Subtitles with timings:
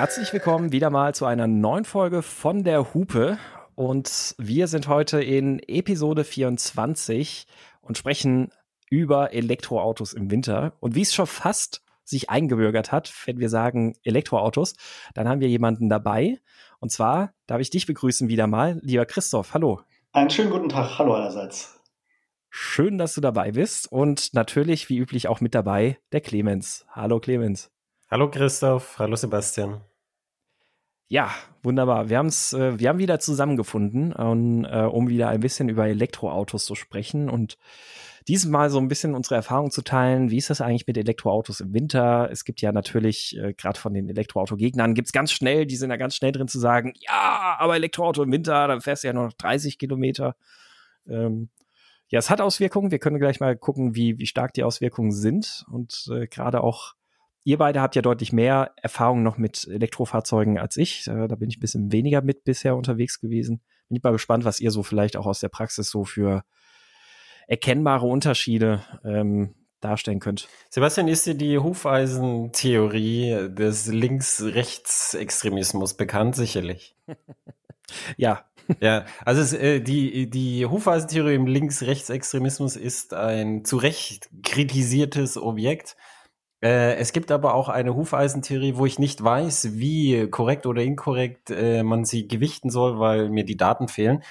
[0.00, 3.36] Herzlich willkommen wieder mal zu einer neuen Folge von der Hupe.
[3.74, 7.46] Und wir sind heute in Episode 24
[7.82, 8.50] und sprechen
[8.88, 10.72] über Elektroautos im Winter.
[10.80, 14.74] Und wie es schon fast sich eingebürgert hat, wenn wir sagen Elektroautos,
[15.12, 16.38] dann haben wir jemanden dabei.
[16.78, 19.52] Und zwar darf ich dich begrüßen wieder mal, lieber Christoph.
[19.52, 19.82] Hallo.
[20.12, 20.98] Einen schönen guten Tag.
[20.98, 21.78] Hallo allerseits.
[22.48, 23.92] Schön, dass du dabei bist.
[23.92, 26.86] Und natürlich, wie üblich, auch mit dabei der Clemens.
[26.88, 27.70] Hallo, Clemens.
[28.10, 29.82] Hallo Christoph, hallo Sebastian.
[31.12, 32.08] Ja, wunderbar.
[32.08, 36.64] Wir, haben's, äh, wir haben wieder zusammengefunden, um, äh, um wieder ein bisschen über Elektroautos
[36.64, 37.58] zu sprechen und
[38.28, 40.30] diesmal so ein bisschen unsere Erfahrung zu teilen.
[40.30, 42.28] Wie ist das eigentlich mit Elektroautos im Winter?
[42.30, 45.96] Es gibt ja natürlich, äh, gerade von den Elektroauto-Gegnern, gibt's ganz schnell, die sind ja
[45.96, 49.24] ganz schnell drin zu sagen, ja, aber Elektroauto im Winter, dann fährst du ja nur
[49.24, 50.36] noch 30 Kilometer.
[51.08, 51.48] Ähm,
[52.06, 52.92] ja, es hat Auswirkungen.
[52.92, 56.94] Wir können gleich mal gucken, wie, wie stark die Auswirkungen sind und äh, gerade auch
[57.44, 61.04] Ihr beide habt ja deutlich mehr Erfahrung noch mit Elektrofahrzeugen als ich.
[61.04, 63.62] Da bin ich ein bisschen weniger mit bisher unterwegs gewesen.
[63.88, 66.44] Bin ich mal gespannt, was ihr so vielleicht auch aus der Praxis so für
[67.48, 70.48] erkennbare Unterschiede ähm, darstellen könnt.
[70.68, 76.36] Sebastian, ist dir die Hufeisentheorie des Links-Rechts-Extremismus bekannt?
[76.36, 76.94] Sicherlich.
[78.16, 78.44] ja.
[78.80, 85.96] Ja, also es, äh, die, die Hufeisentheorie im Links-Rechts-Extremismus ist ein zu Recht kritisiertes Objekt
[86.62, 91.50] äh, es gibt aber auch eine Hufeisentheorie, wo ich nicht weiß, wie korrekt oder inkorrekt
[91.50, 94.22] äh, man sie gewichten soll, weil mir die Daten fehlen.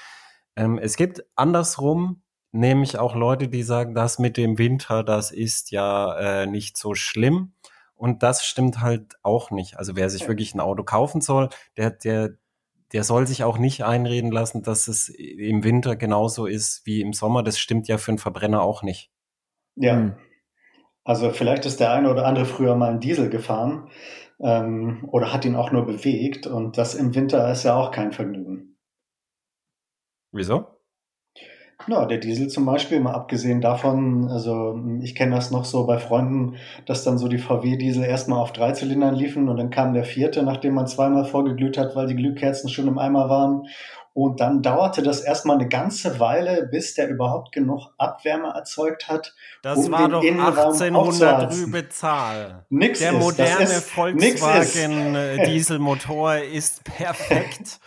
[0.56, 5.70] Ähm, es gibt andersrum nämlich auch Leute, die sagen, das mit dem Winter, das ist
[5.70, 7.52] ja äh, nicht so schlimm.
[7.94, 9.76] Und das stimmt halt auch nicht.
[9.76, 12.30] Also wer sich wirklich ein Auto kaufen soll, der, der,
[12.92, 17.12] der soll sich auch nicht einreden lassen, dass es im Winter genauso ist wie im
[17.12, 17.42] Sommer.
[17.42, 19.10] Das stimmt ja für einen Verbrenner auch nicht.
[19.76, 19.96] Ja.
[19.96, 20.14] Hm.
[21.10, 23.90] Also vielleicht ist der eine oder andere früher mal einen Diesel gefahren
[24.38, 28.12] ähm, oder hat ihn auch nur bewegt und das im Winter ist ja auch kein
[28.12, 28.76] Vergnügen.
[30.30, 30.68] Wieso?
[31.88, 35.98] Ja, der Diesel zum Beispiel, mal abgesehen davon, also ich kenne das noch so bei
[35.98, 36.54] Freunden,
[36.86, 40.44] dass dann so die VW-Diesel erstmal auf drei Zylindern liefen und dann kam der vierte,
[40.44, 43.66] nachdem man zweimal vorgeglüht hat, weil die Glühkerzen schon im Eimer waren.
[44.12, 49.34] Und dann dauerte das erstmal eine ganze Weile, bis der überhaupt genug Abwärme erzeugt hat.
[49.62, 52.66] Das um war doch 1800 rübe Zahl.
[52.70, 57.78] Nix der ist, moderne Volkswagen äh, Dieselmotor ist perfekt.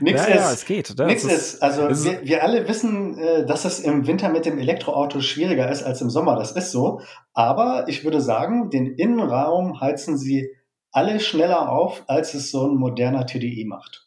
[0.00, 0.98] Nix ja, ist, ja, es geht.
[0.98, 4.44] Nix ist, ist, also ist wir, wir alle wissen, äh, dass es im Winter mit
[4.44, 6.36] dem Elektroauto schwieriger ist als im Sommer.
[6.36, 7.00] Das ist so.
[7.32, 10.50] Aber ich würde sagen, den Innenraum heizen sie
[10.92, 14.05] alle schneller auf, als es so ein moderner TDI macht.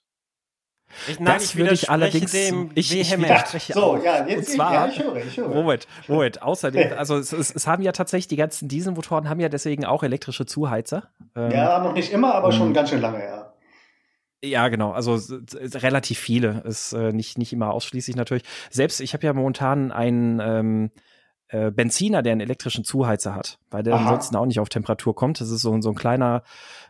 [1.07, 4.03] Ich, nein, das ich würde ich allerdings dem ich, ich widerspreche so, auch.
[4.03, 5.49] ja, jetzt Und zwar, ja, ich höre, ich höre.
[5.49, 6.41] Moment, Moment.
[6.41, 10.03] Außerdem, also es, es, es, haben ja tatsächlich die ganzen Dieselmotoren haben ja deswegen auch
[10.03, 11.09] elektrische Zuheizer.
[11.35, 13.53] Ähm, ja, noch nicht immer, aber schon ganz schön lange, ja.
[14.43, 14.91] Ja, genau.
[14.91, 15.19] Also
[15.61, 16.61] relativ viele.
[16.65, 18.43] Ist äh, nicht nicht immer ausschließlich natürlich.
[18.69, 20.91] Selbst ich habe ja momentan einen ähm,
[21.49, 24.01] äh, Benziner, der einen elektrischen Zuheizer hat, weil der Aha.
[24.01, 25.41] ansonsten auch nicht auf Temperatur kommt.
[25.41, 26.43] Das ist so, so ein kleiner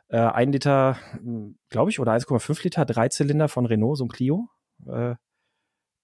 [0.10, 4.50] äh, 1 Liter, hm, glaube ich, oder 1,5 Liter Dreizylinder von Renault, so ein Clio.
[4.88, 5.16] Äh,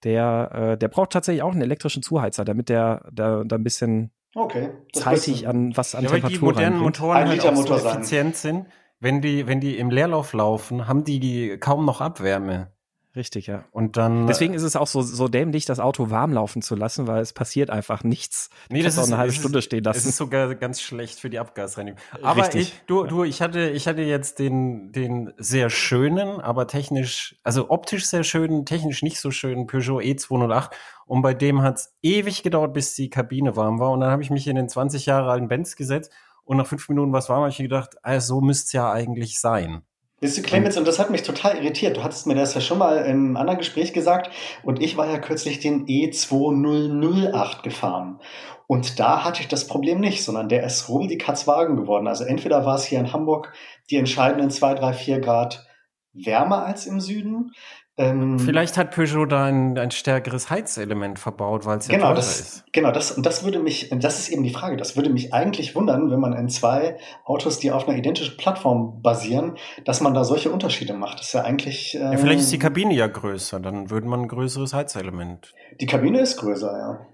[0.04, 4.70] der, äh, der braucht tatsächlich auch einen elektrischen Zuheizer, damit der da ein bisschen okay,
[4.92, 6.78] zeitig an was an ja, Temperatur die modernen.
[6.78, 8.66] Motoren halt auch so effizient sind.
[8.98, 12.72] Wenn die, wenn die im Leerlauf laufen, haben die kaum noch Abwärme.
[13.16, 13.64] Richtig, ja.
[13.72, 14.26] Und dann.
[14.26, 17.32] Deswegen ist es auch so, so dämlich, das Auto warm laufen zu lassen, weil es
[17.32, 18.50] passiert einfach nichts.
[18.68, 19.96] Nee, das ist auch eine halbe ist, Stunde stehen lassen.
[19.96, 21.98] Das ist sogar ganz schlecht für die Abgasreinigung.
[22.22, 22.60] Aber Richtig.
[22.60, 27.70] ich, du, du, ich hatte, ich hatte jetzt den, den sehr schönen, aber technisch, also
[27.70, 30.70] optisch sehr schönen, technisch nicht so schönen Peugeot E208.
[31.06, 33.92] Und bei dem hat's ewig gedauert, bis die Kabine warm war.
[33.92, 36.12] Und dann habe ich mich in den 20 Jahre alten Benz gesetzt
[36.44, 38.92] und nach fünf Minuten was warm, habe ich mir gedacht, ah, so müsste es ja
[38.92, 39.82] eigentlich sein.
[40.18, 41.98] Wisst du, Clemens, und das hat mich total irritiert.
[41.98, 44.30] Du hattest mir das ja schon mal in einem anderen Gespräch gesagt.
[44.62, 48.18] Und ich war ja kürzlich den E2008 gefahren.
[48.66, 52.08] Und da hatte ich das Problem nicht, sondern der ist rum die Katzwagen geworden.
[52.08, 53.52] Also entweder war es hier in Hamburg
[53.90, 55.66] die entscheidenden zwei, drei, vier Grad
[56.14, 57.52] wärmer als im Süden.
[57.98, 62.40] Ähm, Vielleicht hat Peugeot da ein, ein stärkeres Heizelement verbaut, weil es ja genau, das,
[62.40, 62.64] ist.
[62.72, 65.74] Genau, das, und das würde mich, das ist eben die Frage, das würde mich eigentlich
[65.74, 69.56] wundern, wenn man in zwei Autos, die auf einer identischen Plattform basieren,
[69.86, 71.20] dass man da solche Unterschiede macht.
[71.20, 71.94] Das ist ja eigentlich.
[71.94, 75.54] Ähm, ja, vielleicht ist die Kabine ja größer, dann würde man ein größeres Heizelement.
[75.80, 77.06] Die Kabine ist größer, ja.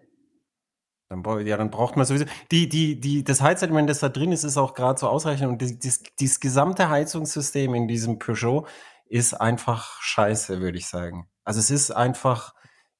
[1.08, 2.24] Dann, ja, dann braucht man sowieso.
[2.50, 5.48] Die, die, die, das Heizelement, das da drin ist, ist auch gerade so ausreichend.
[5.48, 8.66] Und das, das, das gesamte Heizungssystem in diesem Peugeot
[9.12, 11.28] ist einfach scheiße, würde ich sagen.
[11.44, 12.54] Also es ist einfach,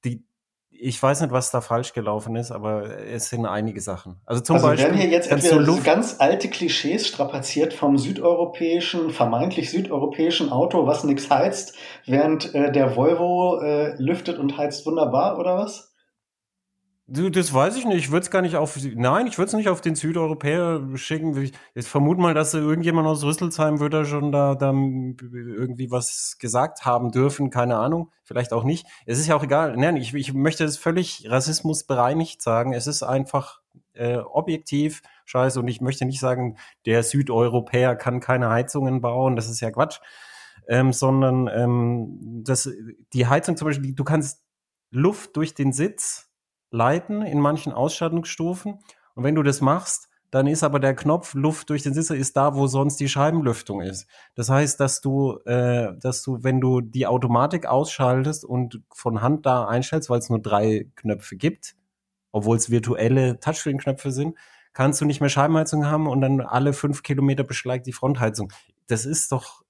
[0.04, 0.26] die,
[0.68, 4.20] ich weiß nicht, was da falsch gelaufen ist, aber es sind einige Sachen.
[4.26, 4.90] Also zum also Beispiel.
[4.90, 11.02] werden hier jetzt entweder so ganz alte Klischees strapaziert vom südeuropäischen, vermeintlich südeuropäischen Auto, was
[11.02, 15.91] nichts heizt, während äh, der Volvo äh, lüftet und heizt wunderbar, oder was?
[17.14, 17.98] Du, das weiß ich nicht.
[17.98, 18.78] Ich würde es gar nicht auf.
[18.94, 21.36] Nein, ich würde es nicht auf den Südeuropäer schicken.
[21.36, 26.86] Ich, ich vermute mal, dass irgendjemand aus Rüsselsheim würde schon da, da irgendwie was gesagt
[26.86, 27.50] haben dürfen.
[27.50, 28.10] Keine Ahnung.
[28.24, 28.86] Vielleicht auch nicht.
[29.04, 29.76] Es ist ja auch egal.
[29.76, 32.72] Nein, ich, ich möchte es völlig rassismusbereinigt sagen.
[32.72, 33.60] Es ist einfach
[33.92, 35.60] äh, objektiv scheiße.
[35.60, 36.56] Und ich möchte nicht sagen,
[36.86, 39.36] der Südeuropäer kann keine Heizungen bauen.
[39.36, 40.00] Das ist ja Quatsch.
[40.66, 42.70] Ähm, sondern ähm, das,
[43.12, 44.42] die Heizung zum Beispiel, du kannst
[44.90, 46.31] Luft durch den Sitz
[46.72, 48.80] leiten in manchen Ausstattungsstufen.
[49.14, 52.38] Und wenn du das machst, dann ist aber der Knopf Luft durch den Sitzer ist
[52.38, 54.06] da, wo sonst die Scheibenlüftung ist.
[54.34, 59.44] Das heißt, dass du, äh, dass du, wenn du die Automatik ausschaltest und von Hand
[59.44, 61.76] da einstellst, weil es nur drei Knöpfe gibt,
[62.32, 64.38] obwohl es virtuelle Touchscreen-Knöpfe sind,
[64.72, 68.50] kannst du nicht mehr Scheibenheizung haben und dann alle fünf Kilometer beschlägt die Frontheizung.
[68.86, 69.61] Das ist doch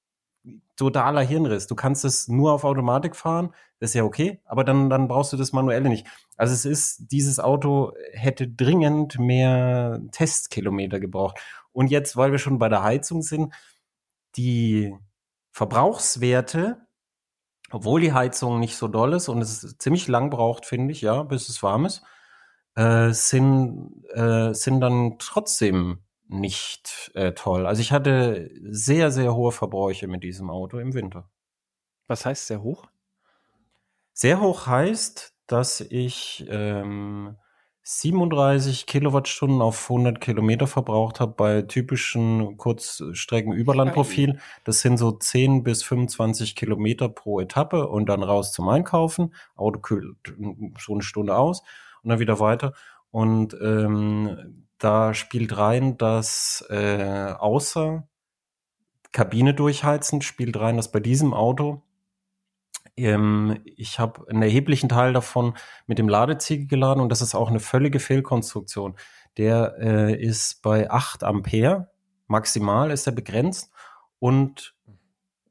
[0.76, 1.66] totaler Hirnriss.
[1.66, 5.36] Du kannst es nur auf Automatik fahren, ist ja okay, aber dann, dann brauchst du
[5.36, 6.06] das manuelle nicht.
[6.36, 11.38] Also es ist, dieses Auto hätte dringend mehr Testkilometer gebraucht.
[11.72, 13.52] Und jetzt, weil wir schon bei der Heizung sind,
[14.36, 14.94] die
[15.50, 16.86] Verbrauchswerte,
[17.70, 21.22] obwohl die Heizung nicht so doll ist und es ziemlich lang braucht, finde ich, ja,
[21.22, 22.02] bis es warm ist,
[22.74, 27.66] äh, sind, äh, sind dann trotzdem nicht äh, toll.
[27.66, 31.28] Also ich hatte sehr, sehr hohe Verbräuche mit diesem Auto im Winter.
[32.06, 32.86] Was heißt sehr hoch?
[34.12, 37.36] Sehr hoch heißt, dass ich ähm,
[37.84, 44.38] 37 Kilowattstunden auf 100 Kilometer verbraucht habe bei typischen Kurzstrecken-Überlandprofil.
[44.64, 49.34] Das sind so 10 bis 25 Kilometer pro Etappe und dann raus zum Einkaufen.
[49.56, 50.16] Auto kühlt
[50.76, 51.62] schon eine Stunde aus
[52.02, 52.72] und dann wieder weiter.
[53.12, 58.08] Und ähm, da spielt rein, dass äh, außer
[59.12, 61.82] Kabine durchheizen, spielt rein, dass bei diesem Auto
[62.96, 65.54] ähm, ich habe einen erheblichen Teil davon
[65.86, 68.96] mit dem Ladeziegel geladen und das ist auch eine völlige Fehlkonstruktion.
[69.38, 71.90] Der äh, ist bei 8 Ampere,
[72.26, 73.72] maximal ist er begrenzt
[74.18, 74.74] und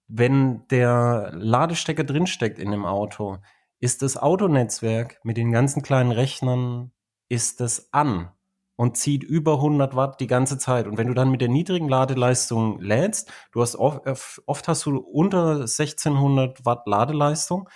[0.07, 3.37] wenn der Ladestecker drinsteckt in dem Auto,
[3.79, 6.91] ist das Autonetzwerk mit den ganzen kleinen Rechnern,
[7.31, 8.29] ist es an
[8.75, 10.85] und zieht über 100 Watt die ganze Zeit.
[10.85, 14.97] Und wenn du dann mit der niedrigen Ladeleistung lädst, du hast oft, oft hast du
[14.97, 17.69] unter 1600 Watt Ladeleistung,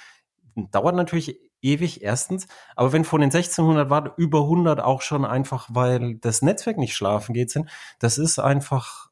[0.71, 5.69] dauert natürlich ewig erstens, aber wenn von den 1600 Watt über 100 auch schon einfach,
[5.71, 7.69] weil das Netzwerk nicht schlafen geht sind,
[7.99, 9.09] das ist einfach,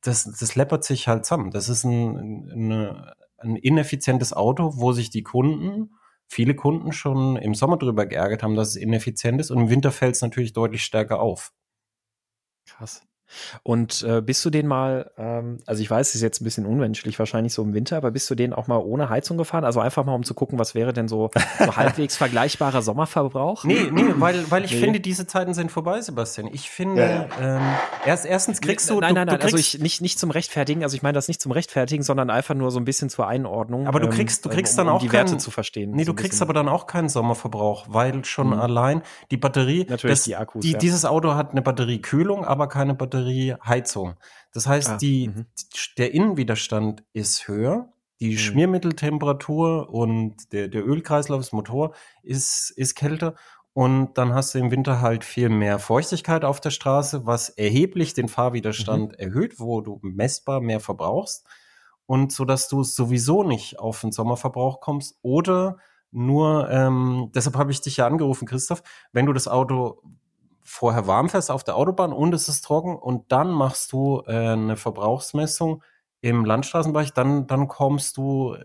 [0.00, 1.50] das, das läppert sich halt zusammen.
[1.50, 5.90] Das ist ein, eine, ein ineffizientes Auto, wo sich die Kunden
[6.30, 9.92] viele Kunden schon im Sommer darüber geärgert haben, dass es ineffizient ist und im Winter
[9.92, 11.52] fällt es natürlich deutlich stärker auf.
[12.64, 13.02] Krass.
[13.62, 16.66] Und äh, bist du den mal, ähm, also ich weiß, es ist jetzt ein bisschen
[16.66, 19.64] unmenschlich wahrscheinlich so im Winter, aber bist du den auch mal ohne Heizung gefahren?
[19.64, 23.64] Also einfach mal, um zu gucken, was wäre denn so, so halbwegs vergleichbarer Sommerverbrauch?
[23.64, 24.80] Nee, nee, weil, weil ich nee.
[24.80, 26.48] finde, diese Zeiten sind vorbei, Sebastian.
[26.52, 27.02] Ich finde,
[27.40, 27.56] ja.
[27.56, 27.62] Ähm,
[28.06, 29.00] erst, erstens kriegst du.
[29.00, 31.40] Nein, nein, du, nein, also ich nicht, nicht zum Rechtfertigen, also ich meine das nicht
[31.40, 33.86] zum Rechtfertigen, sondern einfach nur so ein bisschen zur Einordnung.
[33.86, 35.92] Aber du ähm, kriegst, du kriegst um, dann auch um die Werte zu verstehen.
[35.92, 38.54] Nee, du kriegst aber dann auch keinen Sommerverbrauch, weil schon mhm.
[38.54, 40.62] allein die Batterie, Natürlich das, die Akkus.
[40.62, 40.78] Die, ja.
[40.78, 44.08] Dieses Auto hat eine Batteriekühlung, aber keine Batterieheizung.
[44.10, 44.14] Heizung.
[44.52, 45.46] Das heißt, ah, die, mhm.
[45.98, 48.38] der Innenwiderstand ist höher, die mhm.
[48.38, 53.34] Schmiermitteltemperatur und der, der Ölkreislauf des Motor ist, ist kälter
[53.72, 58.14] und dann hast du im Winter halt viel mehr Feuchtigkeit auf der Straße, was erheblich
[58.14, 59.18] den Fahrwiderstand mhm.
[59.18, 61.46] erhöht, wo du messbar mehr verbrauchst
[62.06, 65.78] und so dass du sowieso nicht auf den Sommerverbrauch kommst oder
[66.12, 70.02] nur, ähm, deshalb habe ich dich ja angerufen, Christoph, wenn du das Auto
[70.70, 74.52] vorher warm fährst auf der Autobahn und es ist trocken und dann machst du äh,
[74.52, 75.82] eine Verbrauchsmessung
[76.20, 78.62] im Landstraßenbereich, dann, dann kommst du äh,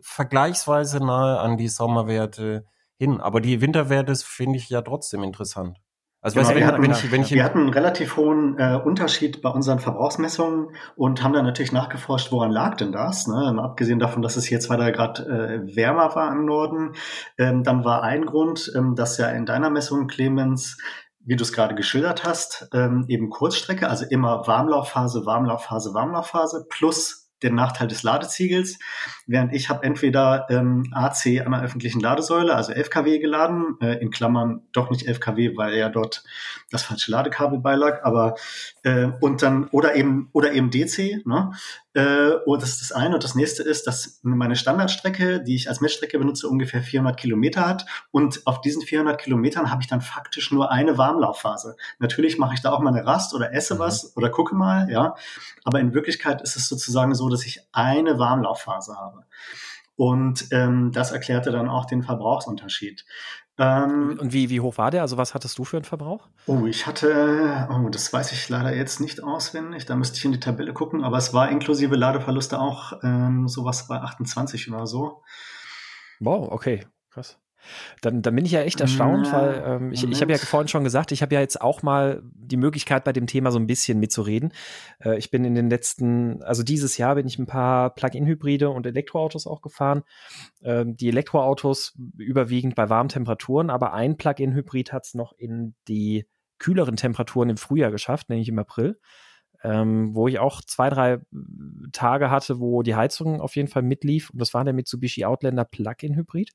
[0.00, 2.64] vergleichsweise nahe an die Sommerwerte
[2.96, 3.20] hin.
[3.20, 5.78] Aber die Winterwerte finde ich ja trotzdem interessant.
[6.22, 8.80] Also genau, weißt, wir, hatten, wenn ich, wenn ich wir hatten einen relativ hohen äh,
[8.82, 13.28] Unterschied bei unseren Verbrauchsmessungen und haben dann natürlich nachgeforscht, woran lag denn das?
[13.28, 13.56] Ne?
[13.62, 16.94] Abgesehen davon, dass es hier zwei, drei Grad äh, wärmer war im Norden,
[17.38, 20.78] ähm, dann war ein Grund, ähm, dass ja in deiner Messung, Clemens,
[21.26, 27.26] wie du es gerade geschildert hast, ähm, eben Kurzstrecke, also immer Warmlaufphase, Warmlaufphase, Warmlaufphase plus
[27.42, 28.78] den Nachteil des Ladeziegels,
[29.26, 33.98] während ich habe entweder ähm, AC an der öffentlichen Ladesäule, also 11 kW geladen, äh,
[33.98, 36.24] in Klammern doch nicht 11 kW, weil ja dort
[36.70, 38.36] das falsche Ladekabel beilag, aber
[38.86, 41.50] äh, und dann oder eben oder eben DC, ne?
[41.92, 43.16] Äh, und das ist das eine.
[43.16, 47.66] Und das nächste ist, dass meine Standardstrecke, die ich als Messstrecke benutze, ungefähr 400 Kilometer
[47.66, 47.84] hat.
[48.12, 51.76] Und auf diesen 400 Kilometern habe ich dann faktisch nur eine Warmlaufphase.
[51.98, 53.78] Natürlich mache ich da auch mal eine Rast oder esse mhm.
[53.80, 55.16] was oder gucke mal, ja.
[55.64, 59.24] Aber in Wirklichkeit ist es sozusagen so, dass ich eine Warmlaufphase habe.
[59.96, 63.04] Und ähm, das erklärte dann auch den Verbrauchsunterschied.
[63.58, 65.02] Ähm, und wie, wie hoch war der?
[65.02, 66.28] Also was hattest du für einen Verbrauch?
[66.46, 70.32] Oh, ich hatte, oh, das weiß ich leider jetzt nicht auswendig, da müsste ich in
[70.32, 75.22] die Tabelle gucken, aber es war inklusive Ladeverluste auch ähm, sowas bei 28 oder so.
[76.20, 77.38] Wow, okay, krass.
[78.00, 80.68] Dann, dann bin ich ja echt erstaunt, ja, weil ähm, ich, ich habe ja vorhin
[80.68, 83.66] schon gesagt, ich habe ja jetzt auch mal die Möglichkeit, bei dem Thema so ein
[83.66, 84.52] bisschen mitzureden.
[85.02, 88.86] Äh, ich bin in den letzten, also dieses Jahr bin ich ein paar Plug-in-Hybride und
[88.86, 90.02] Elektroautos auch gefahren.
[90.62, 96.26] Ähm, die Elektroautos überwiegend bei warmen Temperaturen, aber ein Plug-in-Hybrid hat es noch in die
[96.58, 98.98] kühleren Temperaturen im Frühjahr geschafft, nämlich im April.
[99.62, 101.18] Ähm, wo ich auch zwei, drei
[101.92, 104.30] Tage hatte, wo die Heizung auf jeden Fall mitlief.
[104.30, 106.50] Und das war der Mitsubishi Outlander Plug-in Hybrid.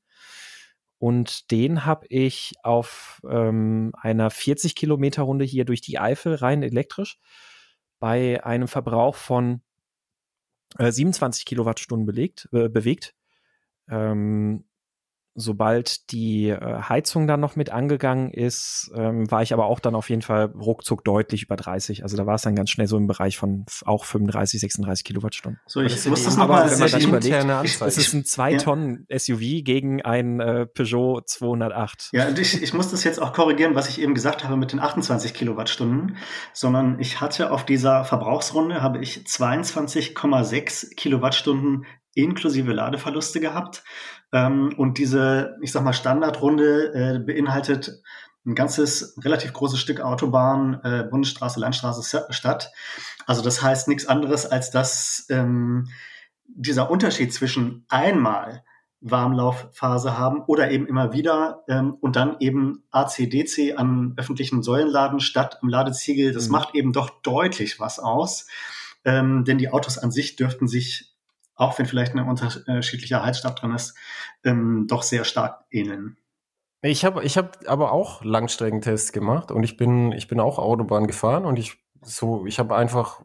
[1.02, 6.62] Und den habe ich auf ähm, einer 40 Kilometer Runde hier durch die Eifel rein
[6.62, 7.18] elektrisch
[7.98, 9.62] bei einem Verbrauch von
[10.78, 13.16] äh, 27 Kilowattstunden belegt, äh, bewegt.
[13.88, 14.64] Ähm,
[15.34, 19.94] sobald die äh, Heizung dann noch mit angegangen ist, ähm, war ich aber auch dann
[19.94, 22.02] auf jeden Fall ruckzuck deutlich über 30.
[22.02, 25.60] Also da war es dann ganz schnell so im Bereich von auch 35, 36 Kilowattstunden.
[25.66, 30.66] So, ich muss das nochmal überlegt, es ist ein 2 Tonnen SUV gegen ein äh,
[30.66, 32.10] Peugeot 208.
[32.12, 34.72] Ja, und ich, ich muss das jetzt auch korrigieren, was ich eben gesagt habe mit
[34.72, 36.16] den 28 Kilowattstunden,
[36.52, 43.84] sondern ich hatte auf dieser Verbrauchsrunde habe ich 22,6 Kilowattstunden inklusive Ladeverluste gehabt.
[44.32, 48.02] Ähm, und diese, ich sag mal, Standardrunde äh, beinhaltet
[48.44, 52.72] ein ganzes relativ großes Stück Autobahn, äh, Bundesstraße, Landstraße, Stadt.
[53.26, 55.88] Also das heißt nichts anderes, als dass ähm,
[56.46, 58.64] dieser Unterschied zwischen einmal
[59.00, 65.58] Warmlaufphase haben oder eben immer wieder ähm, und dann eben ACDC an öffentlichen Säulenladen statt
[65.60, 66.52] am Ladeziegel, das mhm.
[66.52, 68.46] macht eben doch deutlich was aus.
[69.04, 71.11] Ähm, denn die Autos an sich dürften sich
[71.54, 73.96] auch wenn vielleicht eine unterschiedliche Heizstab drin ist,
[74.44, 76.16] ähm, doch sehr stark ähneln.
[76.82, 81.06] Ich habe ich hab aber auch Langstreckentests gemacht und ich bin, ich bin auch Autobahn
[81.06, 83.22] gefahren und ich so, ich habe einfach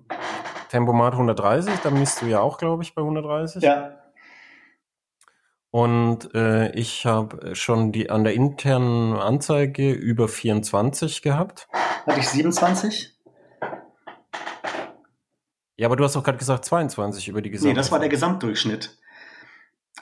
[0.70, 3.64] Tempomat 130, da misst du ja auch, glaube ich, bei 130.
[3.64, 3.98] Ja.
[5.72, 11.68] Und äh, ich habe schon die an der internen Anzeige über 24 gehabt.
[12.06, 13.17] Hatte ich 27?
[15.78, 17.70] Ja, aber du hast doch gerade gesagt 22 über die gesamte.
[17.70, 18.98] Nee, das war der Gesamtdurchschnitt.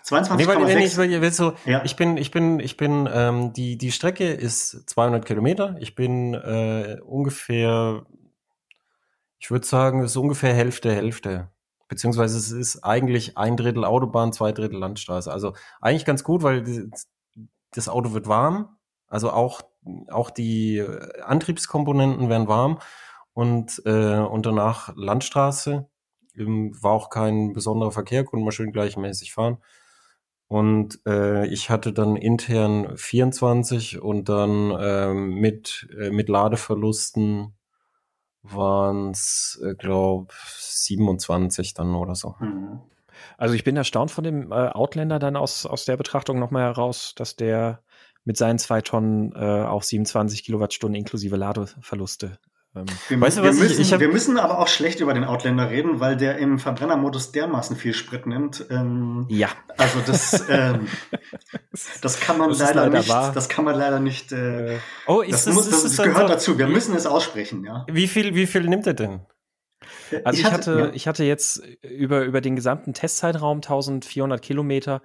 [0.05, 0.35] 22,6.
[0.35, 1.83] Nee, weil, nee, ich, will, so, ja.
[1.83, 5.75] ich bin, ich bin, ich bin, ähm, die, die Strecke ist 200 Kilometer.
[5.79, 8.05] Ich bin äh, ungefähr,
[9.39, 11.49] ich würde sagen, es ist ungefähr Hälfte, Hälfte.
[11.87, 15.31] Beziehungsweise es ist eigentlich ein Drittel Autobahn, zwei Drittel Landstraße.
[15.31, 16.89] Also eigentlich ganz gut, weil
[17.71, 18.77] das Auto wird warm.
[19.07, 19.61] Also auch,
[20.09, 20.85] auch die
[21.23, 22.79] Antriebskomponenten werden warm
[23.35, 25.87] und, äh, und danach Landstraße.
[26.37, 29.57] War auch kein besonderer Verkehr, konnte man schön gleichmäßig fahren.
[30.47, 37.53] Und äh, ich hatte dann intern 24 und dann äh, mit, äh, mit Ladeverlusten
[38.41, 42.35] waren es, äh, glaube 27 dann oder so.
[42.39, 42.81] Mhm.
[43.37, 47.15] Also ich bin erstaunt von dem äh, Outlander dann aus, aus der Betrachtung nochmal heraus,
[47.15, 47.81] dass der
[48.23, 52.54] mit seinen zwei Tonnen äh, auch 27 Kilowattstunden inklusive Ladeverluste ähm,
[53.07, 55.69] wir, weißt du, wir, müssen, ich, ich wir müssen aber auch schlecht über den Outlander
[55.69, 58.65] reden, weil der im Verbrennermodus dermaßen viel Sprit nimmt.
[58.69, 59.49] Ähm, ja.
[59.77, 60.87] Also das, ähm,
[62.01, 63.09] das kann man das leider, leider, nicht.
[63.09, 63.31] Wahr.
[63.33, 64.33] Das kann man leider nicht.
[64.33, 64.77] Äh,
[65.07, 66.57] oh, ist das, das, muss, das, das gehört dazu.
[66.57, 67.85] Wir müssen es aussprechen, ja.
[67.89, 69.21] Wie viel, wie viel nimmt er denn?
[70.23, 70.91] Also ich, hatte, ja.
[70.93, 75.01] ich hatte jetzt über, über den gesamten Testzeitraum 1400 Kilometer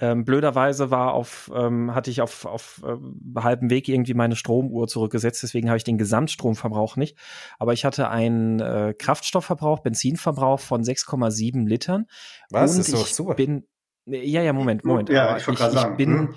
[0.00, 4.86] ähm, blöderweise war auf, ähm, hatte ich auf, auf äh, halbem Weg irgendwie meine Stromuhr
[4.86, 7.18] zurückgesetzt, deswegen habe ich den Gesamtstromverbrauch nicht.
[7.58, 12.06] Aber ich hatte einen äh, Kraftstoffverbrauch, Benzinverbrauch von 6,7 Litern.
[12.50, 12.74] Was?
[12.74, 13.34] Und ist ich super.
[13.34, 13.66] bin.
[14.06, 15.08] Ja, ja, Moment, Moment.
[15.08, 15.92] Ja, ich sagen.
[15.92, 16.34] Ich bin, hm.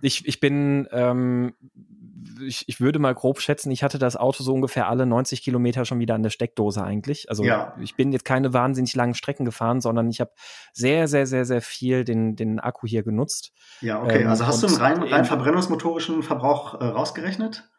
[0.00, 1.54] ich, ich bin ähm,
[2.46, 5.84] ich, ich würde mal grob schätzen, ich hatte das Auto so ungefähr alle 90 Kilometer
[5.84, 7.28] schon wieder an der Steckdose eigentlich.
[7.28, 7.74] Also ja.
[7.80, 10.32] ich bin jetzt keine wahnsinnig langen Strecken gefahren, sondern ich habe
[10.72, 13.52] sehr, sehr, sehr, sehr viel den, den Akku hier genutzt.
[13.80, 14.22] Ja, okay.
[14.22, 17.70] Ähm, also hast du einen rein, rein verbrennungsmotorischen Verbrauch äh, rausgerechnet?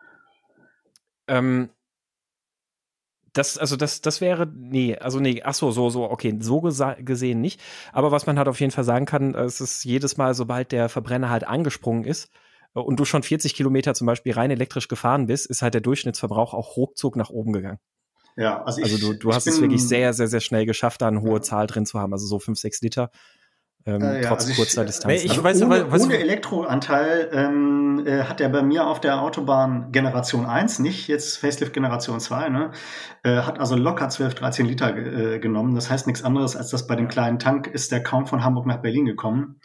[1.28, 1.70] Ähm,
[3.34, 7.40] das, also das, das wäre, nee, also nee, ach so, so, so, okay, so gesehen
[7.40, 7.62] nicht.
[7.94, 10.90] Aber was man halt auf jeden Fall sagen kann, es ist jedes Mal, sobald der
[10.90, 12.30] Verbrenner halt angesprungen ist,
[12.74, 16.54] und du schon 40 Kilometer zum Beispiel rein elektrisch gefahren bist, ist halt der Durchschnittsverbrauch
[16.54, 17.80] auch ruckzuck nach oben gegangen.
[18.38, 21.02] Ja, also, also ich, du, du hast bin, es wirklich sehr, sehr, sehr schnell geschafft,
[21.02, 21.42] da eine hohe ja.
[21.42, 23.12] Zahl drin zu haben, also so fünf, sechs Liter.
[23.86, 25.24] Ähm, äh, ja, trotz also kurzer ich, Distanz.
[25.24, 29.22] Ich also weiß, ohne, was, ohne Elektroanteil ähm, äh, hat er bei mir auf der
[29.22, 32.72] Autobahn Generation 1, nicht jetzt Facelift Generation 2, ne?
[33.24, 35.74] Äh, hat also locker 12, 13 Liter äh, genommen.
[35.74, 38.68] Das heißt nichts anderes, als dass bei dem kleinen Tank ist der kaum von Hamburg
[38.68, 39.60] nach Berlin gekommen.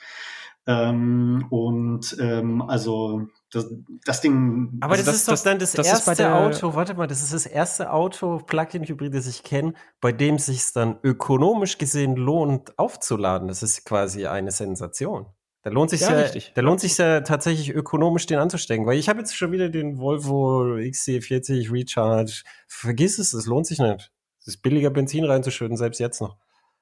[0.68, 3.72] Ähm, und ähm, also das,
[4.04, 4.78] das Ding.
[4.80, 7.32] Aber also das, das, ist doch dann das, das erste Auto, warte mal, das ist
[7.32, 13.46] das erste Auto, Plug-in-Hybrid, das ich kenne, bei dem sich dann ökonomisch gesehen lohnt, aufzuladen.
[13.46, 15.26] Das ist quasi eine Sensation.
[15.62, 19.08] Da lohnt sich ja, ja da lohnt sich ja tatsächlich ökonomisch den anzustecken, weil ich
[19.08, 22.42] habe jetzt schon wieder den Volvo XC40 Recharge.
[22.68, 24.12] Vergiss es, es lohnt sich nicht.
[24.40, 26.36] Es ist billiger Benzin reinzuschütten, selbst jetzt noch.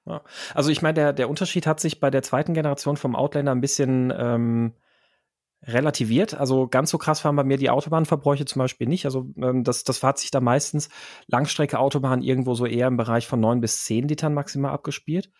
[0.07, 0.23] Ja.
[0.55, 3.61] Also ich meine, der, der Unterschied hat sich bei der zweiten Generation vom Outlander ein
[3.61, 4.75] bisschen ähm,
[5.63, 6.35] relativiert.
[6.35, 9.07] Also ganz so krass waren bei mir die Autobahnverbräuche zum Beispiel nicht.
[9.07, 10.91] Also ähm, das, das hat sich da meistens
[11.27, 15.31] Langstrecke Autobahn irgendwo so eher im Bereich von neun bis zehn Litern maximal abgespielt.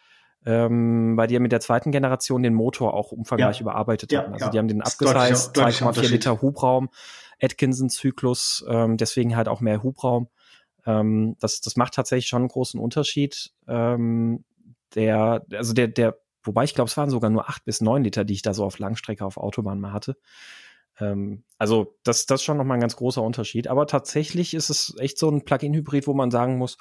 [0.47, 3.63] Ähm, weil die ja mit der zweiten Generation den Motor auch umfangreich ja.
[3.63, 4.35] überarbeitet ja, hatten.
[4.35, 4.51] Also ja.
[4.51, 6.91] die haben den abgesized, 2,4 Liter Hubraum,
[7.41, 10.29] Atkinson-Zyklus, ähm, deswegen halt auch mehr Hubraum.
[10.85, 13.53] Ähm, das, das macht tatsächlich schon einen großen Unterschied.
[13.67, 14.45] Ähm,
[14.95, 18.25] der, also der, der Wobei ich glaube, es waren sogar nur acht bis neun Liter,
[18.25, 20.17] die ich da so auf Langstrecke auf Autobahn mal hatte.
[21.01, 23.67] Ähm, also das, das ist schon nochmal ein ganz großer Unterschied.
[23.67, 26.77] Aber tatsächlich ist es echt so ein Plug-in-Hybrid, wo man sagen muss,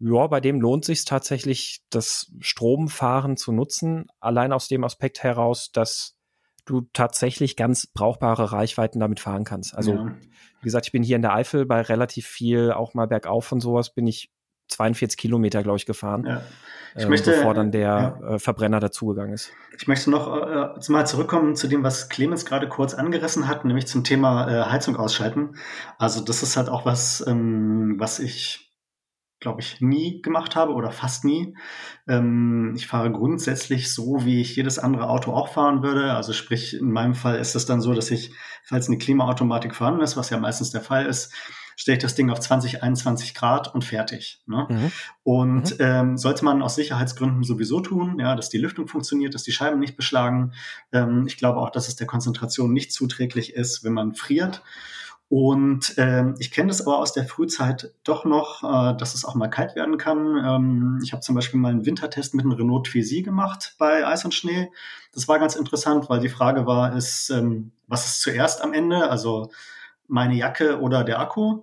[0.00, 4.06] ja, bei dem lohnt sich tatsächlich, das Stromfahren zu nutzen.
[4.20, 6.16] Allein aus dem Aspekt heraus, dass
[6.64, 9.74] du tatsächlich ganz brauchbare Reichweiten damit fahren kannst.
[9.76, 10.16] Also, ja.
[10.60, 13.60] wie gesagt, ich bin hier in der Eifel bei relativ viel, auch mal bergauf und
[13.60, 14.32] sowas, bin ich
[14.68, 16.24] 42 Kilometer, glaube ich, gefahren.
[16.26, 16.42] Ja.
[16.96, 18.34] Ich äh, möchte, bevor dann der ja.
[18.34, 19.52] äh, Verbrenner dazugegangen ist.
[19.76, 23.86] Ich möchte noch äh, mal zurückkommen zu dem, was Clemens gerade kurz angerissen hat, nämlich
[23.86, 25.56] zum Thema äh, Heizung ausschalten.
[25.98, 28.64] Also das ist halt auch was, ähm, was ich
[29.44, 31.54] glaube ich, nie gemacht habe oder fast nie.
[32.08, 36.14] Ähm, ich fahre grundsätzlich so, wie ich jedes andere Auto auch fahren würde.
[36.14, 38.32] Also sprich, in meinem Fall ist es dann so, dass ich,
[38.64, 41.34] falls eine Klimaautomatik vorhanden ist, was ja meistens der Fall ist,
[41.76, 44.40] stelle ich das Ding auf 20, 21 Grad und fertig.
[44.46, 44.66] Ne?
[44.68, 44.92] Mhm.
[45.22, 45.76] Und mhm.
[45.84, 49.80] Ähm, sollte man aus Sicherheitsgründen sowieso tun, ja, dass die Lüftung funktioniert, dass die Scheiben
[49.80, 50.52] nicht beschlagen.
[50.92, 54.62] Ähm, ich glaube auch, dass es der Konzentration nicht zuträglich ist, wenn man friert.
[55.28, 59.34] Und ähm, ich kenne das aber aus der Frühzeit doch noch, äh, dass es auch
[59.34, 60.36] mal kalt werden kann.
[60.44, 64.24] Ähm, ich habe zum Beispiel mal einen Wintertest mit einem Renault Twizy gemacht bei Eis
[64.24, 64.70] und Schnee.
[65.12, 69.10] Das war ganz interessant, weil die Frage war, ist, ähm, was ist zuerst am Ende?
[69.10, 69.50] Also
[70.08, 71.62] meine Jacke oder der Akku.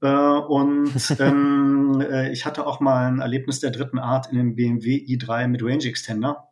[0.00, 4.54] Äh, und ähm, äh, ich hatte auch mal ein Erlebnis der dritten Art in dem
[4.54, 6.48] BMW i3 mit Range Extender,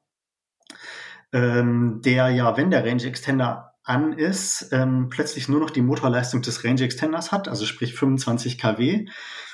[1.32, 6.42] ähm, der ja, wenn der Range Extender an ist, ähm, plötzlich nur noch die Motorleistung
[6.42, 9.06] des Range Extenders hat, also sprich 25 kW.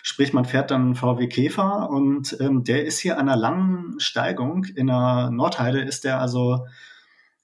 [0.02, 4.64] Sprich, man fährt dann VW Käfer und ähm, der ist hier an einer langen Steigung.
[4.64, 6.66] In der Nordheide ist der also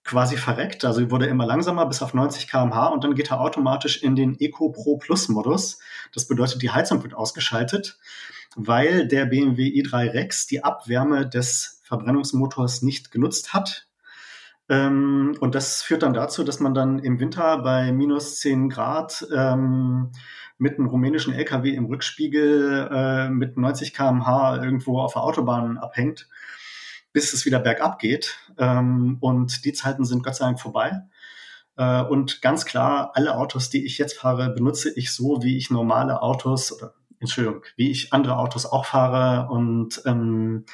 [0.09, 0.85] quasi verreckt.
[0.85, 4.41] Also wurde immer langsamer bis auf 90 km/h und dann geht er automatisch in den
[4.41, 5.79] Eco Pro Plus Modus.
[6.13, 7.99] Das bedeutet, die Heizung wird ausgeschaltet,
[8.57, 13.87] weil der BMW i3 Rex die Abwärme des Verbrennungsmotors nicht genutzt hat.
[14.71, 19.27] Ähm, und das führt dann dazu, dass man dann im Winter bei minus 10 Grad
[19.35, 20.11] ähm,
[20.57, 26.29] mit einem rumänischen LKW im Rückspiegel äh, mit 90 km/h irgendwo auf der Autobahn abhängt
[27.13, 28.39] bis es wieder bergab geht.
[28.59, 31.03] Ähm, und die Zeiten sind Gott sei Dank vorbei.
[31.77, 35.71] Äh, und ganz klar, alle Autos, die ich jetzt fahre, benutze ich so, wie ich
[35.71, 39.51] normale Autos oder Entschuldigung, wie ich andere Autos auch fahre.
[39.51, 40.65] Und ähm,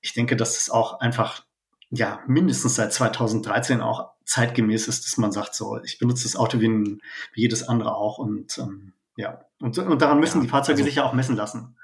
[0.00, 1.44] ich denke, dass es auch einfach
[1.90, 6.60] ja mindestens seit 2013 auch zeitgemäß ist, dass man sagt, so, ich benutze das Auto
[6.60, 7.02] wie, ein,
[7.34, 8.18] wie jedes andere auch.
[8.18, 11.36] Und ähm, ja, und, und daran müssen ja, die Fahrzeuge also, sich ja auch messen
[11.36, 11.76] lassen.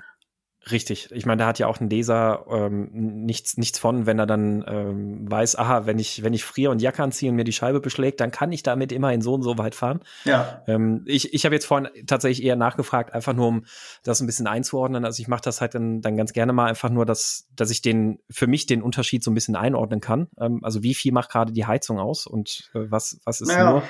[0.71, 1.09] Richtig.
[1.13, 4.65] Ich meine, da hat ja auch ein Leser ähm, nichts, nichts von, wenn er dann
[4.67, 7.81] ähm, weiß, aha, wenn ich, wenn ich friere und Jacke anziehe und mir die Scheibe
[7.81, 10.01] beschlägt, dann kann ich damit immerhin so und so weit fahren.
[10.25, 10.63] Ja.
[10.67, 13.65] Ähm, ich ich habe jetzt vorhin tatsächlich eher nachgefragt, einfach nur um
[14.03, 15.05] das ein bisschen einzuordnen.
[15.05, 17.83] Also ich mache das halt dann, dann ganz gerne mal einfach nur, dass, dass ich
[17.83, 20.29] den, für mich den Unterschied so ein bisschen einordnen kann.
[20.41, 23.71] Ähm, also wie viel macht gerade die Heizung aus und äh, was, was ist naja.
[23.71, 23.83] nur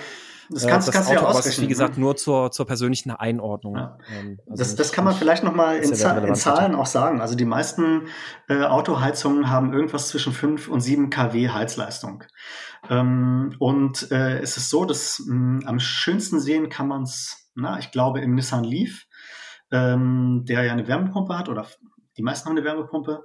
[0.50, 1.64] das kannst, äh, das kannst Auto, du ja ausrechnen.
[1.64, 2.00] Wie gesagt, ne?
[2.00, 3.76] nur zur, zur persönlichen Einordnung.
[3.76, 3.98] Ja.
[4.11, 7.20] Ähm, also das, das kann man vielleicht noch mal in, ja in Zahlen auch sagen.
[7.20, 8.08] Also die meisten
[8.48, 12.24] äh, Autoheizungen haben irgendwas zwischen 5 und 7 kW Heizleistung.
[12.88, 17.50] Ähm, und äh, es ist so, dass mh, hm, am schönsten sehen kann man es,
[17.54, 19.04] na, ich glaube, im Nissan Leaf,
[19.70, 21.66] ähm, der ja eine Wärmepumpe hat oder
[22.16, 23.24] die meisten haben eine Wärmepumpe.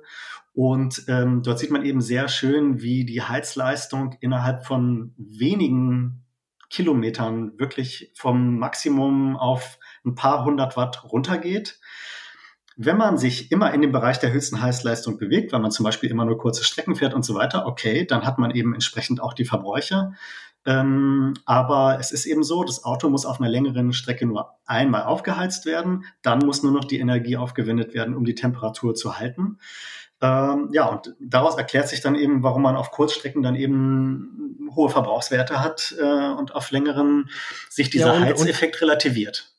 [0.54, 6.23] Und ähm, dort sieht man eben sehr schön, wie die Heizleistung innerhalb von wenigen
[6.74, 11.80] Kilometern wirklich vom Maximum auf ein paar hundert Watt runtergeht.
[12.76, 16.10] wenn man sich immer in dem Bereich der höchsten Heißleistung bewegt, weil man zum Beispiel
[16.10, 19.34] immer nur kurze Strecken fährt und so weiter, okay, dann hat man eben entsprechend auch
[19.34, 20.14] die Verbräuche.
[20.66, 25.04] Ähm, aber es ist eben so, das Auto muss auf einer längeren Strecke nur einmal
[25.04, 29.60] aufgeheizt werden, dann muss nur noch die Energie aufgewendet werden, um die Temperatur zu halten.
[30.24, 34.90] Ähm, ja, und daraus erklärt sich dann eben, warum man auf Kurzstrecken dann eben hohe
[34.90, 37.30] Verbrauchswerte hat äh, und auf längeren
[37.70, 39.54] sich dieser ja, und, Heizeffekt und, relativiert.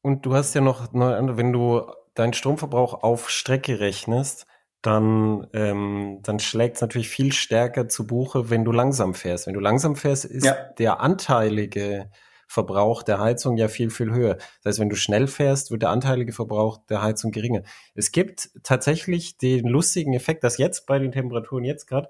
[0.00, 1.82] Und du hast ja noch, wenn du
[2.14, 4.46] deinen Stromverbrauch auf Strecke rechnest,
[4.80, 9.46] dann, ähm, dann schlägt es natürlich viel stärker zu Buche, wenn du langsam fährst.
[9.46, 10.54] Wenn du langsam fährst, ist ja.
[10.78, 12.10] der anteilige
[12.48, 14.36] Verbrauch der Heizung ja viel, viel höher.
[14.62, 17.62] Das heißt, wenn du schnell fährst, wird der anteilige Verbrauch der Heizung geringer.
[17.94, 22.08] Es gibt tatsächlich den lustigen Effekt, dass jetzt bei den Temperaturen jetzt gerade,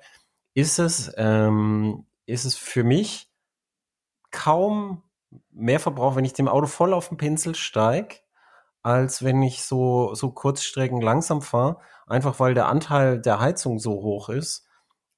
[0.54, 3.30] ist es, ähm, ist es für mich
[4.30, 5.02] kaum
[5.50, 8.16] mehr Verbrauch, wenn ich dem Auto voll auf den Pinsel steige,
[8.82, 13.92] als wenn ich so, so Kurzstrecken langsam fahre, einfach weil der Anteil der Heizung so
[14.02, 14.67] hoch ist.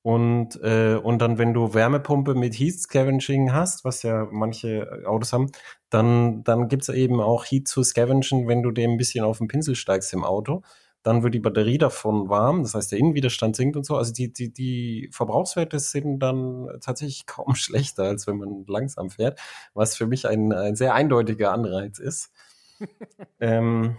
[0.03, 5.33] Und, äh, und dann, wenn du Wärmepumpe mit Heat Scavenging hast, was ja manche Autos
[5.33, 5.51] haben,
[5.91, 9.49] dann, dann gibt's eben auch Heat zu scavengen, wenn du dem ein bisschen auf den
[9.49, 10.63] Pinsel steigst im Auto.
[11.03, 13.97] Dann wird die Batterie davon warm, das heißt, der Innenwiderstand sinkt und so.
[13.97, 19.39] Also die, die, die Verbrauchswerte sind dann tatsächlich kaum schlechter, als wenn man langsam fährt,
[19.75, 22.33] was für mich ein, ein sehr eindeutiger Anreiz ist.
[23.41, 23.99] ähm,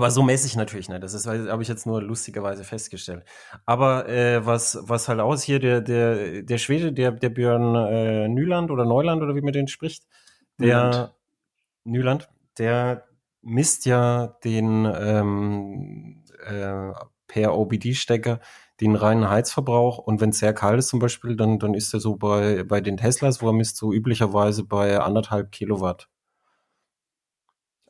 [0.00, 1.02] aber so mäßig natürlich nicht.
[1.02, 3.22] Das ist, habe ich jetzt nur lustigerweise festgestellt.
[3.66, 8.26] Aber äh, was, was halt aus hier der, der, der Schwede, der, der Björn äh,
[8.28, 10.06] Nyland oder Neuland oder wie man den spricht,
[10.58, 11.12] der Nyland,
[11.84, 13.04] Nyland der
[13.42, 16.92] misst ja den ähm, äh,
[17.26, 18.40] per OBD-Stecker
[18.80, 22.00] den reinen Heizverbrauch und wenn es sehr kalt ist zum Beispiel, dann, dann ist er
[22.00, 26.08] so bei, bei den Teslas, wo er misst, so üblicherweise bei anderthalb Kilowatt.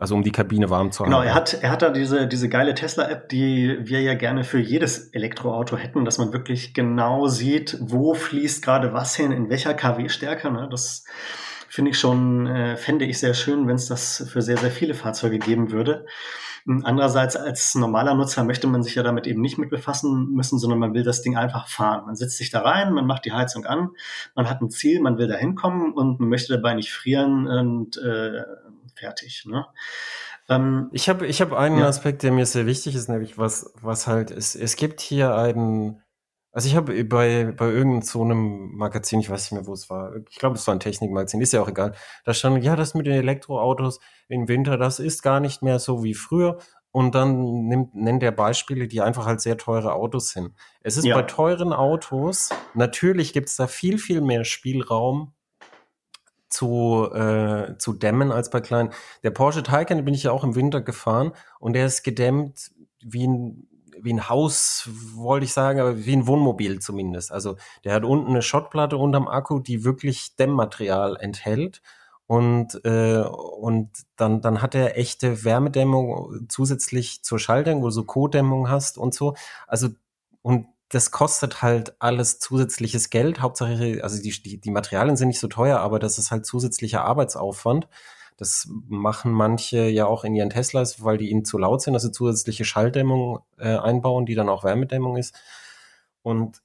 [0.00, 1.12] Also um die Kabine warm zu halten.
[1.12, 4.58] Genau, er hat, er hat da diese, diese geile Tesla-App, die wir ja gerne für
[4.58, 9.74] jedes Elektroauto hätten, dass man wirklich genau sieht, wo fließt gerade was hin, in welcher
[9.74, 10.50] KW-Stärke.
[10.50, 10.68] Ne?
[10.70, 11.04] Das
[11.68, 14.94] finde ich schon, äh, fände ich sehr schön, wenn es das für sehr, sehr viele
[14.94, 16.06] Fahrzeuge geben würde.
[16.66, 20.78] Andererseits als normaler Nutzer möchte man sich ja damit eben nicht mit befassen müssen, sondern
[20.78, 22.06] man will das Ding einfach fahren.
[22.06, 23.90] Man setzt sich da rein, man macht die Heizung an,
[24.34, 27.96] man hat ein Ziel, man will da hinkommen und man möchte dabei nicht frieren und
[27.98, 28.44] äh,
[29.00, 29.44] fertig.
[29.46, 29.66] Ne?
[30.48, 31.88] Ähm, ich habe ich hab einen ja.
[31.88, 36.02] Aspekt, der mir sehr wichtig ist, nämlich was, was halt, es, es gibt hier einen,
[36.52, 39.88] also ich habe bei, bei irgendeinem so einem Magazin, ich weiß nicht mehr, wo es
[39.88, 42.94] war, ich glaube, es war ein Technikmagazin, ist ja auch egal, da stand, ja, das
[42.94, 46.58] mit den Elektroautos im Winter, das ist gar nicht mehr so wie früher.
[46.92, 50.56] Und dann nimmt, nennt er Beispiele, die einfach halt sehr teure Autos sind.
[50.82, 51.14] Es ist ja.
[51.14, 55.32] bei teuren Autos, natürlich gibt es da viel, viel mehr Spielraum,
[56.50, 58.90] zu, äh, zu dämmen als bei kleinen.
[59.22, 63.26] Der Porsche Taycan bin ich ja auch im Winter gefahren und der ist gedämmt wie
[63.26, 63.66] ein
[64.02, 67.32] wie ein Haus, wollte ich sagen, aber wie ein Wohnmobil zumindest.
[67.32, 71.82] Also der hat unten eine Schottplatte unterm Akku, die wirklich Dämmmaterial enthält.
[72.26, 78.04] Und, äh, und dann, dann hat er echte Wärmedämmung zusätzlich zur Schalldämmung, wo du so
[78.04, 79.34] Co-Dämmung hast und so.
[79.66, 79.88] Also,
[80.42, 83.40] und das kostet halt alles zusätzliches Geld.
[83.40, 87.04] Hauptsache, also die, die, die Materialien sind nicht so teuer, aber das ist halt zusätzlicher
[87.04, 87.88] Arbeitsaufwand.
[88.36, 92.02] Das machen manche ja auch in ihren Teslas, weil die ihnen zu laut sind, dass
[92.02, 95.34] sie zusätzliche Schalldämmung äh, einbauen, die dann auch Wärmedämmung ist.
[96.22, 96.60] Und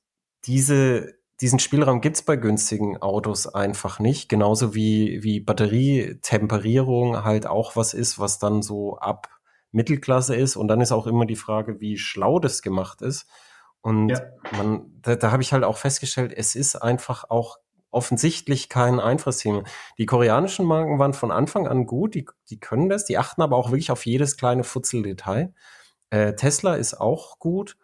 [0.46, 4.28] diese, diesen Spielraum gibt's bei günstigen Autos einfach nicht.
[4.28, 9.30] Genauso wie, wie Batterietemperierung halt auch was ist, was dann so ab
[9.72, 10.56] Mittelklasse ist.
[10.56, 13.28] Und dann ist auch immer die Frage, wie schlau das gemacht ist.
[13.86, 14.19] Und ja.
[14.58, 17.60] man, da, da habe ich halt auch festgestellt, es ist einfach auch
[17.91, 19.62] offensichtlich kein einfaches Thema.
[20.00, 23.56] Die koreanischen Marken waren von Anfang an gut, die, die können das, die achten aber
[23.58, 25.54] auch wirklich auf jedes kleine Futzeldetail.
[26.10, 27.78] Äh, Tesla ist auch gut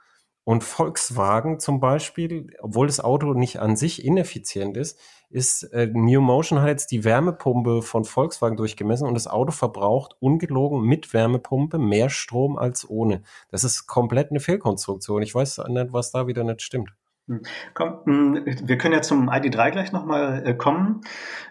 [0.44, 4.98] und Volkswagen zum Beispiel, obwohl das Auto nicht an sich ineffizient ist,
[5.32, 10.15] ist äh, New Motion hat jetzt die Wärmepumpe von Volkswagen durchgemessen und das Auto verbraucht
[10.20, 13.24] ungelogen mit Wärmepumpe mehr Strom als ohne.
[13.50, 15.22] Das ist komplett eine Fehlkonstruktion.
[15.22, 16.94] Ich weiß nicht, was da wieder nicht stimmt.
[17.28, 17.41] Hm.
[17.74, 21.02] Komm, hm, wir können ja zum ID3 gleich nochmal äh, kommen.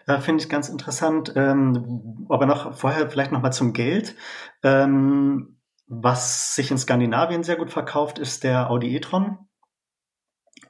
[0.06, 1.32] Äh, Finde ich ganz interessant.
[1.36, 4.16] Ähm, aber noch vorher vielleicht nochmal zum Geld.
[4.62, 9.38] Ähm, was sich in Skandinavien sehr gut verkauft, ist der Audi e-tron.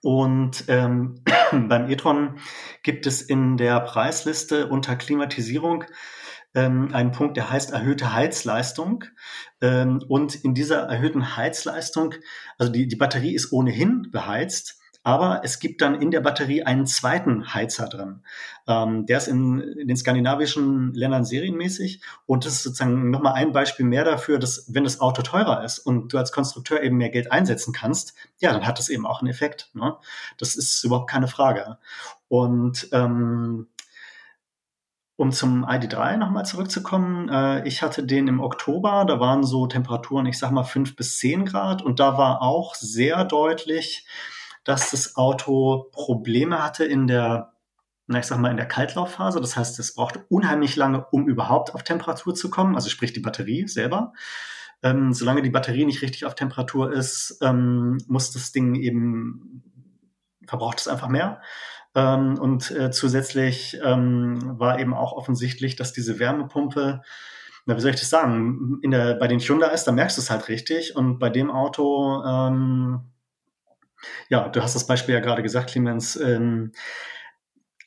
[0.02, 2.38] Und ähm, beim e-tron
[2.82, 5.84] gibt es in der Preisliste unter Klimatisierung
[6.54, 9.04] ähm, einen Punkt, der heißt erhöhte Heizleistung.
[9.60, 12.14] Ähm, und in dieser erhöhten Heizleistung,
[12.58, 16.86] also die, die Batterie ist ohnehin beheizt, aber es gibt dann in der Batterie einen
[16.86, 18.22] zweiten Heizer drin.
[18.66, 23.52] Ähm, der ist in, in, den skandinavischen Ländern serienmäßig und das ist sozusagen nochmal ein
[23.52, 27.10] Beispiel mehr dafür, dass wenn das Auto teurer ist und du als Konstrukteur eben mehr
[27.10, 29.70] Geld einsetzen kannst, ja, dann hat das eben auch einen Effekt.
[29.74, 29.96] Ne?
[30.36, 31.78] Das ist überhaupt keine Frage.
[32.28, 33.68] Und ähm,
[35.16, 40.24] um zum ID3 nochmal zurückzukommen, äh, ich hatte den im Oktober, da waren so Temperaturen,
[40.24, 44.06] ich sag mal fünf bis zehn Grad und da war auch sehr deutlich,
[44.64, 47.52] dass das Auto Probleme hatte in der,
[48.06, 49.40] na, ich sag mal, in der Kaltlaufphase.
[49.40, 53.20] Das heißt, es braucht unheimlich lange, um überhaupt auf Temperatur zu kommen, also sprich die
[53.20, 54.12] Batterie selber.
[54.82, 59.62] Ähm, solange die Batterie nicht richtig auf Temperatur ist, ähm, muss das Ding eben,
[60.46, 61.42] verbraucht es einfach mehr.
[61.94, 67.02] Ähm, und äh, zusätzlich ähm, war eben auch offensichtlich, dass diese Wärmepumpe,
[67.66, 70.22] na, wie soll ich das sagen, in der, bei den Hyundai ist, da merkst du
[70.22, 70.96] es halt richtig.
[70.96, 73.09] Und bei dem Auto, ähm,
[74.28, 76.16] ja, du hast das Beispiel ja gerade gesagt, Clemens.
[76.16, 76.72] Ähm,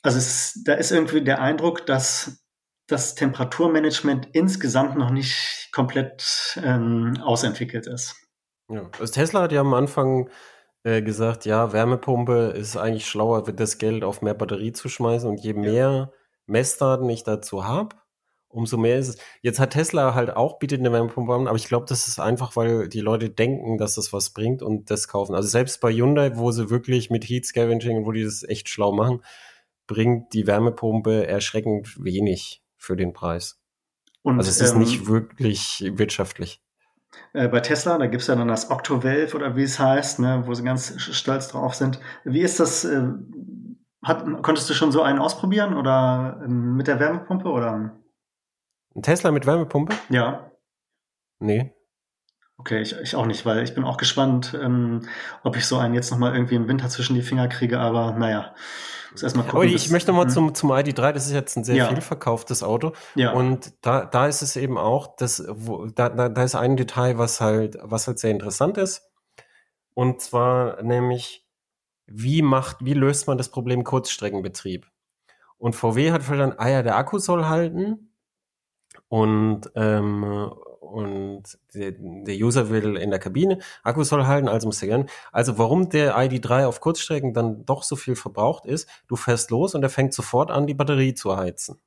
[0.01, 2.43] also es, da ist irgendwie der Eindruck, dass
[2.87, 8.15] das Temperaturmanagement insgesamt noch nicht komplett ähm, ausentwickelt ist.
[8.69, 10.29] Ja, also Tesla hat ja am Anfang
[10.83, 15.39] äh, gesagt, ja, Wärmepumpe ist eigentlich schlauer, das Geld auf mehr Batterie zu schmeißen und
[15.39, 16.11] je mehr
[16.45, 17.95] Messdaten ich dazu habe,
[18.53, 19.17] umso mehr ist es.
[19.41, 22.55] Jetzt hat Tesla halt auch bietet eine Wärmepumpe an, aber ich glaube, das ist einfach,
[22.55, 25.35] weil die Leute denken, dass das was bringt und das kaufen.
[25.35, 28.91] Also selbst bei Hyundai, wo sie wirklich mit Heat Scavenging, wo die das echt schlau
[28.91, 29.21] machen,
[29.87, 33.59] bringt die Wärmepumpe erschreckend wenig für den Preis.
[34.21, 36.61] Und, also es ist ähm, nicht wirklich wirtschaftlich.
[37.33, 40.53] Äh, bei Tesla, da gibt's ja dann das Octovalve oder wie es heißt, ne, wo
[40.53, 41.99] sie ganz stolz drauf sind.
[42.23, 42.85] Wie ist das?
[42.85, 43.03] Äh,
[44.03, 47.93] hat, konntest du schon so einen ausprobieren oder äh, mit der Wärmepumpe oder?
[48.95, 49.95] Ein Tesla mit Wärmepumpe?
[50.09, 50.51] Ja.
[51.39, 51.73] Nee.
[52.57, 55.07] Okay, ich, ich auch nicht, weil ich bin auch gespannt, ähm,
[55.43, 58.53] ob ich so einen jetzt nochmal irgendwie im Winter zwischen die Finger kriege, aber naja.
[59.11, 60.33] Muss erst mal gucken, aber ich möchte nochmal hm.
[60.33, 61.87] zum, zum ID3, das ist jetzt ein sehr ja.
[61.89, 62.93] viel verkauftes Auto.
[63.15, 63.33] Ja.
[63.33, 67.17] Und da, da ist es eben auch, dass, wo, da, da, da ist ein Detail,
[67.17, 69.11] was halt, was halt sehr interessant ist.
[69.93, 71.45] Und zwar nämlich,
[72.05, 74.87] wie macht, wie löst man das Problem Kurzstreckenbetrieb?
[75.57, 78.12] Und VW hat verstanden, ah ja, der Akku soll halten,
[79.13, 80.23] und, ähm,
[80.79, 81.43] und
[81.75, 81.93] der,
[82.35, 85.09] User will in der Kabine, Akku soll halten, also muss er gern.
[85.31, 89.75] Also warum der ID3 auf Kurzstrecken dann doch so viel verbraucht ist, du fährst los
[89.75, 91.79] und er fängt sofort an, die Batterie zu heizen.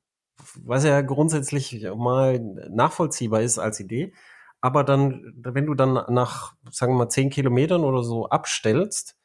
[0.63, 4.13] Was ja grundsätzlich mal nachvollziehbar ist als Idee.
[4.61, 9.17] Aber dann, wenn du dann nach, sagen wir mal, zehn Kilometern oder so abstellst,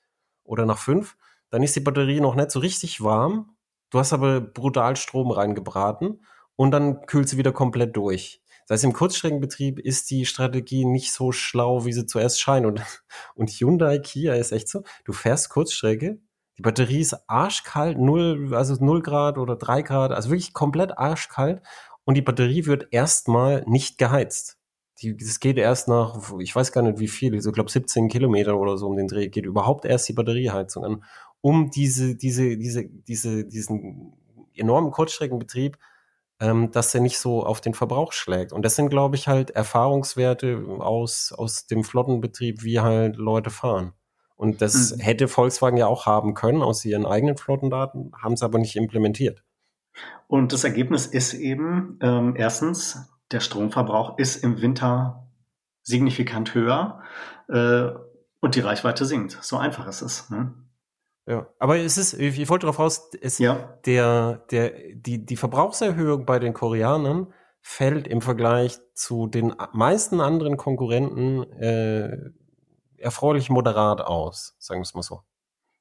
[0.42, 1.16] oder nach fünf,
[1.50, 3.54] dann ist die Batterie noch nicht so richtig warm.
[3.90, 6.24] Du hast aber brutal Strom reingebraten
[6.56, 8.42] und dann kühlt sie wieder komplett durch.
[8.66, 12.66] Das heißt, im Kurzstreckenbetrieb ist die Strategie nicht so schlau, wie sie zuerst scheint.
[12.66, 12.82] Und,
[13.34, 16.18] und Hyundai Kia ist echt so, du fährst Kurzstrecke,
[16.58, 21.62] die Batterie ist arschkalt, null, also null Grad oder drei Grad, also wirklich komplett arschkalt.
[22.04, 24.58] Und die Batterie wird erstmal nicht geheizt.
[25.00, 28.58] Die, das geht erst nach, ich weiß gar nicht wie viel, ich glaube 17 Kilometer
[28.58, 31.04] oder so um den Dreh, geht überhaupt erst die Batterieheizung an,
[31.40, 34.12] um diese, diese, diese, diese, diesen
[34.54, 35.78] enormen Kurzstreckenbetrieb
[36.42, 38.52] ähm, dass er nicht so auf den Verbrauch schlägt.
[38.52, 43.92] Und das sind, glaube ich, halt Erfahrungswerte aus, aus dem Flottenbetrieb, wie halt Leute fahren.
[44.34, 45.00] Und das mhm.
[45.00, 49.44] hätte Volkswagen ja auch haben können aus ihren eigenen Flottendaten, haben es aber nicht implementiert.
[50.26, 55.28] Und das Ergebnis ist eben, ähm, erstens, der Stromverbrauch ist im Winter
[55.84, 57.02] signifikant höher
[57.48, 57.86] äh,
[58.40, 59.38] und die Reichweite sinkt.
[59.42, 60.28] So einfach ist es.
[60.28, 60.52] Ne?
[61.26, 63.78] Ja, aber es ist, ich wollte darauf raus, es, ja.
[63.86, 70.56] der, der, die, die Verbrauchserhöhung bei den Koreanern fällt im Vergleich zu den meisten anderen
[70.56, 72.32] Konkurrenten äh,
[72.98, 75.20] erfreulich moderat aus, sagen wir es mal so.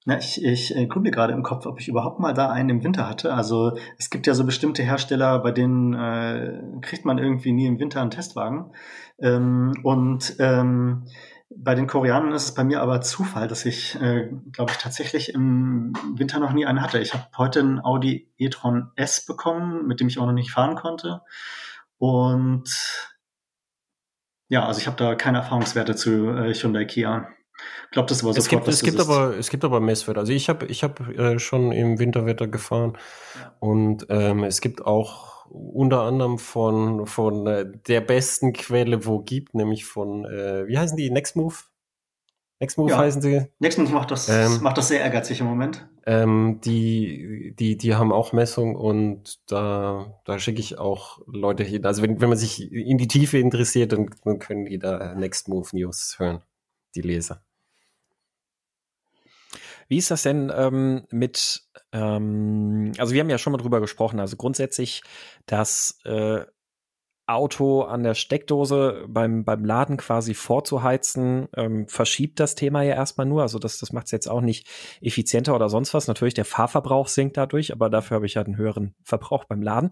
[0.05, 2.69] Na, ich, ich äh, gucke mir gerade im Kopf, ob ich überhaupt mal da einen
[2.69, 3.33] im Winter hatte.
[3.33, 7.79] Also es gibt ja so bestimmte Hersteller, bei denen äh, kriegt man irgendwie nie im
[7.79, 8.73] Winter einen Testwagen.
[9.19, 11.05] Ähm, und ähm,
[11.55, 15.33] bei den Koreanern ist es bei mir aber Zufall, dass ich, äh, glaube ich, tatsächlich
[15.33, 16.99] im Winter noch nie einen hatte.
[16.99, 20.75] Ich habe heute einen Audi e-tron S bekommen, mit dem ich auch noch nicht fahren
[20.75, 21.21] konnte.
[21.97, 22.69] Und
[24.49, 27.27] ja, also ich habe da keine Erfahrungswerte zu äh, Hyundai Kia.
[27.85, 30.19] Ich glaube, das war sofort, es gibt, es gibt aber es gibt aber Messwerte.
[30.19, 32.97] Also ich habe ich habe äh, schon im Winterwetter gefahren
[33.39, 33.53] ja.
[33.59, 39.53] und ähm, es gibt auch unter anderem von, von äh, der besten Quelle, wo gibt,
[39.53, 41.09] nämlich von, äh, wie heißen die?
[41.11, 41.65] Nextmove?
[42.59, 42.97] Nextmove ja.
[42.97, 43.47] heißen sie.
[43.59, 45.87] Nextmove macht das, ähm, macht das sehr ehrgeizig im Moment.
[46.05, 51.85] Ähm, die, die, die haben auch Messung und da, da schicke ich auch Leute hin.
[51.85, 55.75] Also wenn, wenn man sich in die Tiefe interessiert, dann, dann können die da Nextmove
[55.75, 56.41] News hören,
[56.95, 57.43] die Leser.
[59.87, 64.19] Wie ist das denn ähm, mit, ähm, also wir haben ja schon mal drüber gesprochen,
[64.19, 65.03] also grundsätzlich,
[65.45, 66.45] dass äh,
[67.27, 73.27] Auto an der Steckdose beim, beim Laden quasi vorzuheizen, ähm, verschiebt das Thema ja erstmal
[73.27, 73.41] nur.
[73.41, 74.67] Also das, das macht es jetzt auch nicht
[75.01, 76.07] effizienter oder sonst was.
[76.07, 79.91] Natürlich, der Fahrverbrauch sinkt dadurch, aber dafür habe ich ja einen höheren Verbrauch beim Laden.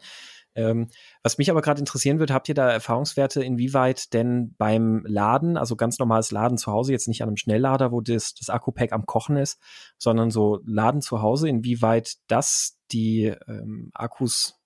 [0.59, 0.89] Ähm,
[1.23, 5.75] was mich aber gerade interessieren würde, habt ihr da Erfahrungswerte, inwieweit denn beim Laden, also
[5.75, 9.05] ganz normales Laden zu Hause, jetzt nicht an einem Schnelllader, wo das, das Akku-Pack am
[9.05, 9.59] Kochen ist,
[9.97, 14.59] sondern so Laden zu Hause, inwieweit das die ähm, Akkus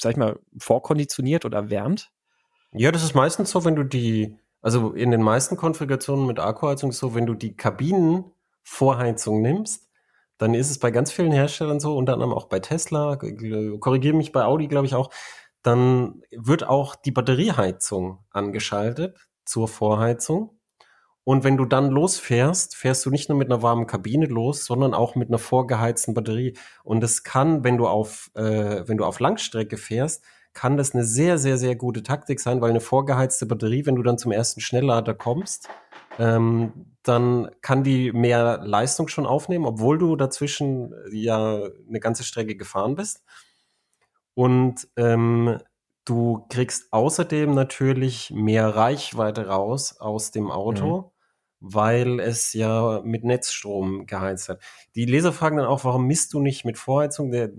[0.00, 2.10] sag ich mal, vorkonditioniert oder wärmt?
[2.72, 6.90] Ja, das ist meistens so, wenn du die, also in den meisten Konfigurationen mit Akkuheizung
[6.90, 9.87] ist so, wenn du die Kabinenvorheizung nimmst,
[10.38, 14.32] dann ist es bei ganz vielen Herstellern so, unter anderem auch bei Tesla, korrigiere mich
[14.32, 15.10] bei Audi, glaube ich auch,
[15.62, 20.58] dann wird auch die Batterieheizung angeschaltet zur Vorheizung.
[21.24, 24.94] Und wenn du dann losfährst, fährst du nicht nur mit einer warmen Kabine los, sondern
[24.94, 26.56] auch mit einer vorgeheizten Batterie.
[26.84, 30.24] Und es kann, wenn du auf, äh, wenn du auf Langstrecke fährst,
[30.54, 34.02] kann das eine sehr, sehr, sehr gute Taktik sein, weil eine vorgeheizte Batterie, wenn du
[34.02, 35.68] dann zum ersten Schnelllader kommst,
[36.18, 42.56] ähm, dann kann die mehr Leistung schon aufnehmen, obwohl du dazwischen ja eine ganze Strecke
[42.56, 43.24] gefahren bist.
[44.34, 45.58] Und ähm,
[46.04, 50.96] du kriegst außerdem natürlich mehr Reichweite raus aus dem Auto.
[50.98, 51.10] Mhm
[51.60, 54.60] weil es ja mit Netzstrom geheizt hat.
[54.94, 57.30] Die Leser fragen dann auch, warum misst du nicht mit Vorheizung?
[57.30, 57.50] Der,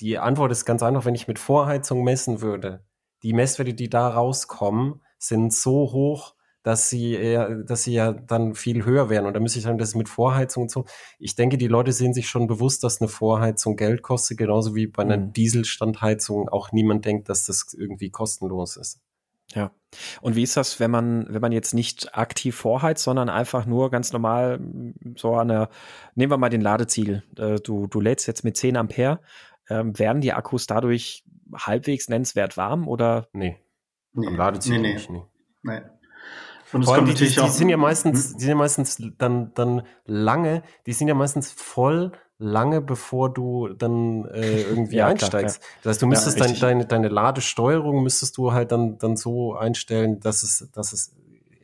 [0.00, 2.84] die Antwort ist ganz einfach, wenn ich mit Vorheizung messen würde,
[3.22, 8.54] die Messwerte, die da rauskommen, sind so hoch, dass sie eher, dass sie ja dann
[8.54, 9.26] viel höher wären.
[9.26, 10.84] Und da müsste ich sagen, das ist mit Vorheizung und so.
[11.18, 14.86] Ich denke, die Leute sehen sich schon bewusst, dass eine Vorheizung Geld kostet, genauso wie
[14.86, 15.32] bei einer mhm.
[15.32, 19.00] Dieselstandheizung auch niemand denkt, dass das irgendwie kostenlos ist.
[19.54, 19.72] Ja.
[20.20, 23.90] Und wie ist das, wenn man, wenn man jetzt nicht aktiv vorheizt, sondern einfach nur
[23.90, 25.68] ganz normal mm, so eine,
[26.14, 27.22] nehmen wir mal den Ladeziegel.
[27.36, 29.20] Äh, du, du lädst jetzt mit 10 Ampere.
[29.68, 33.28] Ähm, werden die Akkus dadurch halbwegs nennenswert warm oder?
[33.32, 33.58] Nee.
[34.12, 34.26] nee.
[34.26, 34.94] Am Ladeziegel nee, nee.
[34.94, 35.10] nicht.
[35.10, 35.22] Nee.
[35.62, 35.90] Nein.
[36.72, 38.34] Und Vor allem die, die, die sind ja meistens, hm?
[38.34, 43.68] die sind ja meistens dann, dann lange, die sind ja meistens voll lange bevor du
[43.68, 45.60] dann äh, irgendwie ja, einsteigst.
[45.60, 45.78] Klar, ja.
[45.82, 49.54] Das heißt, du müsstest ja, dein, deine, deine Ladesteuerung müsstest du halt dann, dann so
[49.54, 51.14] einstellen, dass es, dass es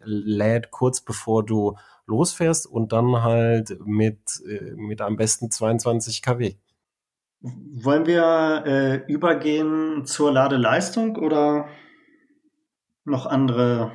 [0.05, 6.55] lädt kurz bevor du losfährst und dann halt mit, äh, mit am besten 22 kW.
[7.41, 11.69] Wollen wir äh, übergehen zur Ladeleistung oder
[13.05, 13.93] noch andere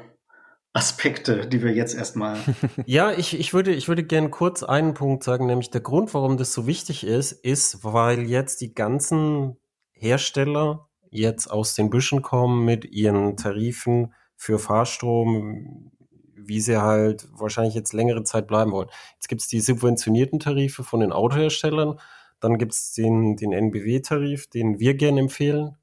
[0.74, 2.38] Aspekte, die wir jetzt erstmal.
[2.86, 6.38] ja, ich, ich würde, ich würde gern kurz einen Punkt sagen, nämlich der Grund, warum
[6.38, 9.58] das so wichtig ist, ist, weil jetzt die ganzen
[9.92, 15.92] Hersteller jetzt aus den Büschen kommen mit ihren Tarifen für Fahrstrom,
[16.36, 18.90] wie sie halt wahrscheinlich jetzt längere Zeit bleiben wollen.
[19.14, 22.00] Jetzt gibt es die subventionierten Tarife von den Autoherstellern,
[22.40, 25.78] dann gibt es den, den NBW-Tarif, den wir gerne empfehlen,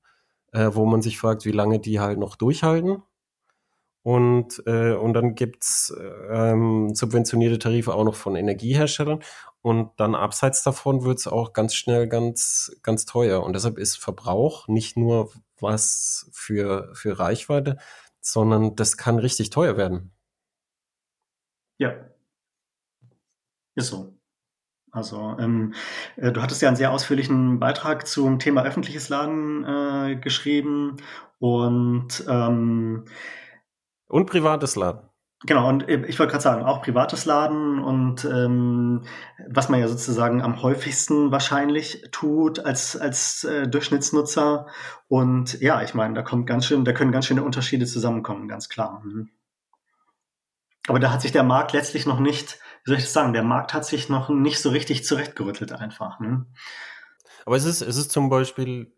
[0.53, 3.03] äh, wo man sich fragt, wie lange die halt noch durchhalten.
[4.02, 5.94] Und, äh, und dann gibt's
[6.30, 9.22] ähm, subventionierte Tarife auch noch von Energieherstellern.
[9.62, 13.42] Und dann abseits davon wird's auch ganz schnell ganz, ganz teuer.
[13.42, 17.76] Und deshalb ist Verbrauch nicht nur was für, für Reichweite,
[18.20, 20.12] sondern das kann richtig teuer werden.
[21.78, 21.94] Ja.
[23.74, 24.14] Ist so.
[24.92, 25.74] Also ähm,
[26.16, 30.96] äh, du hattest ja einen sehr ausführlichen Beitrag zum Thema öffentliches Laden äh, geschrieben
[31.38, 33.04] und ähm,
[34.11, 35.11] und privates Laden.
[35.46, 39.05] Genau, und ich wollte gerade sagen, auch privates Laden und ähm,
[39.49, 44.66] was man ja sozusagen am häufigsten wahrscheinlich tut als, als äh, Durchschnittsnutzer.
[45.09, 48.68] Und ja, ich meine, da kommt ganz schön, da können ganz schöne Unterschiede zusammenkommen, ganz
[48.68, 49.01] klar.
[49.03, 49.31] Mhm.
[50.88, 53.42] Aber da hat sich der Markt letztlich noch nicht, wie soll ich das sagen, der
[53.42, 56.20] Markt hat sich noch nicht so richtig zurechtgerüttelt einfach.
[56.20, 56.44] Ne?
[57.46, 58.92] Aber es ist, es ist zum Beispiel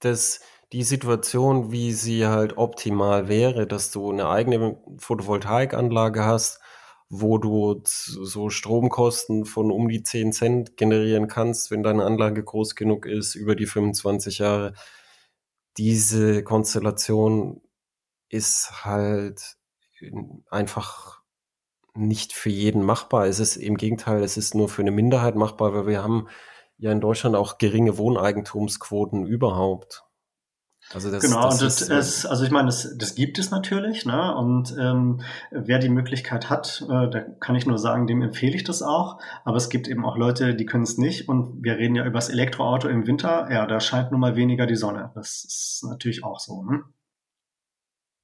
[0.00, 0.40] das
[0.72, 6.60] die Situation, wie sie halt optimal wäre, dass du eine eigene Photovoltaikanlage hast,
[7.08, 12.74] wo du so Stromkosten von um die 10 Cent generieren kannst, wenn deine Anlage groß
[12.74, 14.74] genug ist, über die 25 Jahre.
[15.78, 17.62] Diese Konstellation
[18.28, 19.56] ist halt
[20.50, 21.22] einfach
[21.94, 23.26] nicht für jeden machbar.
[23.26, 26.28] Es ist im Gegenteil, es ist nur für eine Minderheit machbar, weil wir haben
[26.76, 30.07] ja in Deutschland auch geringe Wohneigentumsquoten überhaupt.
[30.94, 33.50] Also das, genau, das und das ist, ist, also ich meine, das, das gibt es
[33.50, 34.34] natürlich, ne?
[34.34, 35.20] Und ähm,
[35.50, 39.20] wer die Möglichkeit hat, äh, da kann ich nur sagen, dem empfehle ich das auch.
[39.44, 41.28] Aber es gibt eben auch Leute, die können es nicht.
[41.28, 43.50] Und wir reden ja über das Elektroauto im Winter.
[43.50, 45.10] Ja, da scheint nun mal weniger die Sonne.
[45.14, 46.62] Das ist natürlich auch so.
[46.62, 46.84] Ne?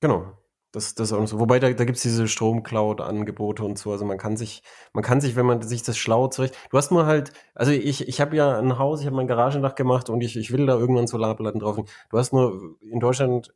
[0.01, 0.33] Genau.
[0.75, 1.39] Das, das auch so.
[1.39, 3.93] Wobei da, da gibt es diese Stromcloud-Angebote und so.
[3.93, 6.57] Also man kann sich, man kann sich, wenn man sich das schlau zurecht.
[6.71, 9.77] Du hast nur halt, also ich, ich habe ja ein Haus, ich habe mein Garagendach
[9.77, 11.79] gemacht und ich, ich will da irgendwann Solarplatten drauf.
[12.11, 13.55] Du hast nur in Deutschland,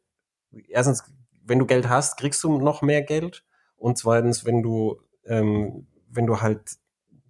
[0.69, 1.03] erstens,
[1.45, 3.45] wenn du Geld hast, kriegst du noch mehr Geld.
[3.77, 6.61] Und zweitens, wenn du, ähm, wenn du halt,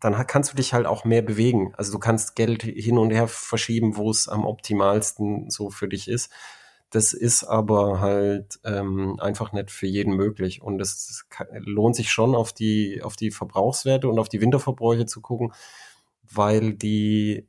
[0.01, 1.73] dann kannst du dich halt auch mehr bewegen.
[1.79, 6.09] Also du kannst Geld hin und her verschieben, wo es am optimalsten so für dich
[6.09, 6.31] ist.
[6.91, 10.63] Das ist aber halt ähm, einfach nicht für jeden möglich.
[10.63, 15.21] Und es lohnt sich schon, auf die, auf die Verbrauchswerte und auf die Winterverbräuche zu
[15.21, 15.53] gucken,
[16.23, 17.47] weil die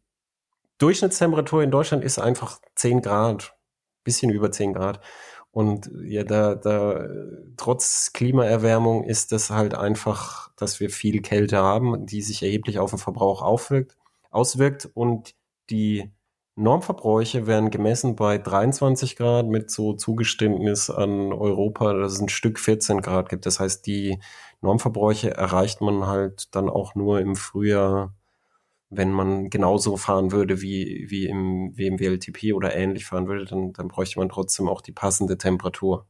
[0.77, 3.55] Durchschnittstemperatur in Deutschland ist einfach 10 Grad,
[4.03, 5.01] bisschen über 10 Grad.
[5.51, 7.07] Und ja, da, da,
[7.57, 12.91] trotz Klimaerwärmung ist das halt einfach, dass wir viel Kälte haben, die sich erheblich auf
[12.91, 13.97] den Verbrauch aufwirkt,
[14.29, 15.33] auswirkt und
[15.69, 16.11] die
[16.60, 22.60] Normverbräuche werden gemessen bei 23 Grad mit so Zugeständnis an Europa, dass es ein Stück
[22.60, 23.45] 14 Grad gibt.
[23.45, 24.20] Das heißt, die
[24.60, 28.14] Normverbräuche erreicht man halt dann auch nur im Frühjahr,
[28.89, 33.72] wenn man genauso fahren würde wie, wie, im, wie WLTP oder ähnlich fahren würde, dann,
[33.72, 36.09] dann bräuchte man trotzdem auch die passende Temperatur.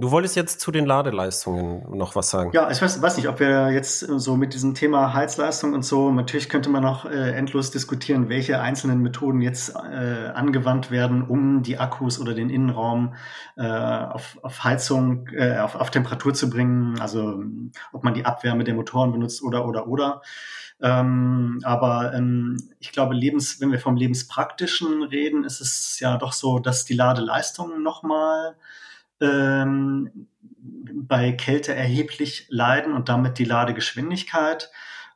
[0.00, 2.52] Du wolltest jetzt zu den Ladeleistungen noch was sagen.
[2.54, 6.12] Ja, ich weiß, weiß nicht, ob wir jetzt so mit diesem Thema Heizleistung und so,
[6.12, 11.64] natürlich könnte man noch äh, endlos diskutieren, welche einzelnen Methoden jetzt äh, angewandt werden, um
[11.64, 13.16] die Akkus oder den Innenraum
[13.56, 17.00] äh, auf, auf Heizung, äh, auf, auf Temperatur zu bringen.
[17.00, 17.42] Also
[17.92, 20.22] ob man die Abwärme der Motoren benutzt oder oder oder.
[20.80, 26.32] Ähm, aber ähm, ich glaube, Lebens, wenn wir vom Lebenspraktischen reden, ist es ja doch
[26.32, 28.54] so, dass die Ladeleistung nochmal
[29.20, 34.70] ähm, bei Kälte erheblich leiden und damit die Ladegeschwindigkeit.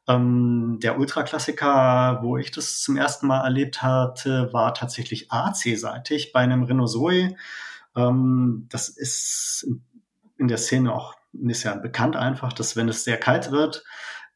[0.08, 6.40] Ähm, der Ultraklassiker, wo ich das zum ersten Mal erlebt hatte, war tatsächlich AC-seitig bei
[6.40, 7.36] einem Renault Zoe.
[7.96, 9.66] Ähm, das ist
[10.38, 13.84] in der Szene auch ist ja bekannt einfach, dass wenn es sehr kalt wird,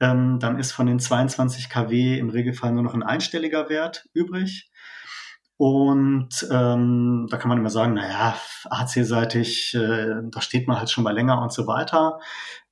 [0.01, 4.71] ähm, dann ist von den 22 kW im Regelfall nur noch ein einstelliger Wert übrig.
[5.59, 8.37] Und ähm, da kann man immer sagen, naja,
[8.69, 12.21] AC-seitig, äh, da steht man halt schon mal länger und so weiter.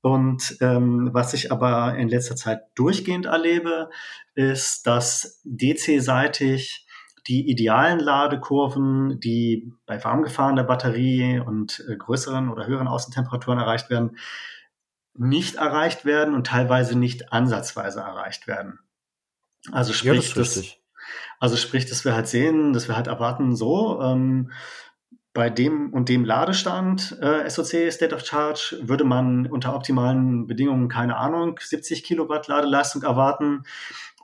[0.03, 3.89] Und ähm, was ich aber in letzter Zeit durchgehend erlebe,
[4.35, 6.87] ist, dass DC-seitig
[7.27, 13.89] die idealen Ladekurven, die bei warm gefahrener Batterie und äh, größeren oder höheren Außentemperaturen erreicht
[13.89, 14.19] werden,
[15.15, 18.81] nicht erreicht werden und teilweise nicht ansatzweise erreicht werden.
[19.73, 20.77] Also sprich, ja, das
[21.41, 24.51] also sprich, dass wir halt sehen, dass wir halt erwarten, so, ähm,
[25.35, 30.89] bei dem und dem Ladestand äh, SOC State of Charge würde man unter optimalen Bedingungen,
[30.89, 33.65] keine Ahnung, 70 Kilowatt Ladeleistung erwarten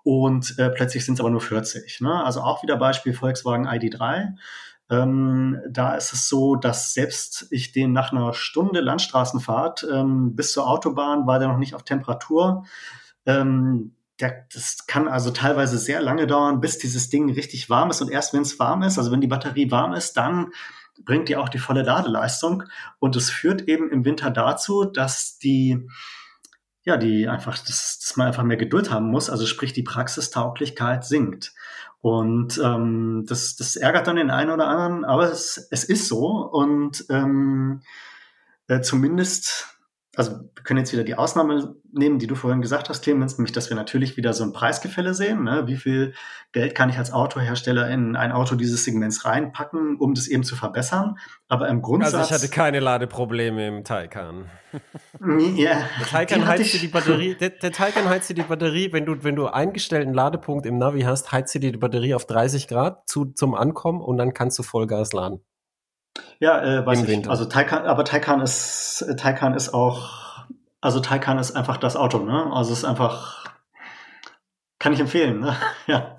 [0.04, 2.00] und äh, plötzlich sind es aber nur 40.
[2.00, 2.24] Ne?
[2.24, 4.36] Also auch wieder Beispiel Volkswagen ID3.
[4.88, 10.52] Ähm, da ist es so, dass selbst ich den nach einer Stunde Landstraßenfahrt ähm, bis
[10.52, 12.64] zur Autobahn war der noch nicht auf Temperatur.
[13.26, 18.01] Ähm, der, das kann also teilweise sehr lange dauern, bis dieses Ding richtig warm ist.
[18.01, 20.53] Und erst wenn es warm ist, also wenn die Batterie warm ist, dann
[21.05, 22.64] bringt die auch die volle Ladeleistung.
[22.99, 25.89] Und es führt eben im Winter dazu, dass die,
[26.85, 29.31] ja, die einfach, dass, dass man einfach mehr Geduld haben muss.
[29.31, 31.53] Also sprich, die Praxistauglichkeit sinkt.
[32.03, 36.49] Und ähm, das, das ärgert dann den einen oder anderen, aber es, es ist so.
[36.51, 37.83] Und ähm,
[38.68, 39.77] äh, zumindest
[40.16, 43.52] also wir können jetzt wieder die Ausnahme nehmen, die du vorhin gesagt hast, Clemens, nämlich,
[43.52, 45.44] dass wir natürlich wieder so ein Preisgefälle sehen.
[45.44, 45.66] Ne?
[45.66, 46.14] Wie viel
[46.52, 50.56] Geld kann ich als Autohersteller in ein Auto dieses Segments reinpacken, um das eben zu
[50.56, 51.16] verbessern?
[51.48, 52.14] Aber im Grundsatz.
[52.14, 54.50] Also ich hatte keine Ladeprobleme im Taycan.
[55.56, 59.04] Ja, der Taycan heizt dir die Batterie, der, der Taycan heizt dir die Batterie, wenn
[59.04, 63.08] du, wenn du eingestellten Ladepunkt im Navi hast, heizt dir die Batterie auf 30 Grad
[63.08, 65.40] zu, zum Ankommen und dann kannst du Vollgas laden.
[66.39, 67.11] Ja, äh, weiß Im ich.
[67.11, 67.31] Winter.
[67.31, 70.47] Also Taycan, aber Taycan ist, Taycan ist auch,
[70.81, 72.51] also Taycan ist einfach das Auto, ne?
[72.53, 73.45] Also es ist einfach,
[74.79, 75.57] kann ich empfehlen, ne?
[75.87, 76.16] ja.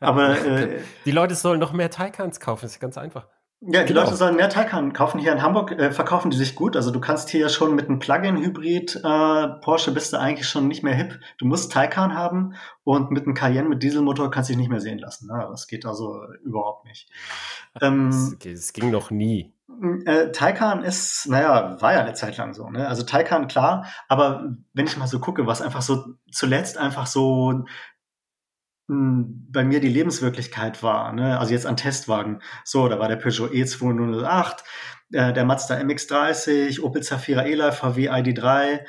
[0.00, 3.26] Aber äh, die Leute sollen noch mehr Taycans kaufen, das ist ganz einfach.
[3.66, 4.02] Ja, die genau.
[4.02, 5.18] Leute sollen mehr Taycan kaufen.
[5.18, 6.76] Hier in Hamburg äh, verkaufen die sich gut.
[6.76, 10.82] Also du kannst hier schon mit einem Plug-in-Hybrid äh, Porsche bist du eigentlich schon nicht
[10.82, 11.18] mehr hip.
[11.38, 14.80] Du musst Taycan haben und mit einem Cayenne mit Dieselmotor kannst du dich nicht mehr
[14.80, 15.28] sehen lassen.
[15.28, 15.46] Ne?
[15.50, 17.08] Das geht also überhaupt nicht.
[17.80, 19.54] Ähm, das, ging noch nie.
[20.04, 22.68] Äh, Taycan ist, naja, war ja eine Zeit lang so.
[22.68, 22.86] Ne?
[22.86, 27.64] Also Taycan, klar, aber wenn ich mal so gucke, was einfach so zuletzt einfach so
[28.86, 31.12] bei mir die Lebenswirklichkeit war.
[31.12, 31.38] Ne?
[31.38, 32.42] Also jetzt an Testwagen.
[32.64, 34.56] So, da war der Peugeot E208,
[35.12, 38.80] äh, der Mazda MX-30, Opel Zafira E-Life, VW ID3,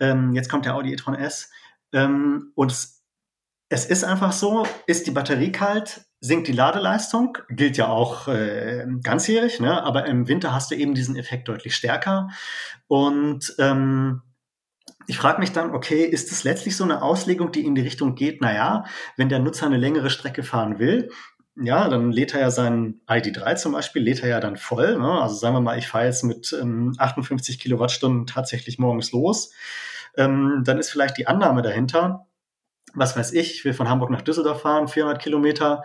[0.00, 1.50] ähm, jetzt kommt der Audi e-tron S.
[1.92, 3.04] Ähm, und es,
[3.68, 8.86] es ist einfach so, ist die Batterie kalt, sinkt die Ladeleistung, gilt ja auch äh,
[9.02, 9.82] ganzjährig, ne?
[9.84, 12.28] aber im Winter hast du eben diesen Effekt deutlich stärker.
[12.88, 14.22] Und ähm,
[15.06, 18.14] ich frage mich dann, okay, ist es letztlich so eine Auslegung, die in die Richtung
[18.14, 18.84] geht, naja,
[19.16, 21.10] wenn der Nutzer eine längere Strecke fahren will,
[21.56, 24.98] ja, dann lädt er ja sein ID3 zum Beispiel, lädt er ja dann voll.
[24.98, 25.22] Ne?
[25.22, 29.52] Also sagen wir mal, ich fahre jetzt mit ähm, 58 Kilowattstunden tatsächlich morgens los.
[30.16, 32.26] Ähm, dann ist vielleicht die Annahme dahinter,
[32.94, 35.84] was weiß ich, ich will von Hamburg nach Düsseldorf fahren, 400 Kilometer,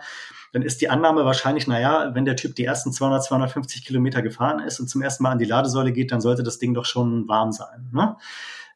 [0.52, 4.60] dann ist die Annahme wahrscheinlich, naja, wenn der Typ die ersten 200, 250 Kilometer gefahren
[4.60, 7.28] ist und zum ersten Mal an die Ladesäule geht, dann sollte das Ding doch schon
[7.28, 7.88] warm sein.
[7.92, 8.16] Ne?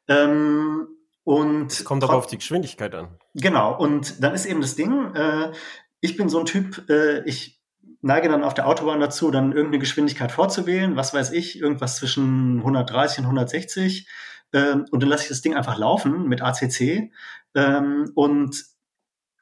[0.09, 0.89] Ähm,
[1.25, 3.19] und es kommt aber auf die Geschwindigkeit an.
[3.35, 5.53] Genau, und dann ist eben das Ding, äh,
[6.01, 7.63] ich bin so ein Typ, äh, ich
[8.03, 12.59] neige dann auf der Autobahn dazu, dann irgendeine Geschwindigkeit vorzuwählen, was weiß ich, irgendwas zwischen
[12.59, 14.07] 130 und 160.
[14.53, 17.11] Ähm, und dann lasse ich das Ding einfach laufen mit ACC
[17.55, 18.63] ähm, und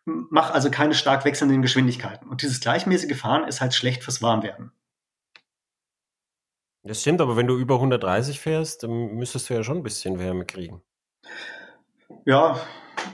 [0.04, 2.28] mache also keine stark wechselnden Geschwindigkeiten.
[2.28, 4.72] Und dieses gleichmäßige Fahren ist halt schlecht fürs Warmwerden.
[6.84, 10.18] Das stimmt, aber wenn du über 130 fährst, dann müsstest du ja schon ein bisschen
[10.18, 10.82] Wärme kriegen.
[12.24, 12.58] Ja.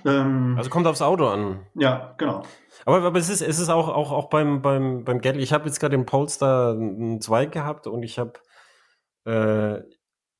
[0.04, 1.66] Ähm, also kommt aufs Auto an.
[1.74, 2.42] Ja, genau.
[2.84, 5.36] Aber, aber es ist, es ist auch, auch, auch beim, beim, beim Geld.
[5.36, 6.76] Ich habe jetzt gerade den Polestar
[7.20, 8.34] 2 gehabt und ich habe
[9.24, 9.82] äh,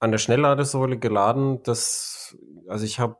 [0.00, 1.62] an der Schnellladesäule geladen.
[1.62, 2.36] Das,
[2.68, 3.18] also ich habe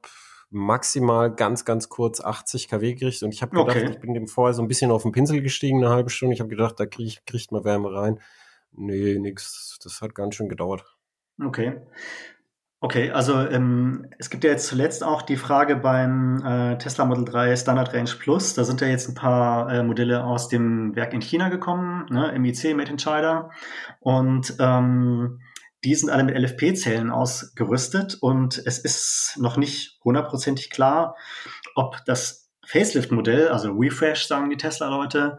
[0.51, 3.91] maximal ganz, ganz kurz 80 kW gekriegt und ich habe gedacht, okay.
[3.91, 6.35] ich bin dem vorher so ein bisschen auf den Pinsel gestiegen, eine halbe Stunde.
[6.35, 8.21] Ich habe gedacht, da krieg, kriegt man Wärme rein.
[8.79, 9.79] Nee, nix.
[9.83, 10.85] Das hat ganz schön gedauert.
[11.45, 11.81] Okay.
[12.81, 17.25] Okay, also ähm, es gibt ja jetzt zuletzt auch die Frage beim äh, Tesla Model
[17.25, 18.55] 3 Standard Range Plus.
[18.55, 22.33] Da sind ja jetzt ein paar äh, Modelle aus dem Werk in China gekommen, ne,
[22.39, 23.51] MIC Made in China.
[23.99, 25.41] Und ähm,
[25.85, 31.17] die sind alle mit LFP-Zellen ausgerüstet und es ist noch nicht hundertprozentig klar,
[31.75, 35.39] ob das Facelift-Modell, also Refresh sagen die Tesla-Leute,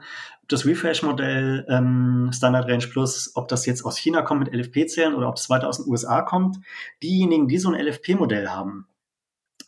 [0.49, 5.29] das Refresh-Modell ähm, Standard Range Plus, ob das jetzt aus China kommt mit LFP-Zellen oder
[5.29, 6.57] ob es weiter aus den USA kommt,
[7.01, 8.87] diejenigen, die so ein LFP-Modell haben,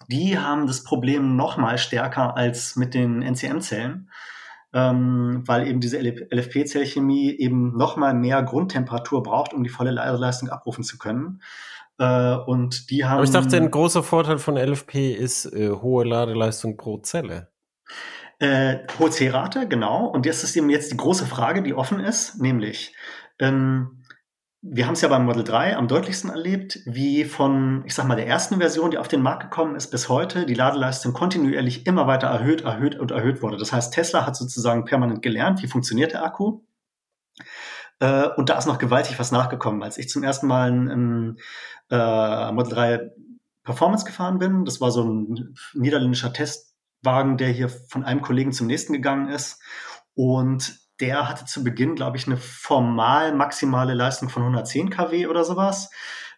[0.07, 4.09] die haben das Problem noch mal stärker als mit den NCM-Zellen,
[4.73, 10.49] ähm, weil eben diese LFP-Zellchemie eben noch mal mehr Grundtemperatur braucht, um die volle Leistung
[10.49, 11.41] abrufen zu können.
[11.99, 13.17] Äh, und die haben.
[13.17, 17.49] Aber ich dachte, ein großer Vorteil von LFP ist äh, hohe Ladeleistung pro Zelle.
[18.41, 20.07] Äh, hohe C-Rate, genau.
[20.07, 22.95] Und das ist eben jetzt die große Frage, die offen ist, nämlich,
[23.37, 24.03] ähm,
[24.63, 28.15] wir haben es ja beim Model 3 am deutlichsten erlebt, wie von, ich sag mal,
[28.15, 32.07] der ersten Version, die auf den Markt gekommen ist, bis heute die Ladeleistung kontinuierlich immer
[32.07, 33.57] weiter erhöht, erhöht und erhöht wurde.
[33.57, 36.61] Das heißt, Tesla hat sozusagen permanent gelernt, wie funktioniert der Akku.
[37.99, 39.83] Äh, und da ist noch gewaltig was nachgekommen.
[39.83, 41.37] Als ich zum ersten Mal ein, ein
[41.91, 43.11] äh, Model 3
[43.63, 46.70] Performance gefahren bin, das war so ein niederländischer Test,
[47.01, 49.61] Wagen, der hier von einem Kollegen zum nächsten gegangen ist.
[50.13, 55.43] Und der hatte zu Beginn, glaube ich, eine formal maximale Leistung von 110 kW oder
[55.43, 55.89] sowas.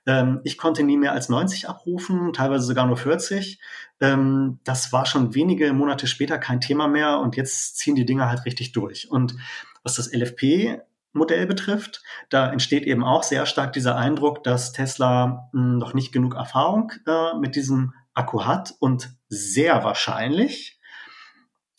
[0.06, 3.60] Ähm, ich konnte nie mehr als 90 abrufen, teilweise sogar nur 40.
[4.00, 8.30] Ähm, das war schon wenige Monate später kein Thema mehr und jetzt ziehen die Dinger
[8.30, 9.10] halt richtig durch.
[9.10, 9.36] Und
[9.84, 10.82] was das LFP
[11.14, 12.02] Modell betrifft.
[12.30, 16.36] Da entsteht eben auch sehr stark dieser Eindruck, dass Tesla mh, hm, noch nicht genug
[16.36, 20.80] Erfahrung äh, mit diesem Akku hat und sehr wahrscheinlich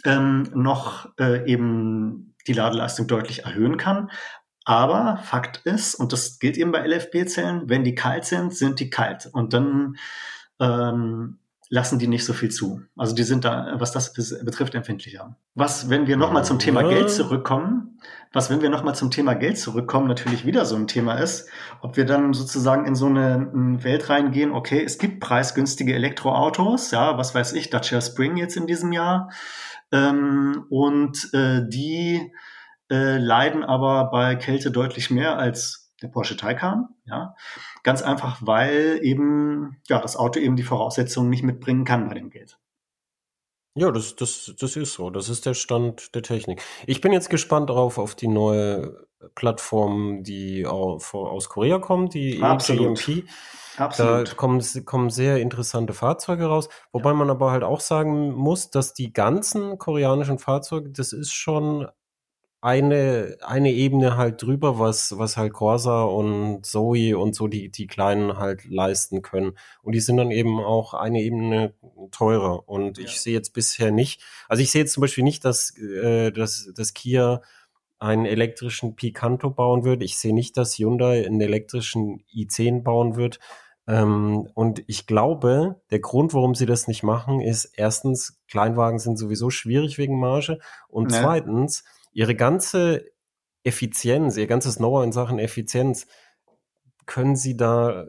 [0.05, 4.11] ähm, noch äh, eben die Ladeleistung deutlich erhöhen kann.
[4.65, 8.91] Aber Fakt ist, und das gilt eben bei LFP-Zellen, wenn die kalt sind, sind die
[8.91, 9.29] kalt.
[9.33, 9.97] Und dann
[10.61, 11.39] ähm,
[11.75, 12.83] lassen die nicht so viel zu.
[12.97, 15.37] Also die sind da, was das betrifft, empfindlicher.
[15.57, 17.99] Was, wenn wir nochmal zum Thema Geld zurückkommen,
[18.33, 21.49] was, wenn wir nochmal zum Thema Geld zurückkommen, natürlich wieder so ein Thema ist,
[21.81, 23.51] ob wir dann sozusagen in so eine
[23.83, 28.69] Welt reingehen, okay, es gibt preisgünstige Elektroautos, ja, was weiß ich, Dacia Spring jetzt in
[28.69, 29.31] diesem Jahr,
[29.91, 32.33] ähm, und äh, die
[32.89, 37.35] äh, leiden aber bei Kälte deutlich mehr als der Porsche Taycan, ja.
[37.83, 42.31] Ganz einfach, weil eben ja, das Auto eben die Voraussetzungen nicht mitbringen kann bei dem
[42.31, 42.59] Geld.
[43.77, 45.11] Ja, das, das, das ist so.
[45.11, 46.63] Das ist der Stand der Technik.
[46.87, 53.25] Ich bin jetzt gespannt darauf auf die neue Plattform, die aus Korea kommt, die EGMP.
[53.77, 54.29] Absolut.
[54.29, 56.69] Da kommen, kommen sehr interessante Fahrzeuge raus.
[56.93, 57.17] Wobei ja.
[57.17, 61.89] man aber halt auch sagen muss, dass die ganzen koreanischen Fahrzeuge, das ist schon
[62.65, 67.87] eine, eine Ebene halt drüber, was, was halt Corsa und Zoe und so die, die
[67.87, 69.53] Kleinen halt leisten können.
[69.83, 71.75] Und die sind dann eben auch eine Ebene
[72.11, 72.67] teurer.
[72.67, 73.05] Und ja.
[73.05, 76.71] ich sehe jetzt bisher nicht, also ich sehe jetzt zum Beispiel nicht, dass, äh, dass,
[76.75, 77.43] dass Kia
[77.99, 80.03] einen elektrischen Picanto bauen wird.
[80.03, 83.41] Ich sehe nicht, dass Hyundai einen elektrischen i10 bauen wird.
[83.87, 89.19] Ähm, und ich glaube, der Grund, warum sie das nicht machen, ist erstens, Kleinwagen sind
[89.19, 90.61] sowieso schwierig wegen Marge.
[90.89, 91.21] Und ja.
[91.21, 91.85] zweitens,
[92.15, 93.05] ihre ganze
[93.65, 96.07] Effizienz, ihr ganzes Know-how in Sachen Effizienz
[97.07, 98.07] können sie da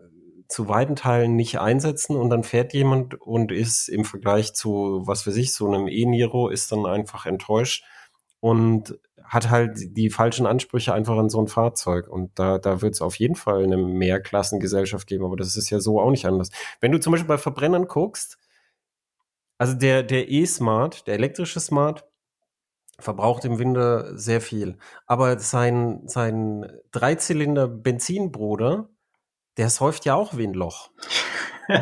[0.47, 5.25] zu weiten Teilen nicht einsetzen und dann fährt jemand und ist im Vergleich zu, was
[5.25, 7.83] weiß ich, so einem E-Niro, ist dann einfach enttäuscht
[8.39, 12.07] und hat halt die falschen Ansprüche einfach an so ein Fahrzeug.
[12.07, 15.79] Und da, da wird es auf jeden Fall eine Mehrklassengesellschaft geben, aber das ist ja
[15.79, 16.51] so auch nicht anders.
[16.79, 18.37] Wenn du zum Beispiel bei Verbrennern guckst,
[19.57, 22.05] also der, der E-Smart, der elektrische Smart,
[22.99, 24.77] verbraucht im Winter sehr viel.
[25.05, 28.89] Aber sein, sein Dreizylinder Benzinbruder,
[29.57, 30.91] der säuft ja auch wie ein Loch.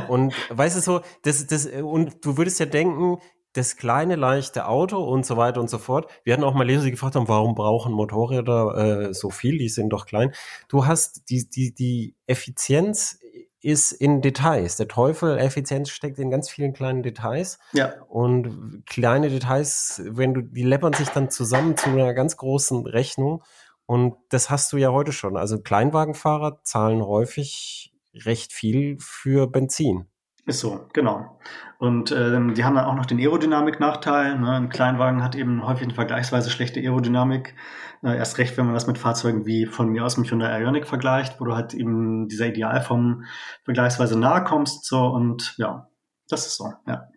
[0.08, 3.18] und weißt du so, das, das, und du würdest ja denken,
[3.54, 6.10] das kleine, leichte Auto und so weiter und so fort.
[6.24, 9.60] Wir hatten auch mal Leser, die gefragt haben, warum brauchen Motorräder äh, so viel?
[9.60, 10.34] Die sind doch klein.
[10.70, 13.20] Du hast die, die, die Effizienz
[13.64, 14.78] ist in Details.
[14.78, 17.60] Der Teufel Effizienz steckt in ganz vielen kleinen Details.
[17.72, 17.94] Ja.
[18.10, 23.44] Und kleine Details, wenn du, die läppern sich dann zusammen zu einer ganz großen Rechnung.
[23.86, 25.38] Und das hast du ja heute schon.
[25.38, 30.08] Also Kleinwagenfahrer zahlen häufig recht viel für Benzin.
[30.46, 31.40] Ist so, genau.
[31.80, 34.38] Und ähm, die haben dann auch noch den Aerodynamik-Nachteil.
[34.40, 34.52] Ne?
[34.52, 37.56] Ein Kleinwagen hat eben häufig eine vergleichsweise schlechte Aerodynamik.
[38.04, 40.86] Äh, erst recht, wenn man das mit Fahrzeugen wie von mir aus dem Hyundai Ioniq
[40.86, 43.24] vergleicht, wo du halt eben dieser Idealform
[43.64, 44.86] vergleichsweise nahe kommst.
[44.86, 45.88] So und ja,
[46.28, 47.08] das ist so, ja.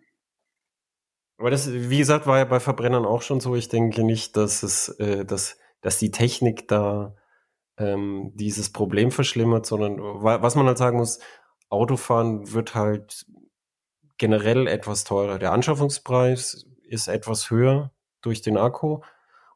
[1.37, 3.55] Aber das, wie gesagt, war ja bei Verbrennern auch schon so.
[3.55, 7.13] Ich denke nicht, dass es, äh, dass, dass die Technik da
[7.77, 11.19] ähm, dieses Problem verschlimmert, sondern was man halt sagen muss,
[11.69, 13.25] Autofahren wird halt
[14.17, 15.37] generell etwas teurer.
[15.39, 17.91] Der Anschaffungspreis ist etwas höher
[18.21, 19.01] durch den Akku.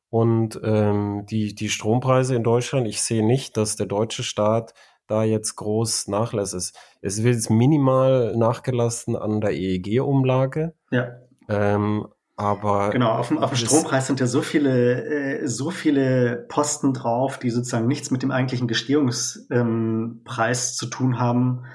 [0.09, 4.73] Und ähm, die, die Strompreise in Deutschland, ich sehe nicht, dass der deutsche Staat
[5.07, 6.53] da jetzt groß nachlässt.
[6.53, 10.73] Es, es wird jetzt minimal nachgelassen an der EEG-Umlage.
[10.91, 11.15] Ja.
[11.47, 16.45] Ähm, aber genau, auf dem, auf dem Strompreis sind ja so viele, äh, so viele
[16.49, 21.65] Posten drauf, die sozusagen nichts mit dem eigentlichen Gestehungspreis ähm, zu tun haben.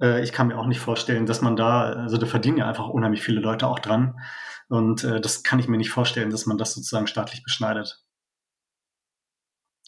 [0.00, 2.88] Äh, ich kann mir auch nicht vorstellen, dass man da, also da verdienen ja einfach
[2.88, 4.20] unheimlich viele Leute auch dran.
[4.68, 8.02] Und äh, das kann ich mir nicht vorstellen, dass man das sozusagen staatlich beschneidet.